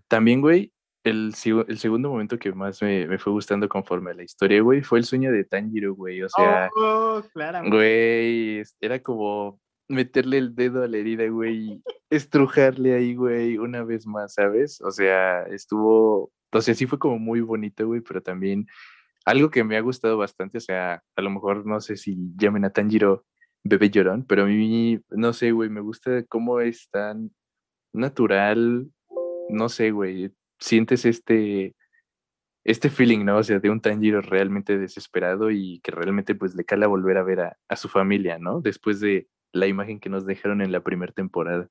También, 0.07 0.39
güey, 0.41 0.71
el, 1.03 1.33
el 1.67 1.77
segundo 1.79 2.09
momento 2.11 2.37
que 2.37 2.51
más 2.51 2.81
me, 2.81 3.07
me 3.07 3.17
fue 3.17 3.33
gustando 3.33 3.67
conforme 3.67 4.11
a 4.11 4.13
la 4.13 4.23
historia, 4.23 4.61
güey, 4.61 4.81
fue 4.81 4.99
el 4.99 5.05
sueño 5.05 5.31
de 5.31 5.45
Tanjiro, 5.45 5.95
güey. 5.95 6.21
O 6.21 6.29
sea, 6.29 6.69
oh, 6.75 7.23
claramente. 7.33 7.75
güey, 7.75 8.63
era 8.79 8.99
como 9.01 9.59
meterle 9.87 10.37
el 10.37 10.55
dedo 10.55 10.83
a 10.83 10.87
la 10.87 10.97
herida, 10.97 11.27
güey, 11.29 11.81
estrujarle 12.09 12.95
ahí, 12.95 13.15
güey, 13.15 13.57
una 13.57 13.83
vez 13.83 14.05
más, 14.05 14.33
¿sabes? 14.33 14.81
O 14.81 14.91
sea, 14.91 15.43
estuvo, 15.43 16.31
o 16.51 16.61
sea, 16.61 16.75
sí 16.75 16.85
fue 16.87 16.99
como 16.99 17.19
muy 17.19 17.41
bonito, 17.41 17.87
güey, 17.87 18.01
pero 18.01 18.21
también 18.21 18.67
algo 19.25 19.49
que 19.49 19.63
me 19.63 19.77
ha 19.77 19.81
gustado 19.81 20.17
bastante, 20.17 20.57
o 20.57 20.61
sea, 20.61 21.03
a 21.15 21.21
lo 21.21 21.29
mejor 21.29 21.65
no 21.65 21.81
sé 21.81 21.97
si 21.97 22.17
llamen 22.37 22.65
a 22.65 22.71
Tanjiro 22.71 23.25
bebé 23.63 23.89
llorón, 23.89 24.25
pero 24.25 24.43
a 24.43 24.45
mí, 24.45 24.99
no 25.09 25.33
sé, 25.33 25.51
güey, 25.51 25.69
me 25.69 25.81
gusta 25.81 26.23
cómo 26.29 26.61
es 26.61 26.89
tan 26.91 27.31
natural, 27.93 28.89
no 29.49 29.69
sé, 29.69 29.91
güey, 29.91 30.31
sientes 30.59 31.05
este, 31.05 31.75
este 32.63 32.89
feeling, 32.89 33.25
¿no? 33.25 33.37
O 33.37 33.43
sea, 33.43 33.59
de 33.59 33.69
un 33.69 33.81
Tanjiro 33.81 34.21
realmente 34.21 34.77
desesperado 34.77 35.51
y 35.51 35.79
que 35.81 35.91
realmente 35.91 36.35
pues 36.35 36.55
le 36.55 36.65
cala 36.65 36.87
volver 36.87 37.17
a 37.17 37.23
ver 37.23 37.39
a 37.67 37.75
su 37.75 37.89
familia, 37.89 38.39
¿no? 38.39 38.61
Después 38.61 38.99
de 38.99 39.27
la 39.59 39.67
imagen 39.67 39.99
que 39.99 40.09
nos 40.09 40.25
dejaron 40.25 40.61
en 40.61 40.71
la 40.71 40.81
primera 40.81 41.11
temporada. 41.11 41.67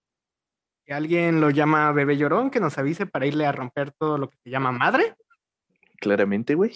Si 0.84 0.92
alguien 0.92 1.40
lo 1.40 1.50
llama 1.50 1.90
bebé 1.92 2.16
llorón, 2.16 2.50
que 2.50 2.60
nos 2.60 2.78
avise 2.78 3.06
para 3.06 3.26
irle 3.26 3.46
a 3.46 3.52
romper 3.52 3.92
todo 3.92 4.18
lo 4.18 4.30
que 4.30 4.36
se 4.44 4.50
llama 4.50 4.72
madre. 4.72 5.14
Claramente, 5.98 6.54
güey. 6.54 6.72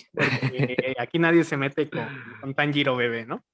aquí 0.99 1.19
nadie 1.19 1.45
se 1.45 1.57
mete 1.57 1.89
con, 1.89 2.07
con 2.41 2.55
Tanjiro 2.55 2.97
bebé, 2.97 3.27
¿no? 3.27 3.45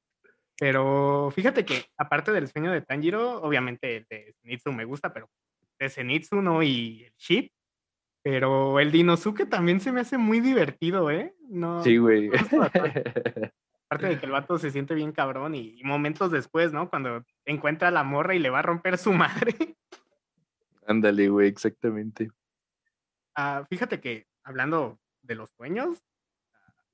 Pero 0.59 1.31
fíjate 1.35 1.65
que 1.65 1.85
aparte 1.99 2.33
del 2.33 2.49
sueño 2.49 2.73
de 2.73 2.81
Tanjiro, 2.81 3.43
obviamente 3.43 3.99
el 3.99 4.07
de 4.09 4.35
Zenitsu 4.41 4.73
me 4.73 4.85
gusta, 4.85 5.13
pero 5.13 5.29
de 5.79 5.91
Zenitsu 5.91 6.41
no 6.41 6.63
y 6.63 7.05
el 7.05 7.13
Ship. 7.19 7.51
Pero 8.23 8.81
el 8.81 8.91
de 8.91 8.99
Inosuke 8.99 9.47
también 9.47 9.81
se 9.81 9.93
me 9.93 10.01
hace 10.01 10.19
muy 10.19 10.41
divertido, 10.41 11.11
¿eh? 11.11 11.35
No, 11.49 11.85
Sí, 11.85 11.99
güey. 11.99 12.31
Aparte 13.89 14.07
de 14.09 14.19
que 14.19 14.27
el 14.27 14.33
vato 14.33 14.59
se 14.59 14.71
siente 14.73 14.95
bien 14.95 15.13
cabrón 15.13 15.55
y, 15.55 15.79
y 15.79 15.85
momentos 15.85 16.31
después, 16.33 16.73
¿no? 16.73 16.91
Cuando 16.91 17.25
encuentra 17.45 17.89
a 17.89 17.93
la 17.93 18.03
morra 18.03 18.35
y 18.35 18.41
le 18.41 18.51
va 18.51 18.59
a 18.59 18.63
romper 18.63 18.99
su 18.99 19.13
madre. 19.55 19.77
Ándale, 20.87 21.29
güey, 21.29 21.49
exactamente. 21.49 22.31
Ah, 23.35 23.65
fíjate 23.69 24.01
que 24.01 24.27
hablando 24.45 24.99
de 25.23 25.35
los 25.35 25.51
sueños, 25.51 26.03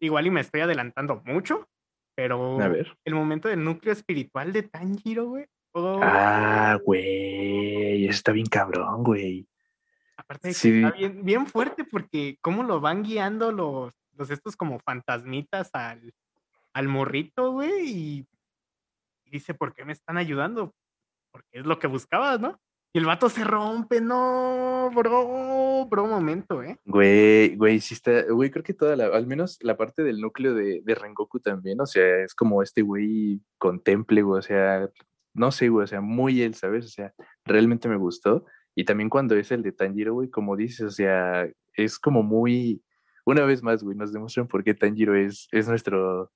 igual 0.01 0.27
y 0.27 0.31
me 0.31 0.41
estoy 0.41 0.61
adelantando 0.63 1.23
mucho, 1.25 1.69
pero 2.15 2.61
A 2.61 2.69
ver. 2.69 2.97
el 3.05 3.15
momento 3.15 3.49
del 3.49 3.63
núcleo 3.65 3.93
espiritual 3.93 4.53
de 4.53 4.63
Tanjiro, 4.65 5.27
güey. 5.27 5.47
oh, 5.73 6.01
Ah, 6.03 6.79
güey, 6.85 8.05
eso 8.05 8.13
está 8.17 8.33
bien 8.33 8.47
cabrón, 8.47 9.03
güey. 9.05 9.47
aparte 10.17 10.49
de 10.49 10.55
que 10.55 10.59
sí. 10.61 10.83
está 10.83 10.91
bien, 10.97 11.25
bien 11.25 11.47
fuerte 11.47 11.85
porque 11.85 12.39
cómo 12.41 12.63
lo 12.65 12.81
van 12.81 13.03
guiando 13.03 13.53
los, 13.53 13.93
los 14.13 14.31
estos 14.31 14.57
como 14.57 14.79
fantasmitas 14.81 15.71
al, 15.75 16.13
al 16.73 16.89
morrito, 16.89 17.53
güey, 17.53 17.87
y, 17.87 18.27
dice, 19.31 19.55
¿por 19.55 19.75
qué 19.75 19.85
me 19.85 19.93
están 19.93 20.19
ayudando? 20.19 20.75
Porque 21.31 21.61
es 21.61 21.67
lo 21.67 21.79
que 21.79 21.87
buscabas, 21.87 22.41
¿no? 22.41 22.61
Y 22.95 22.99
el 22.99 23.07
vato 23.07 23.31
se 23.31 23.43
rompe, 23.45 24.03
no, 24.03 24.91
bro, 24.95 25.87
bro, 25.89 26.07
momento, 26.07 26.63
¿eh? 26.63 26.79
Güey, 26.85 27.57
güey, 27.57 27.81
sí 27.81 27.95
está, 27.95 28.25
güey, 28.31 28.51
creo 28.51 28.63
que 28.63 28.75
toda 28.75 28.97
la, 28.97 29.07
al 29.07 29.27
menos 29.27 29.57
la 29.63 29.79
parte 29.79 30.03
del 30.03 30.21
núcleo 30.21 30.53
de, 30.53 30.83
de 30.85 30.95
Rengoku 30.95 31.41
también, 31.41 31.81
o 31.81 31.87
sea, 31.87 32.23
es 32.23 32.35
como 32.35 32.63
este 32.63 32.83
güey 32.83 33.41
contemple, 33.57 34.21
güey, 34.21 34.39
o 34.41 34.43
sea, 34.43 34.91
no 35.35 35.51
sé, 35.53 35.69
güey, 35.71 35.85
o 35.85 35.87
sea, 35.87 36.01
muy 36.03 36.43
él, 36.43 36.55
¿sabes? 36.55 36.85
O 36.85 36.89
sea, 36.89 37.15
realmente 37.45 37.89
me 37.89 37.97
gustó. 37.97 38.45
Y 38.75 38.85
también 38.85 39.09
cuando 39.09 39.37
es 39.37 39.51
el 39.53 39.63
de 39.63 39.73
Tanjiro, 39.73 40.15
güey, 40.15 40.31
como 40.31 40.57
dices, 40.57 40.83
o 40.83 40.91
sea, 40.91 41.49
es 41.75 41.99
como 41.99 42.23
muy, 42.23 42.83
una 43.25 43.45
vez 43.45 43.63
más, 43.63 43.83
güey, 43.83 43.97
nos 43.97 44.13
demuestran 44.13 44.49
por 44.49 44.65
qué 44.65 44.75
Tanjiro 44.75 45.15
es, 45.15 45.49
es 45.53 45.69
nuestro 45.69 46.31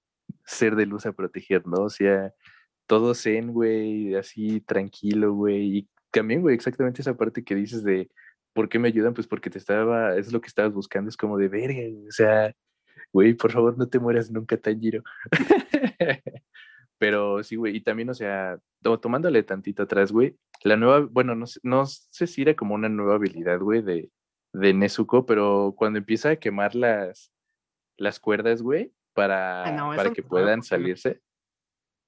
ser 0.47 0.77
de 0.77 0.87
luz 0.87 1.07
a 1.07 1.13
proteger, 1.13 1.67
¿no? 1.67 1.83
O 1.85 1.91
sea, 1.91 2.33
todo 2.87 3.15
zen, 3.15 3.53
güey, 3.53 4.15
así 4.15 4.61
tranquilo, 4.61 5.33
güey. 5.35 5.79
Y 5.79 5.89
también, 6.11 6.41
güey, 6.43 6.55
exactamente 6.55 7.03
esa 7.03 7.17
parte 7.17 7.45
que 7.45 7.55
dices 7.55 7.83
de 7.85 8.11
¿por 8.55 8.69
qué 8.71 8.79
me 8.79 8.89
ayudan? 8.89 9.13
Pues 9.15 9.27
porque 9.27 9.51
te 9.51 9.59
estaba, 9.59 10.17
es 10.17 10.33
lo 10.33 10.41
que 10.41 10.49
estabas 10.49 10.73
buscando, 10.73 11.11
es 11.11 11.17
como 11.17 11.37
de 11.39 11.49
verga, 11.49 11.83
o 12.09 12.13
sea, 12.13 12.55
güey, 13.13 13.35
por 13.35 13.53
favor 13.53 13.77
no 13.79 13.89
te 13.89 13.99
mueras 13.99 14.31
nunca, 14.31 14.57
Tanjiro. 14.57 15.03
Pero 16.99 17.43
sí, 17.43 17.57
güey, 17.57 17.77
y 17.77 17.81
también, 17.83 18.09
o 18.11 18.15
sea, 18.15 18.59
to- 18.83 18.99
tomándole 18.99 19.43
tantito 19.43 19.83
atrás, 19.83 20.11
güey, 20.13 20.37
la 20.65 20.77
nueva, 20.77 21.01
bueno, 21.01 21.35
no 21.35 21.47
sé, 21.47 21.61
no 21.63 21.85
sé 21.87 22.27
si 22.27 22.43
era 22.43 22.55
como 22.57 22.75
una 22.75 22.89
nueva 22.89 23.17
habilidad, 23.17 23.61
güey, 23.61 23.83
de, 23.83 24.11
de 24.55 24.73
Nezuko, 24.73 25.27
pero 25.27 25.75
cuando 25.77 25.99
empieza 25.99 26.31
a 26.31 26.37
quemar 26.37 26.75
las, 26.75 27.31
las 27.99 28.19
cuerdas, 28.19 28.63
güey, 28.63 28.93
para, 29.17 29.65
Ah, 29.65 29.97
para 29.97 30.13
que 30.13 30.23
puedan 30.23 30.63
salirse. 30.63 31.21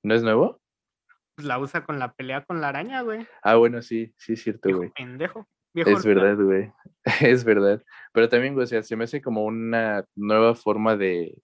¿No 0.04 0.14
es 0.14 0.22
nuevo? 0.22 0.60
Pues 1.34 1.46
la 1.46 1.58
usa 1.58 1.84
con 1.84 1.98
la 1.98 2.12
pelea 2.12 2.44
con 2.44 2.60
la 2.60 2.68
araña, 2.68 3.00
güey. 3.02 3.26
Ah, 3.42 3.56
bueno, 3.56 3.82
sí, 3.82 4.14
sí 4.18 4.34
es 4.34 4.42
cierto, 4.42 4.68
Viejo 4.68 4.78
güey. 4.78 4.90
pendejo. 4.90 5.48
Viejo 5.74 5.90
Es 5.90 6.04
verdad, 6.04 6.36
güey. 6.36 6.70
Es 7.32 7.44
verdad. 7.44 7.82
Pero 8.12 8.28
también, 8.28 8.54
güey, 8.54 8.64
o 8.64 8.66
sea, 8.66 8.82
se 8.82 8.94
me 8.96 9.04
hace 9.04 9.22
como 9.22 9.44
una 9.44 10.04
nueva 10.14 10.54
forma 10.54 10.96
de, 10.96 11.40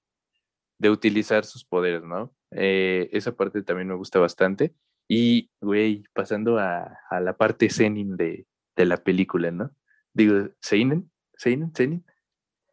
de 0.79 0.91
utilizar 0.91 1.45
sus 1.45 1.65
poderes, 1.65 2.03
¿no? 2.05 2.35
Eh, 2.51 3.09
esa 3.13 3.35
parte 3.35 3.63
también 3.63 3.89
me 3.89 3.95
gusta 3.95 4.19
bastante. 4.19 4.75
Y, 5.09 5.51
güey, 5.61 6.05
pasando 6.13 6.59
a, 6.59 6.99
a 7.11 7.21
la 7.21 7.37
parte 7.37 7.71
Zenin 7.71 8.17
de, 8.17 8.47
de 8.77 8.85
la 8.85 8.99
película, 8.99 9.51
¿no? 9.51 9.71
Digo, 10.13 10.49
¿Seinen? 10.61 11.11
¿Seinen? 11.37 11.75
¿Senin? 11.75 12.05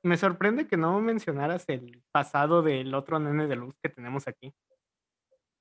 Me 0.03 0.17
sorprende 0.17 0.67
que 0.67 0.77
no 0.77 0.99
mencionaras 0.99 1.65
el 1.69 2.01
pasado 2.11 2.63
del 2.63 2.93
otro 2.95 3.19
nene 3.19 3.47
de 3.47 3.55
luz 3.55 3.75
que 3.81 3.89
tenemos 3.89 4.27
aquí. 4.27 4.53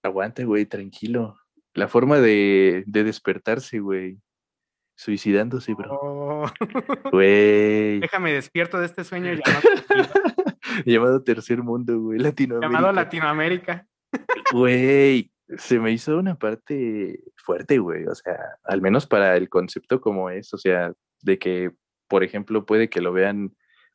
Aguanta, 0.03 0.43
güey, 0.45 0.64
tranquilo. 0.66 1.38
La 1.74 1.88
forma 1.88 2.18
de, 2.18 2.84
de 2.86 3.05
despertarse, 3.05 3.80
güey. 3.80 4.18
Suicidándose, 4.97 5.74
bro. 5.74 5.99
Oh, 6.03 6.47
Güey. 7.12 8.01
déjame 8.01 8.32
despierto 8.32 8.78
de 8.78 8.86
este 8.86 9.05
sueño 9.05 9.32
llamado, 9.34 10.11
Llamado 10.84 11.22
Tercer 11.22 11.62
Mundo, 11.62 11.99
güey. 12.01 12.18
Latinoamérica. 12.18 12.66
llamado 12.66 12.93
Latinoamérica. 12.93 13.86
Güey, 14.53 15.30
se 15.57 15.78
me 15.78 15.93
hizo 15.93 16.18
una 16.18 16.34
parte 16.38 17.20
fuerte, 17.36 17.78
güey. 17.78 18.05
O 18.07 18.14
sea, 18.14 18.38
al 18.64 18.80
menos 18.82 19.07
para 19.07 19.36
el 19.36 19.49
concepto 19.49 20.01
como 20.01 20.28
es. 20.30 20.53
O 20.55 20.59
sea, 20.59 20.93
de 21.22 21.38
que, 21.38 21.72
por 22.09 22.22
ejemplo, 22.24 22.66
puede 22.66 22.88
que 22.91 23.01
lo 23.01 23.12
vean 23.12 23.55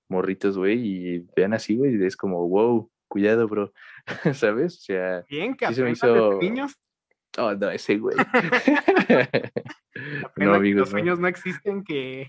morritos, 0.09 0.57
güey, 0.57 0.79
y 0.79 1.25
vean 1.35 1.53
así, 1.53 1.75
güey, 1.75 1.95
y 2.01 2.05
es 2.05 2.15
como, 2.17 2.47
wow, 2.47 2.89
cuidado, 3.07 3.47
bro. 3.47 3.73
¿Sabes? 4.33 4.75
O 4.77 4.81
sea, 4.81 5.23
Bien, 5.29 5.55
que 5.55 5.67
Sí 5.67 5.75
se 5.75 5.83
me 5.83 5.91
hizo- 5.91 6.39
niños. 6.39 6.73
oh, 7.37 7.53
no, 7.53 7.69
ese 7.71 7.97
güey. 7.97 8.15
No, 10.35 10.53
amigos, 10.53 10.79
los 10.81 10.87
no. 10.89 10.91
sueños 10.91 11.19
no 11.19 11.27
existen, 11.29 11.81
que 11.83 12.27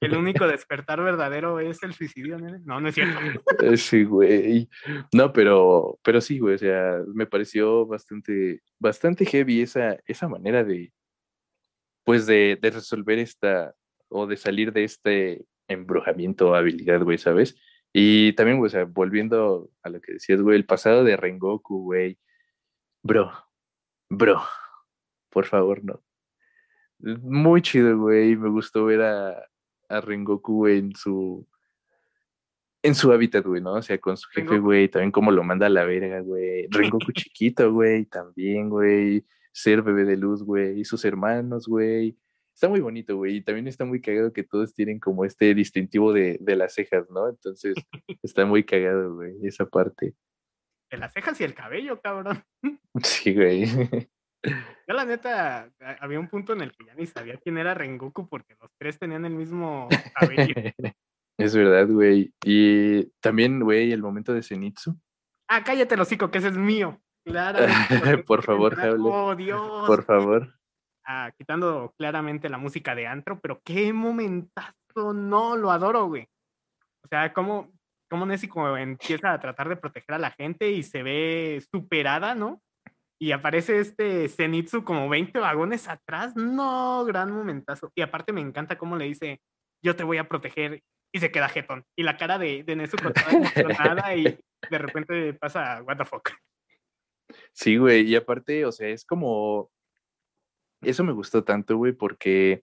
el 0.00 0.16
único 0.16 0.46
despertar 0.46 1.02
verdadero 1.02 1.60
es 1.60 1.82
el 1.82 1.92
suicidio, 1.92 2.38
nene. 2.38 2.60
No, 2.64 2.80
no 2.80 2.88
es 2.88 2.94
cierto. 2.94 3.18
Sí, 3.76 4.04
güey. 4.04 4.66
No, 5.12 5.30
pero, 5.30 5.98
pero 6.02 6.22
sí, 6.22 6.38
güey. 6.38 6.54
O 6.54 6.58
sea, 6.58 7.00
me 7.14 7.26
pareció 7.26 7.84
bastante, 7.86 8.62
bastante 8.78 9.26
heavy 9.26 9.60
esa, 9.60 9.98
esa 10.06 10.26
manera 10.26 10.64
de, 10.64 10.90
pues, 12.02 12.24
de, 12.26 12.58
de 12.60 12.70
resolver 12.70 13.18
esta, 13.18 13.74
o 14.08 14.26
de 14.26 14.38
salir 14.38 14.72
de 14.72 14.84
este 14.84 15.44
embrujamiento 15.72 16.50
o 16.50 16.54
habilidad, 16.54 17.02
güey, 17.02 17.18
¿sabes? 17.18 17.56
Y 17.92 18.32
también, 18.34 18.58
güey, 18.58 18.68
o 18.68 18.70
sea, 18.70 18.84
volviendo 18.84 19.70
a 19.82 19.90
lo 19.90 20.00
que 20.00 20.14
decías, 20.14 20.40
güey, 20.40 20.56
el 20.56 20.64
pasado 20.64 21.04
de 21.04 21.16
Rengoku, 21.16 21.82
güey. 21.82 22.18
Bro, 23.02 23.32
bro, 24.08 24.42
por 25.28 25.46
favor, 25.46 25.84
no. 25.84 26.02
Muy 26.98 27.60
chido, 27.62 27.98
güey. 27.98 28.36
Me 28.36 28.48
gustó 28.48 28.84
ver 28.86 29.02
a, 29.02 29.44
a 29.88 30.00
Rengoku, 30.00 30.58
güey, 30.58 30.78
en 30.78 30.94
su, 30.94 31.46
en 32.82 32.94
su 32.94 33.12
hábitat, 33.12 33.44
güey, 33.44 33.60
¿no? 33.60 33.74
O 33.74 33.82
sea, 33.82 33.98
con 33.98 34.16
su 34.16 34.28
jefe, 34.30 34.58
güey, 34.58 34.88
también 34.88 35.10
como 35.10 35.30
lo 35.30 35.42
manda 35.42 35.66
a 35.66 35.70
la 35.70 35.84
verga, 35.84 36.20
güey. 36.20 36.68
Rengoku 36.70 37.12
chiquito, 37.12 37.72
güey, 37.72 38.06
también, 38.06 38.70
güey. 38.70 39.26
Ser 39.52 39.82
bebé 39.82 40.04
de 40.04 40.16
luz, 40.16 40.42
güey. 40.42 40.80
Y 40.80 40.84
sus 40.84 41.04
hermanos, 41.04 41.68
güey. 41.68 42.16
Está 42.54 42.68
muy 42.68 42.80
bonito, 42.80 43.16
güey. 43.16 43.36
Y 43.36 43.40
también 43.42 43.66
está 43.66 43.84
muy 43.84 44.00
cagado 44.00 44.32
que 44.32 44.42
todos 44.42 44.74
tienen 44.74 45.00
como 45.00 45.24
este 45.24 45.54
distintivo 45.54 46.12
de, 46.12 46.38
de 46.40 46.56
las 46.56 46.74
cejas, 46.74 47.08
¿no? 47.10 47.28
Entonces, 47.28 47.74
está 48.22 48.44
muy 48.44 48.64
cagado, 48.64 49.14
güey, 49.14 49.34
esa 49.42 49.66
parte. 49.66 50.14
De 50.90 50.98
las 50.98 51.12
cejas 51.12 51.40
y 51.40 51.44
el 51.44 51.54
cabello, 51.54 52.00
cabrón. 52.00 52.44
Sí, 53.02 53.34
güey. 53.34 53.66
Yo 54.44 54.94
la 54.94 55.04
neta, 55.04 55.72
había 56.00 56.18
un 56.18 56.28
punto 56.28 56.52
en 56.52 56.62
el 56.62 56.72
que 56.72 56.84
ya 56.84 56.94
ni 56.94 57.06
sabía 57.06 57.36
quién 57.38 57.58
era 57.58 57.74
Rengoku 57.74 58.28
porque 58.28 58.56
los 58.60 58.70
tres 58.76 58.98
tenían 58.98 59.24
el 59.24 59.34
mismo 59.34 59.88
cabello. 60.14 60.54
Es 61.38 61.54
verdad, 61.54 61.88
güey. 61.88 62.34
Y 62.44 63.04
también, 63.20 63.60
güey, 63.60 63.92
el 63.92 64.02
momento 64.02 64.34
de 64.34 64.42
Zenitsu. 64.42 64.98
Ah, 65.48 65.62
cállate, 65.64 65.94
hocico, 65.94 66.30
que 66.30 66.38
ese 66.38 66.48
es 66.48 66.56
mío. 66.56 67.00
Tengo 67.24 68.24
Por 68.26 68.42
favor. 68.42 68.74
Jable. 68.74 69.10
Oh, 69.10 69.34
Dios. 69.34 69.86
Por 69.86 70.04
favor. 70.04 70.52
Ah, 71.04 71.32
quitando 71.36 71.92
claramente 71.98 72.48
la 72.48 72.58
música 72.58 72.94
de 72.94 73.06
antro, 73.06 73.40
pero 73.40 73.60
qué 73.64 73.92
momentazo, 73.92 75.12
no, 75.14 75.56
lo 75.56 75.70
adoro, 75.70 76.06
güey. 76.06 76.28
O 77.04 77.08
sea, 77.08 77.32
cómo, 77.32 77.72
cómo 78.08 78.24
Nezuko 78.24 78.76
empieza 78.76 79.32
a 79.32 79.40
tratar 79.40 79.68
de 79.68 79.76
proteger 79.76 80.14
a 80.14 80.18
la 80.18 80.30
gente 80.30 80.70
y 80.70 80.82
se 80.82 81.02
ve 81.02 81.62
superada, 81.72 82.34
¿no? 82.34 82.62
Y 83.20 83.32
aparece 83.32 83.78
este 83.78 84.28
Zenitsu 84.28 84.84
como 84.84 85.08
20 85.08 85.38
vagones 85.38 85.88
atrás. 85.88 86.34
No, 86.36 87.04
gran 87.04 87.30
momentazo. 87.30 87.92
Y 87.94 88.02
aparte 88.02 88.32
me 88.32 88.40
encanta 88.40 88.78
cómo 88.78 88.96
le 88.96 89.04
dice, 89.04 89.40
yo 89.82 89.96
te 89.96 90.04
voy 90.04 90.18
a 90.18 90.28
proteger. 90.28 90.82
Y 91.14 91.20
se 91.20 91.30
queda 91.30 91.48
jetón. 91.48 91.84
Y 91.96 92.04
la 92.04 92.16
cara 92.16 92.38
de, 92.38 92.64
de 92.64 92.74
Nezuko 92.74 93.12
emocionada 93.26 94.14
y 94.16 94.24
de 94.24 94.78
repente 94.78 95.34
pasa, 95.34 95.82
what 95.82 95.98
the 95.98 96.04
fuck. 96.04 96.30
Sí, 97.52 97.76
güey, 97.76 98.02
y 98.02 98.16
aparte, 98.16 98.64
o 98.64 98.72
sea, 98.72 98.88
es 98.88 99.04
como, 99.04 99.70
eso 100.82 101.04
me 101.04 101.12
gustó 101.12 101.44
tanto, 101.44 101.76
güey, 101.76 101.92
porque 101.92 102.62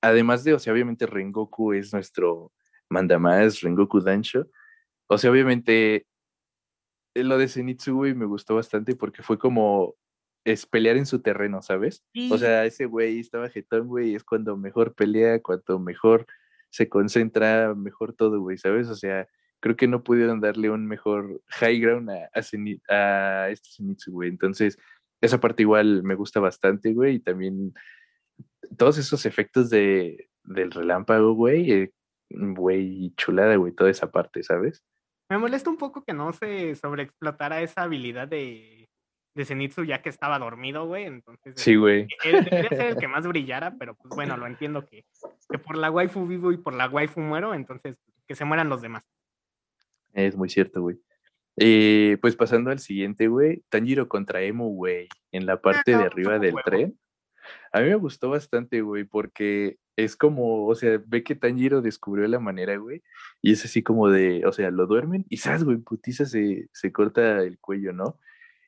además 0.00 0.44
de, 0.44 0.54
o 0.54 0.58
sea, 0.58 0.72
obviamente 0.72 1.06
Rengoku 1.06 1.72
es 1.72 1.92
nuestro 1.92 2.52
mandamás, 2.88 3.60
Rengoku 3.60 4.00
Dansho, 4.00 4.46
o 5.08 5.18
sea, 5.18 5.30
obviamente 5.30 6.06
eh, 7.14 7.24
lo 7.24 7.38
de 7.38 7.48
Zenitsu, 7.48 7.94
güey, 7.94 8.14
me 8.14 8.26
gustó 8.26 8.54
bastante 8.56 8.94
porque 8.94 9.22
fue 9.22 9.38
como 9.38 9.94
es 10.44 10.64
pelear 10.66 10.96
en 10.96 11.06
su 11.06 11.20
terreno, 11.20 11.60
¿sabes? 11.62 12.02
O 12.30 12.34
Y- 12.34 12.38
sea, 12.38 12.64
ese 12.64 12.86
güey 12.86 13.20
estaba 13.20 13.48
jetón, 13.50 13.88
güey, 13.88 14.14
es 14.14 14.24
cuando 14.24 14.56
mejor 14.56 14.94
pelea, 14.94 15.40
cuando 15.42 15.78
mejor 15.78 16.26
se 16.70 16.88
concentra, 16.88 17.74
mejor 17.74 18.14
todo, 18.14 18.40
güey, 18.40 18.56
¿sabes? 18.56 18.88
O 18.88 18.94
sea, 18.94 19.28
creo 19.60 19.76
que 19.76 19.88
no 19.88 20.02
pudieron 20.02 20.40
darle 20.40 20.70
un 20.70 20.86
mejor 20.86 21.42
high 21.48 21.78
ground 21.80 22.10
a, 22.10 22.30
a, 22.34 23.42
a 23.44 23.50
este 23.50 23.68
Zenitsu, 23.76 24.12
güey. 24.12 24.30
Entonces, 24.30 24.78
esa 25.20 25.38
parte 25.40 25.62
igual 25.62 26.02
me 26.02 26.14
gusta 26.14 26.40
bastante, 26.40 26.92
güey, 26.92 27.16
y 27.16 27.20
también 27.20 27.74
todos 28.76 28.98
esos 28.98 29.26
efectos 29.26 29.70
de, 29.70 30.28
del 30.44 30.70
relámpago, 30.70 31.32
güey, 31.34 31.72
eh, 31.72 31.92
güey, 32.30 33.12
chulada, 33.16 33.56
güey, 33.56 33.72
toda 33.74 33.90
esa 33.90 34.10
parte, 34.10 34.42
¿sabes? 34.42 34.84
Me 35.28 35.38
molesta 35.38 35.70
un 35.70 35.76
poco 35.76 36.04
que 36.04 36.12
no 36.12 36.32
se 36.32 36.74
sobreexplotara 36.74 37.62
esa 37.62 37.82
habilidad 37.82 38.26
de, 38.28 38.88
de 39.34 39.44
Zenitsu 39.44 39.84
ya 39.84 40.02
que 40.02 40.08
estaba 40.08 40.38
dormido, 40.38 40.86
güey. 40.86 41.04
Entonces, 41.04 41.54
Sí, 41.56 41.76
güey. 41.76 42.08
él 42.24 42.44
debería 42.44 42.68
ser 42.68 42.86
el 42.88 42.96
que 42.98 43.08
más 43.08 43.26
brillara, 43.26 43.74
pero 43.78 43.94
pues 43.94 44.14
bueno, 44.14 44.36
lo 44.36 44.46
entiendo 44.46 44.84
que, 44.86 45.04
que 45.48 45.58
por 45.58 45.76
la 45.76 45.90
waifu 45.90 46.26
vivo 46.26 46.50
y 46.52 46.56
por 46.56 46.74
la 46.74 46.88
waifu 46.88 47.20
muero, 47.20 47.54
entonces 47.54 47.96
que 48.26 48.34
se 48.34 48.44
mueran 48.44 48.68
los 48.68 48.82
demás. 48.82 49.04
Es 50.12 50.36
muy 50.36 50.48
cierto, 50.48 50.82
güey. 50.82 50.98
Eh, 51.62 52.16
pues 52.22 52.36
pasando 52.36 52.70
al 52.70 52.78
siguiente, 52.78 53.28
güey, 53.28 53.62
Tanjiro 53.68 54.08
contra 54.08 54.40
Emo, 54.40 54.68
güey, 54.68 55.08
en 55.30 55.44
la 55.44 55.60
parte 55.60 55.90
de 55.90 56.02
arriba 56.02 56.38
del 56.38 56.54
tren. 56.64 56.98
A 57.70 57.80
mí 57.80 57.88
me 57.88 57.96
gustó 57.96 58.30
bastante, 58.30 58.80
güey, 58.80 59.04
porque 59.04 59.76
es 59.94 60.16
como, 60.16 60.66
o 60.66 60.74
sea, 60.74 60.98
ve 61.06 61.22
que 61.22 61.34
Tanjiro 61.34 61.82
descubrió 61.82 62.26
la 62.28 62.40
manera, 62.40 62.78
güey, 62.78 63.02
y 63.42 63.52
es 63.52 63.62
así 63.66 63.82
como 63.82 64.08
de, 64.08 64.42
o 64.46 64.52
sea, 64.52 64.70
lo 64.70 64.86
duermen 64.86 65.26
y 65.28 65.36
¡zas, 65.36 65.62
güey! 65.62 65.76
Putiza 65.76 66.24
se, 66.24 66.70
se 66.72 66.92
corta 66.92 67.42
el 67.42 67.58
cuello, 67.58 67.92
¿no? 67.92 68.18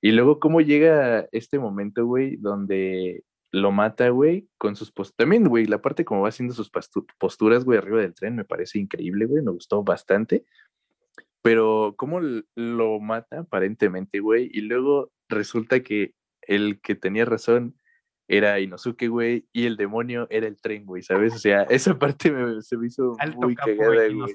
Y 0.03 0.13
luego 0.13 0.39
cómo 0.39 0.61
llega 0.61 1.27
este 1.33 1.59
momento, 1.59 2.05
güey, 2.05 2.37
donde 2.37 3.25
lo 3.53 3.73
mata, 3.73 4.11
güey, 4.11 4.49
con 4.59 4.77
sus 4.77 4.93
posturas. 4.93 5.17
También, 5.17 5.49
güey, 5.49 5.65
la 5.65 5.81
parte 5.81 6.05
como 6.05 6.23
va 6.23 6.29
haciendo 6.29 6.53
sus 6.53 6.71
posturas, 7.19 7.65
güey, 7.65 7.79
arriba 7.79 8.01
del 8.03 8.13
tren, 8.13 8.37
me 8.37 8.45
parece 8.45 8.79
increíble, 8.79 9.25
güey, 9.25 9.43
me 9.43 9.53
gustó 9.53 9.83
bastante. 9.83 10.45
Pero 11.43 11.95
cómo 11.97 12.21
lo 12.55 13.01
mata 13.01 13.41
aparentemente, 13.41 14.21
güey, 14.21 14.49
y 14.53 14.61
luego 14.63 15.11
resulta 15.29 15.81
que 15.81 16.15
el 16.43 16.81
que 16.81 16.95
tenía 16.95 17.25
razón 17.25 17.77
era 18.29 18.61
Inosuke, 18.61 19.09
güey, 19.09 19.47
y 19.53 19.67
el 19.67 19.77
demonio 19.77 20.27
era 20.31 20.47
el 20.47 20.61
tren, 20.61 20.87
güey, 20.87 21.03
¿sabes? 21.03 21.35
O 21.35 21.39
sea, 21.39 21.63
esa 21.71 21.99
parte 21.99 22.31
me- 22.31 22.63
se 22.63 22.77
me 22.77 22.87
hizo 22.87 23.17
Alto 23.19 23.41
muy 23.43 23.57
cagada, 23.57 24.09
güey. 24.09 24.35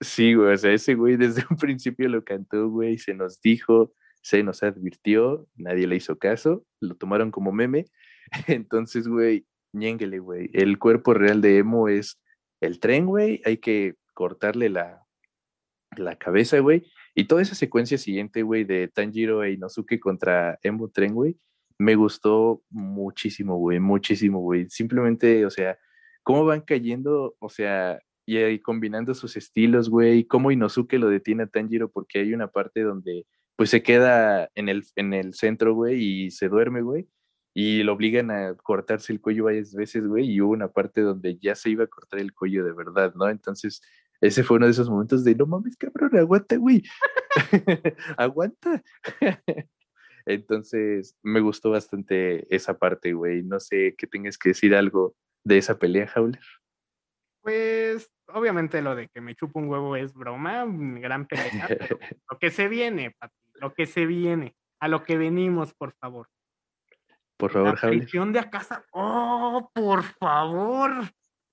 Sí, 0.00 0.34
güey, 0.34 0.52
o 0.54 0.56
sea, 0.56 0.72
ese 0.72 0.94
güey 0.94 1.16
desde 1.16 1.42
un 1.50 1.56
principio 1.56 2.08
lo 2.08 2.22
cantó, 2.22 2.68
güey, 2.68 2.98
se 2.98 3.14
nos 3.14 3.40
dijo, 3.40 3.92
se 4.22 4.42
nos 4.42 4.62
advirtió, 4.62 5.48
nadie 5.56 5.86
le 5.86 5.96
hizo 5.96 6.18
caso, 6.18 6.64
lo 6.80 6.94
tomaron 6.96 7.30
como 7.30 7.52
meme. 7.52 7.86
Entonces, 8.46 9.08
güey, 9.08 9.46
ñénguele, 9.72 10.18
güey. 10.18 10.50
El 10.52 10.78
cuerpo 10.78 11.14
real 11.14 11.40
de 11.40 11.58
Emo 11.58 11.88
es 11.88 12.20
el 12.60 12.78
tren, 12.80 13.06
güey, 13.06 13.40
hay 13.44 13.56
que 13.58 13.94
cortarle 14.14 14.68
la, 14.68 15.02
la 15.96 16.16
cabeza, 16.16 16.58
güey. 16.60 16.84
Y 17.14 17.24
toda 17.24 17.42
esa 17.42 17.54
secuencia 17.54 17.98
siguiente, 17.98 18.42
güey, 18.42 18.64
de 18.64 18.88
Tanjiro 18.88 19.42
e 19.42 19.52
Inosuke 19.52 19.98
contra 19.98 20.58
Emo 20.62 20.88
Tren, 20.88 21.14
güey, 21.14 21.36
me 21.78 21.94
gustó 21.94 22.62
muchísimo, 22.70 23.56
güey, 23.56 23.80
muchísimo, 23.80 24.40
güey. 24.40 24.68
Simplemente, 24.68 25.46
o 25.46 25.50
sea, 25.50 25.78
cómo 26.22 26.44
van 26.44 26.60
cayendo, 26.60 27.36
o 27.38 27.48
sea, 27.48 28.00
y 28.26 28.58
combinando 28.60 29.14
sus 29.14 29.36
estilos, 29.36 29.88
güey, 29.88 30.24
cómo 30.24 30.50
Inosuke 30.50 30.98
lo 30.98 31.08
detiene 31.08 31.44
a 31.44 31.46
Tanjiro 31.46 31.90
porque 31.90 32.20
hay 32.20 32.34
una 32.34 32.48
parte 32.48 32.82
donde 32.82 33.26
pues 33.56 33.70
se 33.70 33.82
queda 33.82 34.50
en 34.54 34.68
el, 34.68 34.84
en 34.96 35.14
el 35.14 35.34
centro, 35.34 35.74
güey, 35.74 36.00
y 36.00 36.30
se 36.30 36.48
duerme, 36.48 36.82
güey, 36.82 37.08
y 37.54 37.82
lo 37.82 37.94
obligan 37.94 38.30
a 38.30 38.54
cortarse 38.54 39.12
el 39.12 39.20
cuello 39.20 39.44
varias 39.44 39.74
veces, 39.74 40.06
güey, 40.06 40.30
y 40.30 40.40
hubo 40.40 40.52
una 40.52 40.68
parte 40.68 41.00
donde 41.00 41.38
ya 41.38 41.56
se 41.56 41.70
iba 41.70 41.84
a 41.84 41.88
cortar 41.88 42.20
el 42.20 42.34
cuello 42.34 42.64
de 42.64 42.72
verdad, 42.72 43.14
¿no? 43.16 43.28
Entonces, 43.28 43.80
ese 44.20 44.42
fue 44.42 44.56
uno 44.56 44.66
de 44.66 44.72
esos 44.72 44.90
momentos 44.90 45.24
de, 45.24 45.34
no 45.34 45.46
mames, 45.46 45.76
cabrón, 45.76 46.16
aguanta, 46.16 46.56
güey, 46.56 46.82
aguanta. 48.16 48.82
Entonces, 50.26 51.16
me 51.22 51.40
gustó 51.40 51.70
bastante 51.70 52.54
esa 52.54 52.78
parte, 52.78 53.14
güey. 53.14 53.42
No 53.42 53.58
sé 53.60 53.94
qué 53.96 54.06
tengas 54.06 54.36
que 54.36 54.50
decir 54.50 54.74
algo 54.74 55.14
de 55.42 55.56
esa 55.56 55.78
pelea, 55.78 56.06
Jauler. 56.06 56.42
Pues, 57.40 58.10
obviamente 58.26 58.82
lo 58.82 58.94
de 58.94 59.08
que 59.08 59.22
me 59.22 59.34
chupo 59.34 59.58
un 59.58 59.68
huevo 59.68 59.96
es 59.96 60.12
broma, 60.12 60.66
gran 60.66 61.26
pelea, 61.26 61.66
pero 61.66 61.98
lo 62.30 62.38
que 62.38 62.50
se 62.50 62.68
viene, 62.68 63.16
papi, 63.18 63.34
lo 63.54 63.72
que 63.72 63.86
se 63.86 64.04
viene, 64.04 64.54
a 64.80 64.88
lo 64.88 65.02
que 65.02 65.16
venimos, 65.16 65.72
por 65.72 65.94
favor. 65.94 66.28
Por 67.38 67.50
favor, 67.50 67.76
Jauler. 67.76 68.08
La 68.12 68.26
de 68.26 68.38
Akasa, 68.40 68.84
oh, 68.92 69.70
por 69.72 70.02
favor. 70.02 70.90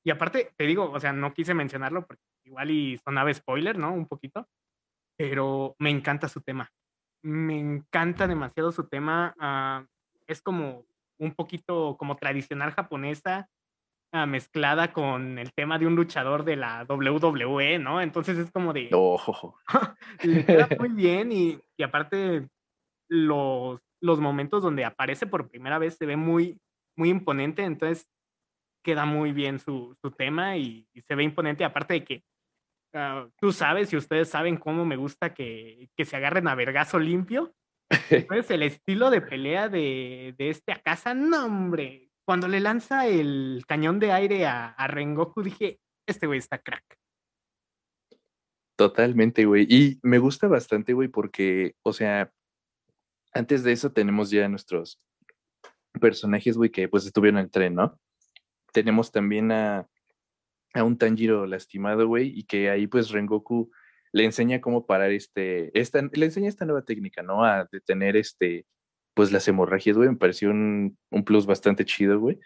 Y 0.04 0.12
aparte, 0.12 0.52
te 0.58 0.66
digo, 0.66 0.92
o 0.92 1.00
sea, 1.00 1.14
no 1.14 1.34
quise 1.34 1.54
mencionarlo 1.54 2.06
porque 2.06 2.24
igual 2.46 2.72
y 2.72 2.98
sonaba 2.98 3.34
spoiler, 3.34 3.78
¿no? 3.78 3.94
Un 3.94 4.08
poquito, 4.08 4.48
pero 5.18 5.76
me 5.80 5.90
encanta 5.90 6.28
su 6.30 6.42
tema 6.42 6.72
me 7.26 7.60
encanta 7.60 8.28
demasiado 8.28 8.72
su 8.72 8.88
tema. 8.88 9.36
Ah, 9.40 9.86
es 10.28 10.42
como 10.42 10.86
un 11.18 11.34
poquito 11.34 11.98
como 11.98 12.18
tradicional 12.18 12.72
japonesa, 12.72 13.50
ah, 14.12 14.28
mezclada 14.28 14.94
con 14.94 15.40
el 15.40 15.52
tema 15.54 15.80
de 15.80 15.88
un 15.88 15.96
luchador 15.96 16.46
de 16.46 16.56
la 16.56 16.86
WWE, 16.88 17.80
¿no? 17.80 18.00
Entonces 18.00 18.38
es 18.38 18.52
como 18.52 18.74
de... 18.74 18.90
Oh. 18.94 19.56
le 20.24 20.46
queda 20.46 20.68
muy 20.80 20.90
bien 20.90 21.32
y, 21.32 21.60
y, 21.78 21.84
aparte 21.84 22.48
los, 23.10 23.82
los 24.02 24.20
momentos 24.20 24.62
donde 24.62 24.86
aparece 24.86 25.26
por 25.26 25.50
primera 25.50 25.80
vez 25.80 25.98
se 25.98 26.06
ve 26.06 26.18
muy, 26.18 26.60
muy 26.96 27.10
imponente, 27.10 27.64
entonces 27.64 28.08
queda 28.84 29.06
muy 29.06 29.32
bien 29.32 29.58
su, 29.58 29.98
su 30.00 30.12
tema 30.12 30.58
y, 30.58 30.88
y, 30.94 31.02
se 31.02 31.16
ve 31.16 31.24
imponente, 31.24 31.66
aparte 31.66 31.96
de 31.96 32.04
que 32.04 32.24
Ah, 32.98 33.28
tú 33.42 33.52
sabes 33.52 33.92
y 33.92 33.98
ustedes 33.98 34.30
saben 34.30 34.56
cómo 34.56 34.86
me 34.86 34.96
gusta 34.96 35.34
que, 35.34 35.90
se 35.98 36.16
agarren 36.16 36.48
a 36.48 36.56
vergazo 36.56 36.98
limpio. 36.98 37.54
Entonces, 38.10 38.50
el 38.52 38.64
estilo 38.64 39.10
de 39.10 39.20
pelea 39.20 39.68
de, 39.68 40.34
de 40.38 40.50
este 40.50 40.72
Akasa, 40.72 41.14
no, 41.14 41.46
hombre. 41.46 42.10
Cuando 42.26 42.48
le 42.48 42.62
lanza 42.62 43.06
el 43.06 43.66
cañón 43.68 44.00
de 44.00 44.14
aire 44.14 44.46
a, 44.46 44.70
a 44.70 44.88
Rengoku, 44.88 45.44
dije, 45.44 45.80
este 46.08 46.26
güey 46.26 46.40
está 46.40 46.58
crack. 46.58 46.98
Totalmente, 48.78 49.46
güey. 49.46 49.68
Y 49.70 50.00
me 50.02 50.18
gusta 50.18 50.48
bastante, 50.48 50.94
güey, 50.94 51.10
porque, 51.10 51.76
o 51.84 51.92
sea, 51.92 52.32
antes 53.34 53.64
de 53.64 53.74
eso 53.74 53.92
tenemos 53.92 54.32
ya 54.32 54.48
nuestros 54.48 55.02
personajes, 56.00 56.58
güey, 56.58 56.70
que 56.70 56.88
pues 56.88 57.06
estuvieron 57.06 57.40
en 57.40 57.46
el 57.46 57.52
tren, 57.52 57.76
¿no? 57.76 58.00
Tenemos 58.72 59.12
también 59.12 59.52
a, 59.52 59.88
a 60.80 60.84
un 60.84 60.98
Tanjiro 60.98 61.46
lastimado, 61.46 62.08
güey, 62.08 62.32
y 62.38 62.44
que 62.44 62.70
ahí 62.70 62.88
pues 62.88 63.10
Rengoku 63.10 63.72
le 64.12 64.26
enseña 64.26 64.62
cómo 64.62 64.86
parar 64.86 65.12
este, 65.12 65.78
esta, 65.78 66.02
le 66.02 66.26
enseña 66.26 66.50
esta 66.50 66.66
nueva 66.66 66.84
técnica, 66.84 67.22
¿no? 67.24 67.44
A 67.44 67.68
detener 67.72 68.16
este, 68.16 68.66
pues 69.14 69.32
las 69.32 69.48
hemorragias, 69.48 69.98
güey, 69.98 70.10
me 70.10 70.16
pareció 70.16 70.50
un, 70.52 70.98
plus 71.26 71.46
bastante 71.46 71.86
chido, 71.86 72.20
güey, 72.20 72.40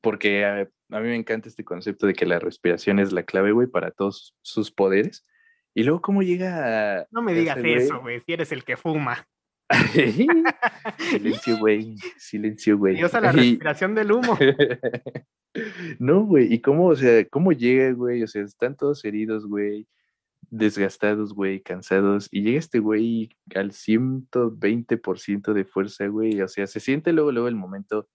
porque 0.00 0.44
a, 0.44 0.68
mí 0.88 1.08
me 1.08 1.16
encanta 1.16 1.48
este 1.48 1.64
concepto 1.64 2.06
de 2.06 2.14
que 2.14 2.26
la 2.26 2.38
respiración 2.38 2.98
es 2.98 3.12
la 3.12 3.24
clave, 3.24 3.52
güey, 3.52 3.66
para 3.66 3.90
todos 3.90 4.34
sus 4.42 4.70
poderes. 4.70 5.26
Y 5.74 5.82
luego 5.82 6.00
cómo 6.00 6.22
llega 6.22 7.00
a... 7.00 7.06
No 7.10 7.20
me 7.20 7.34
digas 7.34 7.58
eso, 7.62 8.00
güey, 8.00 8.20
si 8.20 8.32
eres 8.32 8.50
el 8.52 8.64
que 8.64 8.78
fuma. 8.78 9.26
silencio, 11.10 11.58
güey. 11.58 11.96
Silencio, 12.16 12.78
güey. 12.78 12.96
Dios 12.96 13.14
a 13.14 13.20
la 13.20 13.32
respiración 13.32 13.94
del 13.94 14.12
humo. 14.12 14.38
no, 15.98 16.24
güey. 16.24 16.52
¿Y 16.52 16.60
cómo, 16.60 16.86
o 16.86 16.96
sea, 16.96 17.24
cómo 17.28 17.52
llega, 17.52 17.92
güey? 17.92 18.22
O 18.22 18.26
sea, 18.26 18.42
están 18.42 18.76
todos 18.76 19.04
heridos, 19.04 19.46
güey. 19.46 19.88
Desgastados, 20.48 21.34
güey, 21.34 21.60
cansados. 21.60 22.28
Y 22.30 22.42
llega 22.42 22.58
este 22.58 22.78
güey 22.78 23.30
al 23.54 23.72
120% 23.72 25.52
de 25.52 25.64
fuerza, 25.64 26.06
güey. 26.06 26.40
O 26.40 26.48
sea, 26.48 26.66
se 26.66 26.80
siente 26.80 27.12
luego, 27.12 27.32
luego 27.32 27.48
el 27.48 27.56
momento 27.56 28.08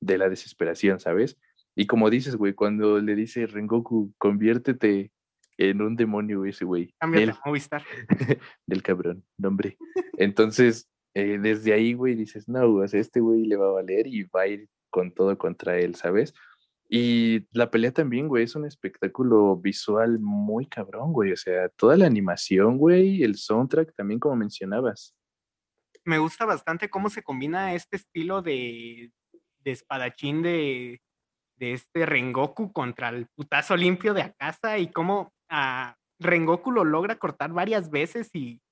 de 0.00 0.18
la 0.18 0.28
desesperación, 0.28 1.00
¿sabes? 1.00 1.38
Y 1.74 1.86
como 1.86 2.10
dices, 2.10 2.36
güey, 2.36 2.52
cuando 2.54 3.00
le 3.00 3.14
dice 3.14 3.46
Rengoku, 3.46 4.12
conviértete 4.18 5.12
en 5.56 5.80
un 5.80 5.96
demonio 5.96 6.44
ese 6.44 6.64
güey. 6.64 6.94
Cambia 6.98 7.38
Movistar. 7.44 7.82
del 8.66 8.82
cabrón, 8.82 9.24
nombre. 9.38 9.76
Entonces, 10.16 10.88
eh, 11.18 11.38
desde 11.38 11.72
ahí, 11.72 11.94
güey, 11.94 12.14
dices, 12.14 12.48
no, 12.48 12.60
o 12.60 12.84
este 12.84 13.18
güey 13.18 13.44
le 13.44 13.56
va 13.56 13.66
a 13.66 13.72
valer 13.72 14.06
y 14.06 14.22
va 14.22 14.42
a 14.42 14.46
ir 14.46 14.68
con 14.88 15.12
todo 15.12 15.36
contra 15.36 15.76
él, 15.76 15.96
¿sabes? 15.96 16.32
Y 16.88 17.44
la 17.50 17.70
pelea 17.70 17.92
también, 17.92 18.28
güey, 18.28 18.44
es 18.44 18.54
un 18.54 18.64
espectáculo 18.64 19.56
visual 19.56 20.20
muy 20.20 20.66
cabrón, 20.66 21.12
güey. 21.12 21.32
O 21.32 21.36
sea, 21.36 21.68
toda 21.70 21.96
la 21.96 22.06
animación, 22.06 22.78
güey, 22.78 23.24
el 23.24 23.34
soundtrack 23.34 23.94
también, 23.96 24.20
como 24.20 24.36
mencionabas. 24.36 25.12
Me 26.04 26.18
gusta 26.18 26.44
bastante 26.44 26.88
cómo 26.88 27.10
se 27.10 27.22
combina 27.22 27.74
este 27.74 27.96
estilo 27.96 28.40
de, 28.40 29.10
de 29.58 29.70
espadachín 29.72 30.42
de, 30.42 31.02
de 31.56 31.72
este 31.72 32.06
Rengoku 32.06 32.72
contra 32.72 33.08
el 33.08 33.26
putazo 33.34 33.76
limpio 33.76 34.14
de 34.14 34.22
Akasa 34.22 34.78
y 34.78 34.90
cómo 34.92 35.32
a 35.50 35.96
Rengoku 36.20 36.70
lo 36.70 36.84
logra 36.84 37.18
cortar 37.18 37.52
varias 37.52 37.90
veces 37.90 38.30
y, 38.32 38.62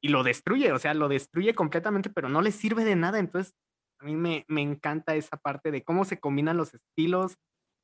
y, 0.00 0.08
lo 0.08 0.22
destruye, 0.22 0.72
o 0.72 0.78
sea, 0.78 0.94
lo 0.94 1.08
destruye 1.08 1.54
completamente, 1.54 2.10
pero 2.10 2.28
no 2.28 2.42
le 2.42 2.52
sirve 2.52 2.84
de 2.84 2.96
nada. 2.96 3.18
Entonces, 3.18 3.54
a 4.00 4.04
mí 4.04 4.16
me, 4.16 4.44
me 4.48 4.62
encanta 4.62 5.14
esa 5.14 5.36
parte 5.36 5.70
de 5.70 5.82
cómo 5.82 6.04
se 6.04 6.18
combinan 6.18 6.56
los 6.56 6.74
estilos. 6.74 7.36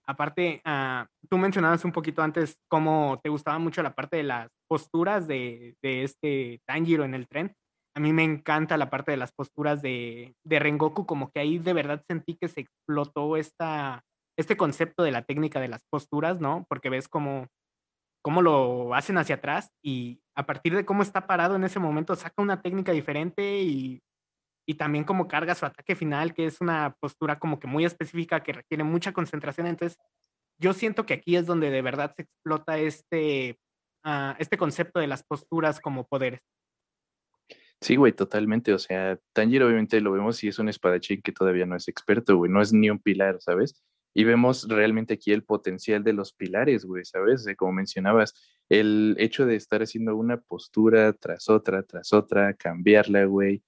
Aparte, 0.06 0.62
uh, 0.64 1.04
tú 1.28 1.36
mencionabas 1.36 1.84
un 1.84 1.92
poquito 1.92 2.22
antes 2.22 2.56
cómo 2.68 3.20
te 3.22 3.28
gustaba 3.28 3.58
mucho 3.58 3.82
la 3.82 3.94
parte 3.94 4.16
de 4.16 4.22
las 4.22 4.50
posturas 4.68 5.26
de, 5.26 5.76
de 5.82 6.04
este 6.04 6.60
Tanjiro 6.66 7.04
en 7.04 7.14
el 7.14 7.26
tren. 7.26 7.54
A 7.96 8.00
mí 8.00 8.12
me 8.12 8.24
encanta 8.24 8.76
la 8.76 8.90
parte 8.90 9.10
de 9.10 9.16
las 9.16 9.32
posturas 9.32 9.82
de, 9.82 10.34
de 10.44 10.58
Rengoku, 10.58 11.06
como 11.06 11.30
que 11.30 11.40
ahí 11.40 11.58
de 11.58 11.72
verdad 11.72 12.04
sentí 12.06 12.36
que 12.36 12.48
se 12.48 12.60
explotó 12.60 13.36
esta, 13.36 14.04
este 14.38 14.56
concepto 14.56 15.02
de 15.02 15.12
la 15.12 15.22
técnica 15.22 15.60
de 15.60 15.68
las 15.68 15.82
posturas, 15.90 16.40
¿no? 16.40 16.66
Porque 16.68 16.90
ves 16.90 17.08
cómo 17.08 17.48
cómo 18.26 18.42
lo 18.42 18.92
hacen 18.92 19.18
hacia 19.18 19.36
atrás 19.36 19.70
y 19.84 20.20
a 20.34 20.44
partir 20.44 20.74
de 20.74 20.84
cómo 20.84 21.04
está 21.04 21.28
parado 21.28 21.54
en 21.54 21.62
ese 21.62 21.78
momento 21.78 22.16
saca 22.16 22.42
una 22.42 22.60
técnica 22.60 22.90
diferente 22.90 23.60
y, 23.60 24.02
y 24.66 24.74
también 24.74 25.04
cómo 25.04 25.28
carga 25.28 25.54
su 25.54 25.64
ataque 25.64 25.94
final, 25.94 26.34
que 26.34 26.46
es 26.46 26.60
una 26.60 26.96
postura 26.98 27.38
como 27.38 27.60
que 27.60 27.68
muy 27.68 27.84
específica 27.84 28.42
que 28.42 28.54
requiere 28.54 28.82
mucha 28.82 29.12
concentración. 29.12 29.68
Entonces, 29.68 29.96
yo 30.58 30.72
siento 30.72 31.06
que 31.06 31.14
aquí 31.14 31.36
es 31.36 31.46
donde 31.46 31.70
de 31.70 31.82
verdad 31.82 32.14
se 32.16 32.22
explota 32.22 32.78
este, 32.78 33.60
uh, 34.04 34.34
este 34.40 34.58
concepto 34.58 34.98
de 34.98 35.06
las 35.06 35.22
posturas 35.22 35.78
como 35.78 36.04
poderes. 36.08 36.40
Sí, 37.80 37.94
güey, 37.94 38.12
totalmente. 38.12 38.74
O 38.74 38.80
sea, 38.80 39.20
Tanjiro 39.34 39.68
obviamente 39.68 40.00
lo 40.00 40.10
vemos 40.10 40.42
y 40.42 40.48
es 40.48 40.58
un 40.58 40.68
espadachín 40.68 41.22
que 41.22 41.30
todavía 41.30 41.64
no 41.64 41.76
es 41.76 41.86
experto, 41.86 42.36
güey, 42.36 42.50
no 42.50 42.60
es 42.60 42.72
ni 42.72 42.90
un 42.90 42.98
pilar, 42.98 43.36
¿sabes? 43.40 43.84
Y 44.18 44.24
vemos 44.24 44.66
realmente 44.66 45.12
aquí 45.12 45.30
el 45.30 45.44
potencial 45.44 46.02
de 46.02 46.14
los 46.14 46.32
pilares, 46.32 46.86
güey, 46.86 47.04
¿sabes? 47.04 47.46
Como 47.54 47.72
mencionabas, 47.72 48.32
el 48.70 49.14
hecho 49.18 49.44
de 49.44 49.56
estar 49.56 49.82
haciendo 49.82 50.16
una 50.16 50.40
postura 50.40 51.12
tras 51.12 51.50
otra, 51.50 51.82
tras 51.82 52.14
otra, 52.14 52.54
cambiarla, 52.54 53.26
güey, 53.26 53.62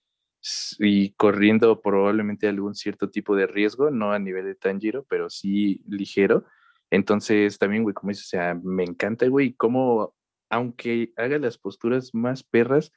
y 0.78 1.10
corriendo 1.12 1.82
probablemente 1.82 2.48
algún 2.48 2.74
cierto 2.74 3.10
tipo 3.10 3.36
de 3.36 3.46
riesgo, 3.46 3.90
no 3.90 4.12
a 4.12 4.18
nivel 4.18 4.46
de 4.46 4.54
Tanjiro, 4.54 5.04
pero 5.04 5.28
sí 5.28 5.82
ligero. 5.86 6.46
Entonces, 6.90 7.58
también, 7.58 7.82
güey, 7.82 7.92
como 7.92 8.08
dices, 8.08 8.24
o 8.24 8.30
sea, 8.30 8.54
me 8.54 8.84
encanta, 8.84 9.28
güey, 9.28 9.52
cómo, 9.52 10.14
aunque 10.48 11.12
haga 11.16 11.38
las 11.38 11.58
posturas 11.58 12.14
más 12.14 12.42
perras, 12.42 12.90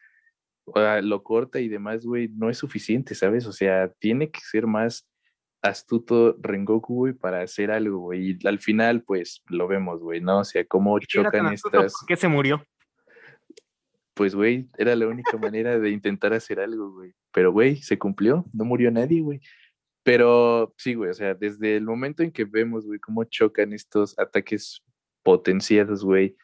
lo 1.03 1.21
corta 1.21 1.59
y 1.59 1.67
demás, 1.67 2.05
güey, 2.05 2.29
no 2.29 2.49
es 2.49 2.59
suficiente, 2.59 3.13
¿sabes? 3.13 3.45
O 3.45 3.51
sea, 3.51 3.91
tiene 3.99 4.31
que 4.31 4.39
ser 4.39 4.67
más 4.67 5.11
astuto 5.62 6.36
Rengoku, 6.41 6.95
güey, 6.95 7.14
para 7.14 7.41
hacer 7.41 7.72
algo, 7.72 7.99
güey. 7.99 8.32
Y 8.41 8.47
al 8.47 8.59
final, 8.59 9.03
pues, 9.03 9.43
lo 9.47 9.68
vemos, 9.68 10.01
güey, 10.01 10.22
¿no? 10.22 10.39
O 10.39 10.43
sea, 10.43 10.66
cómo 10.66 10.97
chocan 10.99 11.53
estas... 11.53 11.93
¿Por 11.93 12.07
qué 12.07 12.16
se 12.16 12.28
murió? 12.28 12.66
Pues, 14.14 14.36
güey, 14.36 14.70
era 14.78 14.95
la 14.95 15.07
única 15.07 15.38
manera 15.38 15.80
de 15.80 15.91
intentar 15.91 16.34
hacer 16.34 16.59
algo, 16.59 16.91
güey. 16.91 17.14
Pero, 17.32 17.51
güey, 17.51 17.78
se 17.78 17.97
cumplió, 17.97 18.45
no 18.53 18.66
murió 18.66 18.91
nadie, 18.91 19.22
güey. 19.22 19.41
Pero 20.03 20.74
sí, 20.78 20.95
güey, 20.95 21.12
o 21.12 21.14
sea, 21.14 21.36
desde 21.36 21.78
el 21.78 21.84
momento 21.84 22.24
en 22.24 22.32
que 22.32 22.43
vemos, 22.43 22.86
güey, 22.86 22.99
cómo 22.99 23.24
chocan 23.24 23.72
estos 23.72 24.18
ataques 24.18 24.84
potenciados, 25.24 26.03
güey, 26.03 26.36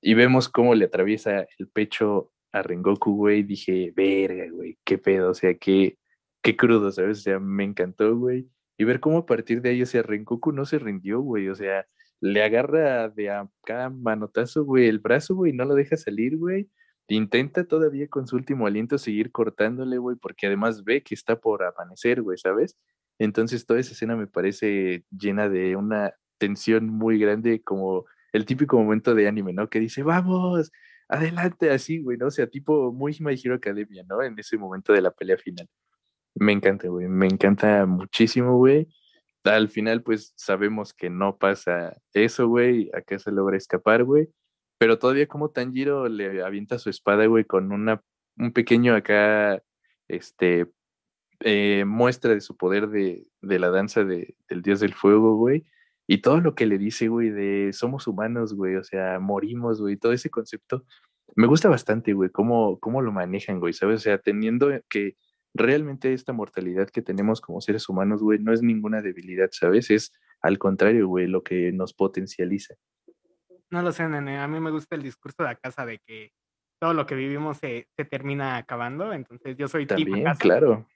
y 0.00 0.14
vemos 0.14 0.48
cómo 0.48 0.74
le 0.74 0.86
atraviesa 0.86 1.46
el 1.58 1.68
pecho 1.68 2.32
a 2.52 2.62
Rengoku, 2.62 3.14
güey, 3.14 3.42
dije, 3.42 3.92
verga, 3.94 4.46
güey, 4.50 4.78
qué 4.82 4.96
pedo, 4.96 5.30
o 5.30 5.34
sea, 5.34 5.54
qué, 5.54 5.98
qué 6.42 6.56
crudo, 6.56 6.90
¿sabes? 6.90 7.18
O 7.18 7.20
sea, 7.20 7.38
me 7.38 7.64
encantó, 7.64 8.16
güey 8.16 8.48
y 8.82 8.84
ver 8.84 8.98
cómo 8.98 9.18
a 9.18 9.26
partir 9.26 9.62
de 9.62 9.70
ahí, 9.70 9.82
o 9.82 9.86
sea, 9.86 10.02
Rengoku 10.02 10.50
no 10.50 10.64
se 10.64 10.80
rindió, 10.80 11.20
güey, 11.20 11.48
o 11.48 11.54
sea, 11.54 11.86
le 12.20 12.42
agarra 12.42 13.08
de 13.08 13.30
acá 13.30 13.90
manotazo, 13.90 14.64
güey, 14.64 14.88
el 14.88 14.98
brazo, 14.98 15.36
güey, 15.36 15.52
no 15.52 15.64
lo 15.64 15.76
deja 15.76 15.96
salir, 15.96 16.36
güey. 16.36 16.68
Intenta 17.06 17.64
todavía 17.64 18.08
con 18.08 18.26
su 18.26 18.34
último 18.34 18.66
aliento 18.66 18.98
seguir 18.98 19.30
cortándole, 19.30 19.98
güey, 19.98 20.16
porque 20.16 20.48
además 20.48 20.82
ve 20.82 21.00
que 21.04 21.14
está 21.14 21.38
por 21.38 21.62
amanecer, 21.62 22.22
güey, 22.22 22.38
¿sabes? 22.38 22.76
Entonces 23.20 23.66
toda 23.66 23.78
esa 23.78 23.92
escena 23.92 24.16
me 24.16 24.26
parece 24.26 25.04
llena 25.16 25.48
de 25.48 25.76
una 25.76 26.14
tensión 26.38 26.88
muy 26.88 27.20
grande, 27.20 27.62
como 27.62 28.06
el 28.32 28.46
típico 28.46 28.76
momento 28.76 29.14
de 29.14 29.28
anime, 29.28 29.52
¿no? 29.52 29.70
Que 29.70 29.78
dice, 29.78 30.02
vamos, 30.02 30.72
adelante, 31.08 31.70
así, 31.70 32.02
güey, 32.02 32.18
¿no? 32.18 32.26
O 32.26 32.30
sea, 32.32 32.48
tipo 32.48 32.92
muy 32.92 33.16
My 33.20 33.34
Hero 33.34 33.54
Academia, 33.54 34.02
¿no? 34.08 34.22
En 34.22 34.36
ese 34.40 34.58
momento 34.58 34.92
de 34.92 35.02
la 35.02 35.12
pelea 35.12 35.36
final. 35.38 35.68
Me 36.34 36.52
encanta, 36.52 36.88
güey, 36.88 37.08
me 37.08 37.26
encanta 37.26 37.86
muchísimo, 37.86 38.56
güey. 38.56 38.88
Al 39.44 39.68
final, 39.68 40.02
pues 40.02 40.32
sabemos 40.36 40.94
que 40.94 41.10
no 41.10 41.36
pasa 41.38 41.96
eso, 42.14 42.48
güey, 42.48 42.90
acá 42.94 43.18
se 43.18 43.32
logra 43.32 43.56
escapar, 43.56 44.04
güey. 44.04 44.28
Pero 44.78 44.98
todavía 44.98 45.26
como 45.28 45.50
Tanjiro 45.50 46.08
le 46.08 46.42
avienta 46.42 46.78
su 46.78 46.90
espada, 46.90 47.26
güey, 47.26 47.44
con 47.44 47.72
una, 47.72 48.02
un 48.36 48.52
pequeño 48.52 48.94
acá, 48.94 49.62
este, 50.08 50.66
eh, 51.40 51.84
muestra 51.86 52.34
de 52.34 52.40
su 52.40 52.56
poder 52.56 52.88
de, 52.88 53.26
de 53.40 53.58
la 53.58 53.70
danza 53.70 54.04
de, 54.04 54.36
del 54.48 54.62
dios 54.62 54.80
del 54.80 54.94
fuego, 54.94 55.36
güey. 55.36 55.66
Y 56.06 56.18
todo 56.18 56.40
lo 56.40 56.54
que 56.54 56.66
le 56.66 56.78
dice, 56.78 57.08
güey, 57.08 57.30
de 57.30 57.72
somos 57.72 58.06
humanos, 58.06 58.54
güey, 58.54 58.76
o 58.76 58.84
sea, 58.84 59.18
morimos, 59.20 59.80
güey, 59.80 59.96
todo 59.96 60.12
ese 60.12 60.30
concepto, 60.30 60.84
me 61.36 61.46
gusta 61.46 61.68
bastante, 61.68 62.12
güey, 62.12 62.30
cómo, 62.30 62.78
cómo 62.80 63.02
lo 63.02 63.12
manejan, 63.12 63.60
güey, 63.60 63.72
¿sabes? 63.72 64.00
O 64.00 64.02
sea, 64.02 64.18
teniendo 64.18 64.68
que 64.88 65.16
realmente 65.54 66.12
esta 66.12 66.32
mortalidad 66.32 66.88
que 66.88 67.02
tenemos 67.02 67.40
como 67.40 67.60
seres 67.60 67.88
humanos, 67.88 68.22
güey, 68.22 68.38
no 68.38 68.52
es 68.52 68.62
ninguna 68.62 69.02
debilidad, 69.02 69.50
¿sabes? 69.52 69.90
Es 69.90 70.12
al 70.40 70.58
contrario, 70.58 71.08
güey, 71.08 71.26
lo 71.26 71.42
que 71.42 71.72
nos 71.72 71.94
potencializa. 71.94 72.74
No 73.70 73.82
lo 73.82 73.92
sé, 73.92 74.08
nene, 74.08 74.38
a 74.38 74.48
mí 74.48 74.60
me 74.60 74.70
gusta 74.70 74.96
el 74.96 75.02
discurso 75.02 75.42
de 75.42 75.48
la 75.48 75.56
casa 75.56 75.86
de 75.86 75.98
que 75.98 76.32
todo 76.78 76.94
lo 76.94 77.06
que 77.06 77.14
vivimos 77.14 77.58
se, 77.58 77.88
se 77.96 78.04
termina 78.04 78.56
acabando, 78.56 79.12
entonces 79.12 79.56
yo 79.56 79.68
soy 79.68 79.86
También, 79.86 80.24
claro. 80.38 80.86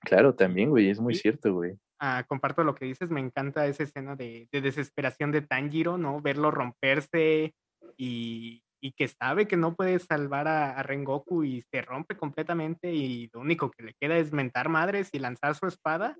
Claro, 0.00 0.34
también, 0.34 0.70
güey, 0.70 0.88
es 0.88 0.98
muy 0.98 1.14
cierto, 1.14 1.52
güey. 1.52 1.78
Ah, 1.98 2.24
comparto 2.26 2.64
lo 2.64 2.74
que 2.74 2.86
dices, 2.86 3.10
me 3.10 3.20
encanta 3.20 3.66
esa 3.66 3.82
escena 3.82 4.16
de, 4.16 4.48
desesperación 4.50 5.32
de 5.32 5.42
Tanjiro, 5.42 5.98
¿no? 5.98 6.22
Verlo 6.22 6.50
romperse 6.50 7.54
y, 7.98 8.62
que 8.96 9.08
sabe 9.08 9.46
que 9.46 9.56
no 9.56 9.74
puede 9.74 9.98
salvar 9.98 10.48
a, 10.48 10.82
Rengoku 10.82 11.44
y 11.44 11.62
se 11.70 11.82
rompe 11.82 12.16
completamente 12.16 12.92
y 12.92 13.28
lo 13.32 13.40
único 13.40 13.70
que 13.70 13.82
le 13.82 13.94
queda 13.94 14.16
es 14.16 14.32
mentar 14.32 14.68
madres 14.68 15.10
y 15.12 15.18
lanzar 15.18 15.54
su 15.54 15.66
espada. 15.66 16.16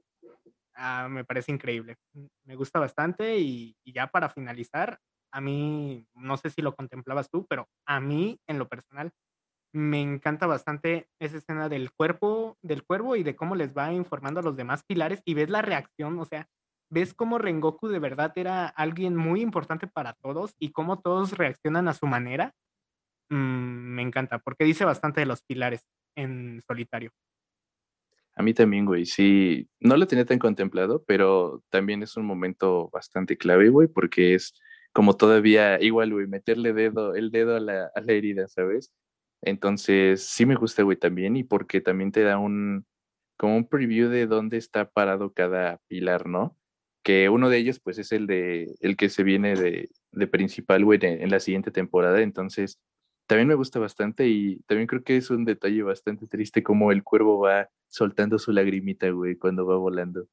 Ah, 0.74 1.08
me 1.10 1.24
parece 1.24 1.52
increíble. 1.52 1.96
Me 2.44 2.56
gusta 2.56 2.78
bastante 2.78 3.38
y, 3.38 3.74
y 3.84 3.92
ya 3.92 4.06
para 4.08 4.28
finalizar, 4.28 4.98
a 5.32 5.40
mí, 5.40 6.06
no 6.14 6.36
sé 6.36 6.50
si 6.50 6.62
lo 6.62 6.74
contemplabas 6.74 7.30
tú, 7.30 7.46
pero 7.48 7.68
a 7.86 8.00
mí, 8.00 8.38
en 8.46 8.58
lo 8.58 8.68
personal, 8.68 9.12
me 9.72 10.00
encanta 10.00 10.46
bastante 10.46 11.08
esa 11.20 11.36
escena 11.38 11.68
del 11.68 11.92
cuerpo, 11.92 12.56
del 12.62 12.84
cuervo 12.84 13.16
y 13.16 13.22
de 13.22 13.36
cómo 13.36 13.54
les 13.54 13.76
va 13.76 13.92
informando 13.92 14.40
a 14.40 14.42
los 14.42 14.56
demás 14.56 14.82
pilares 14.84 15.22
y 15.24 15.34
ves 15.34 15.48
la 15.48 15.62
reacción, 15.62 16.18
o 16.18 16.24
sea, 16.24 16.48
ves 16.90 17.14
cómo 17.14 17.38
Rengoku 17.38 17.88
de 17.88 17.98
verdad 17.98 18.32
era 18.36 18.66
alguien 18.66 19.16
muy 19.16 19.40
importante 19.40 19.86
para 19.86 20.12
todos 20.14 20.54
y 20.58 20.72
cómo 20.72 21.00
todos 21.00 21.38
reaccionan 21.38 21.88
a 21.88 21.94
su 21.94 22.06
manera. 22.06 22.52
Mm, 23.30 23.94
me 23.94 24.02
encanta, 24.02 24.38
porque 24.40 24.64
dice 24.64 24.84
bastante 24.84 25.20
de 25.20 25.26
los 25.26 25.42
pilares 25.42 25.86
en 26.16 26.60
solitario. 26.66 27.12
A 28.34 28.42
mí 28.42 28.54
también, 28.54 28.86
güey, 28.86 29.06
sí, 29.06 29.68
no 29.80 29.96
lo 29.96 30.06
tenía 30.06 30.24
tan 30.24 30.38
contemplado, 30.38 31.04
pero 31.04 31.62
también 31.68 32.02
es 32.02 32.16
un 32.16 32.24
momento 32.24 32.88
bastante 32.90 33.36
clave, 33.36 33.68
güey, 33.68 33.88
porque 33.88 34.34
es 34.34 34.54
como 34.92 35.16
todavía, 35.16 35.80
igual, 35.80 36.12
güey, 36.12 36.26
meterle 36.26 36.72
dedo, 36.72 37.14
el 37.14 37.30
dedo 37.30 37.56
a 37.56 37.60
la, 37.60 37.90
a 37.94 38.00
la 38.00 38.12
herida, 38.12 38.48
¿sabes? 38.48 38.92
Entonces, 39.42 40.24
sí 40.26 40.46
me 40.46 40.54
gusta, 40.54 40.82
güey, 40.82 40.96
también, 40.96 41.36
y 41.36 41.44
porque 41.44 41.80
también 41.80 42.12
te 42.12 42.22
da 42.22 42.38
un, 42.38 42.86
como 43.36 43.56
un 43.56 43.68
preview 43.68 44.08
de 44.08 44.26
dónde 44.26 44.56
está 44.56 44.90
parado 44.90 45.32
cada 45.32 45.78
pilar, 45.88 46.26
¿no? 46.26 46.56
Que 47.10 47.28
uno 47.28 47.48
de 47.48 47.58
ellos, 47.58 47.80
pues, 47.80 47.98
es 47.98 48.12
el 48.12 48.28
de, 48.28 48.72
el 48.78 48.96
que 48.96 49.08
se 49.08 49.24
viene 49.24 49.56
de, 49.56 49.88
de 50.12 50.26
principal, 50.28 50.84
güey, 50.84 51.00
en 51.02 51.28
la 51.28 51.40
siguiente 51.40 51.72
temporada. 51.72 52.22
Entonces, 52.22 52.78
también 53.26 53.48
me 53.48 53.56
gusta 53.56 53.80
bastante 53.80 54.28
y 54.28 54.60
también 54.68 54.86
creo 54.86 55.02
que 55.02 55.16
es 55.16 55.28
un 55.28 55.44
detalle 55.44 55.82
bastante 55.82 56.28
triste 56.28 56.62
como 56.62 56.92
el 56.92 57.02
cuervo 57.02 57.40
va 57.40 57.68
soltando 57.88 58.38
su 58.38 58.52
lagrimita, 58.52 59.10
güey, 59.10 59.34
cuando 59.34 59.66
va 59.66 59.76
volando. 59.76 60.28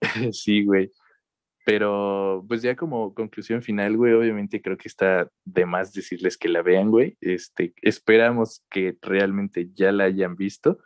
sí, 0.32 0.64
güey. 0.64 0.90
Pero 1.66 2.42
pues 2.48 2.62
ya 2.62 2.74
como 2.74 3.12
conclusión 3.12 3.60
final, 3.60 3.98
güey, 3.98 4.14
obviamente 4.14 4.62
creo 4.62 4.78
que 4.78 4.88
está 4.88 5.30
de 5.44 5.66
más 5.66 5.92
decirles 5.92 6.38
que 6.38 6.48
la 6.48 6.62
vean, 6.62 6.90
güey. 6.90 7.18
Este, 7.20 7.74
esperamos 7.82 8.64
que 8.70 8.96
realmente 9.02 9.68
ya 9.74 9.92
la 9.92 10.04
hayan 10.04 10.36
visto. 10.36 10.78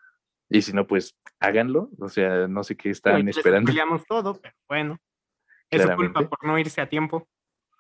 Y 0.53 0.61
si 0.63 0.73
no, 0.73 0.87
pues 0.87 1.17
háganlo. 1.41 1.91
O 1.99 2.09
sea, 2.09 2.47
no 2.47 2.63
sé 2.63 2.77
qué 2.77 2.91
están 2.91 3.27
esperando. 3.29 3.71
esperando. 3.71 4.05
todo, 4.07 4.41
pero 4.41 4.55
bueno. 4.69 4.99
Es 5.71 5.83
su 5.83 5.89
culpa 5.95 6.29
por 6.29 6.45
no 6.45 6.59
irse 6.59 6.83
a 6.83 6.89
tiempo. 6.89 7.27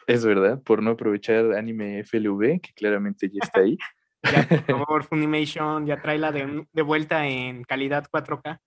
Es 0.06 0.24
verdad, 0.24 0.60
por 0.62 0.82
no 0.82 0.92
aprovechar 0.92 1.52
anime 1.52 2.02
FLV, 2.02 2.60
que 2.60 2.72
claramente 2.74 3.28
ya 3.28 3.40
está 3.42 3.60
ahí. 3.60 3.76
ya, 4.22 4.48
por 4.48 4.64
favor, 4.86 5.04
Funimation, 5.04 5.86
ya 5.86 6.00
tráela 6.00 6.32
de, 6.32 6.66
de 6.72 6.82
vuelta 6.82 7.26
en 7.26 7.62
calidad 7.64 8.06
4K. 8.10 8.58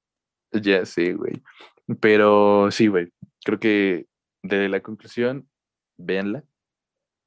Ya 0.52 0.86
sé, 0.86 1.14
güey. 1.14 1.42
Pero 2.00 2.70
sí, 2.70 2.88
güey. 2.88 3.12
Creo 3.44 3.60
que 3.60 4.06
de 4.44 4.70
la 4.70 4.82
conclusión, 4.82 5.50
véanla. 5.98 6.44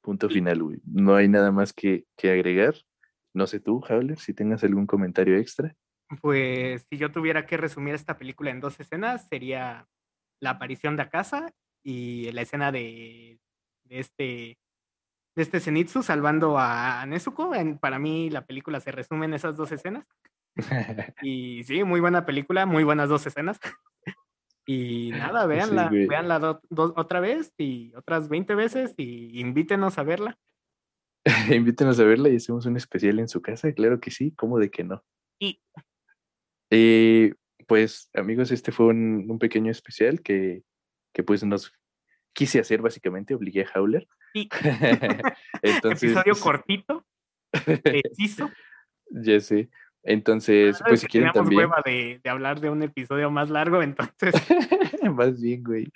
Punto 0.01 0.29
final, 0.29 0.63
güey. 0.63 0.79
No 0.85 1.15
hay 1.15 1.27
nada 1.27 1.51
más 1.51 1.73
que, 1.73 2.05
que 2.15 2.31
agregar. 2.31 2.75
No 3.33 3.47
sé 3.47 3.59
tú, 3.59 3.83
Howler, 3.87 4.17
si 4.17 4.33
tengas 4.33 4.63
algún 4.63 4.87
comentario 4.87 5.37
extra. 5.37 5.75
Pues 6.21 6.85
si 6.89 6.97
yo 6.97 7.11
tuviera 7.11 7.45
que 7.45 7.57
resumir 7.57 7.93
esta 7.93 8.17
película 8.17 8.49
en 8.49 8.59
dos 8.59 8.79
escenas, 8.79 9.27
sería 9.27 9.87
la 10.41 10.51
aparición 10.51 10.95
de 10.95 11.03
Akasa 11.03 11.53
y 11.83 12.31
la 12.31 12.41
escena 12.41 12.71
de, 12.71 13.39
de 13.83 13.99
este 13.99 14.57
de 15.35 15.43
este 15.43 15.59
Zenitsu 15.59 16.03
salvando 16.03 16.57
a, 16.57 17.05
Nezuko. 17.05 17.51
para 17.79 17.99
mí 17.99 18.29
la 18.29 18.45
película 18.45 18.79
se 18.79 18.91
resume 18.91 19.25
en 19.25 19.35
esas 19.35 19.55
dos 19.55 19.71
escenas. 19.71 20.05
y 21.21 21.63
sí, 21.63 21.83
muy 21.83 22.01
buena 22.01 22.25
película, 22.25 22.65
muy 22.65 22.83
buenas 22.83 23.09
dos 23.09 23.25
escenas. 23.25 23.59
Y 24.67 25.09
nada, 25.09 25.47
véanla, 25.47 25.89
véanla 25.89 26.61
otra 26.69 27.19
vez 27.19 27.51
y 27.57 27.91
otras 27.95 28.29
20 28.29 28.53
veces 28.53 28.93
y 28.97 29.39
invítenos 29.39 29.97
a 29.97 30.03
verla. 30.03 30.37
invítenos 31.51 31.99
a 31.99 32.03
verla 32.03 32.29
y 32.29 32.35
hacemos 32.35 32.67
un 32.67 32.77
especial 32.77 33.17
en 33.17 33.27
su 33.27 33.41
casa, 33.41 33.73
claro 33.73 33.99
que 33.99 34.11
sí, 34.11 34.31
¿cómo 34.35 34.59
de 34.59 34.69
que 34.69 34.83
no? 34.83 35.03
Y 35.39 35.59
eh, 36.69 37.33
pues 37.67 38.09
amigos, 38.13 38.51
este 38.51 38.71
fue 38.71 38.87
un, 38.87 39.37
pequeño 39.39 39.71
especial 39.71 40.21
que, 40.21 40.63
que, 41.13 41.23
pues 41.23 41.43
nos 41.43 41.73
quise 42.33 42.59
hacer 42.59 42.81
básicamente, 42.81 43.35
obligué 43.35 43.63
a 43.63 43.79
Howler. 43.79 44.07
Sí. 44.33 44.49
Entonces, 45.61 46.11
Episodio 46.11 46.35
cortito, 46.35 47.05
preciso. 47.83 48.49
ya 49.09 49.39
sé. 49.39 49.69
Entonces, 50.01 50.81
pues 50.87 51.01
si 51.01 51.07
quieren 51.07 51.31
también. 51.33 51.59
hueva 51.59 51.81
de, 51.85 52.21
de, 52.23 52.29
hablar 52.29 52.61
de 52.61 52.69
un 52.69 52.81
episodio 52.81 53.29
más 53.29 53.49
largo, 53.49 53.83
entonces. 53.83 54.33
más 55.13 55.39
bien, 55.41 55.61
güey. 55.61 55.91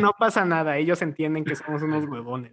no 0.00 0.12
pasa 0.18 0.44
nada, 0.44 0.76
ellos 0.76 1.00
entienden 1.02 1.44
que 1.44 1.54
somos 1.54 1.82
unos 1.82 2.04
huevones. 2.04 2.52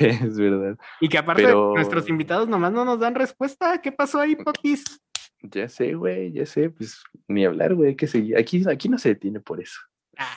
es 0.00 0.36
verdad. 0.36 0.76
Y 1.00 1.08
que 1.08 1.18
aparte 1.18 1.44
nuestros 1.44 2.08
invitados 2.08 2.48
nomás 2.48 2.72
no 2.72 2.84
nos 2.84 2.98
dan 2.98 3.14
respuesta. 3.14 3.80
¿Qué 3.80 3.92
pasó 3.92 4.20
ahí, 4.20 4.34
papis? 4.36 5.00
Ya 5.42 5.68
sé, 5.68 5.94
güey, 5.94 6.32
ya 6.32 6.44
sé, 6.44 6.70
pues 6.70 7.02
ni 7.28 7.44
hablar, 7.44 7.74
güey, 7.74 7.96
que 7.96 8.06
seguir. 8.06 8.36
Aquí, 8.36 8.62
aquí 8.68 8.88
no 8.88 8.98
se 8.98 9.10
detiene 9.10 9.40
por 9.40 9.60
eso. 9.60 9.80
Ah. 10.16 10.36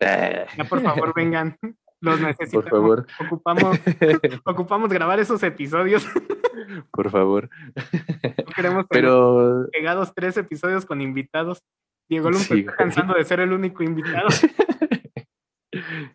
Ah. 0.00 0.46
Ya 0.56 0.64
por 0.64 0.82
favor 0.82 1.12
vengan. 1.14 1.56
Los 2.00 2.20
necesitamos. 2.20 2.64
Por 2.64 2.70
favor. 2.70 3.06
Ocupamos, 3.18 3.78
ocupamos 4.44 4.90
grabar 4.90 5.20
esos 5.20 5.42
episodios. 5.42 6.06
Por 6.92 7.10
favor. 7.10 7.48
queremos 8.54 8.84
Pero... 8.90 9.68
pegados 9.72 10.12
tres 10.14 10.36
episodios 10.36 10.84
con 10.84 11.00
invitados. 11.00 11.64
Diego 12.08 12.30
Lum 12.30 12.40
está 12.40 12.76
cansando 12.76 13.14
de 13.14 13.24
ser 13.24 13.40
el 13.40 13.52
único 13.52 13.82
invitado. 13.82 14.28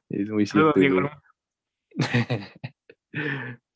es 0.09 0.29
muy 0.29 0.45
cierto. 0.45 0.73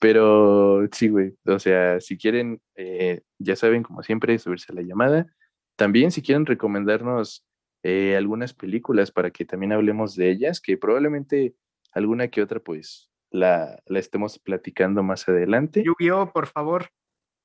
Pero 0.03 0.85
sí, 0.91 1.07
güey. 1.07 1.33
O 1.45 1.59
sea, 1.59 2.01
si 2.01 2.17
quieren, 2.17 2.59
eh, 2.75 3.21
ya 3.39 3.55
saben, 3.55 3.83
como 3.83 4.03
siempre, 4.03 4.37
subirse 4.37 4.73
a 4.73 4.75
la 4.75 4.81
llamada. 4.81 5.27
También, 5.77 6.11
si 6.11 6.21
quieren 6.21 6.45
recomendarnos 6.45 7.47
eh, 7.83 8.17
algunas 8.17 8.53
películas 8.53 9.11
para 9.11 9.31
que 9.31 9.45
también 9.45 9.71
hablemos 9.71 10.17
de 10.17 10.29
ellas, 10.29 10.59
que 10.59 10.77
probablemente 10.77 11.55
alguna 11.93 12.27
que 12.27 12.41
otra, 12.41 12.59
pues 12.59 13.09
la, 13.31 13.81
la 13.85 13.99
estemos 13.99 14.39
platicando 14.39 15.03
más 15.03 15.29
adelante. 15.29 15.83
Yu-Gi-Oh, 15.85 16.33
por 16.33 16.47
favor. 16.47 16.89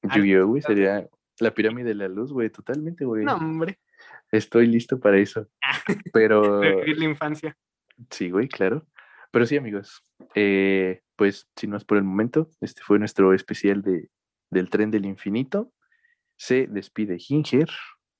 Yu-Gi-Oh, 0.02 0.48
güey, 0.48 0.60
sería 0.60 1.08
la 1.38 1.54
pirámide 1.54 1.90
de 1.90 1.94
la 1.94 2.08
luz, 2.08 2.32
güey, 2.32 2.50
totalmente, 2.50 3.04
güey. 3.04 3.24
No, 3.24 3.36
hombre. 3.36 3.78
Estoy 4.32 4.66
listo 4.66 4.98
para 4.98 5.18
eso. 5.18 5.46
Pero. 6.12 6.58
Vivir 6.58 6.98
la 6.98 7.04
infancia. 7.04 7.56
Sí, 8.10 8.30
güey, 8.30 8.48
claro. 8.48 8.84
Pero 9.30 9.46
sí, 9.46 9.56
amigos, 9.56 10.02
eh, 10.34 11.02
pues 11.18 11.50
si 11.56 11.66
no 11.66 11.76
es 11.76 11.84
por 11.84 11.98
el 11.98 12.04
momento, 12.04 12.48
este 12.60 12.80
fue 12.82 13.00
nuestro 13.00 13.34
especial 13.34 13.82
de, 13.82 14.08
del 14.50 14.70
tren 14.70 14.92
del 14.92 15.04
infinito. 15.04 15.72
Se 16.38 16.68
despide 16.68 17.18
Ginger. 17.18 17.68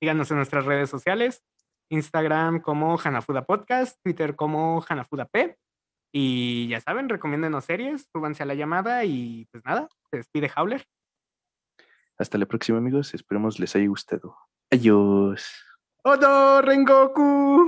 Síganos 0.00 0.28
en 0.32 0.38
nuestras 0.38 0.64
redes 0.64 0.90
sociales, 0.90 1.44
Instagram 1.90 2.60
como 2.60 2.98
Hanafuda 2.98 3.46
Podcast, 3.46 4.02
Twitter 4.02 4.34
como 4.34 4.84
Hanafuda 4.86 5.26
P. 5.26 5.56
Y 6.12 6.66
ya 6.68 6.80
saben, 6.80 7.08
recomiéndenos 7.08 7.66
series, 7.66 8.08
súbanse 8.12 8.42
a 8.42 8.46
la 8.46 8.54
llamada 8.54 9.04
y 9.04 9.46
pues 9.52 9.64
nada, 9.64 9.88
se 10.10 10.16
despide 10.16 10.50
Howler. 10.56 10.84
Hasta 12.18 12.36
la 12.36 12.46
próxima, 12.46 12.78
amigos. 12.78 13.14
Esperemos 13.14 13.60
les 13.60 13.76
haya 13.76 13.86
gustado. 13.86 14.36
Adiós. 14.72 15.54
¡Odo 16.02 16.62
Rengoku! 16.62 17.64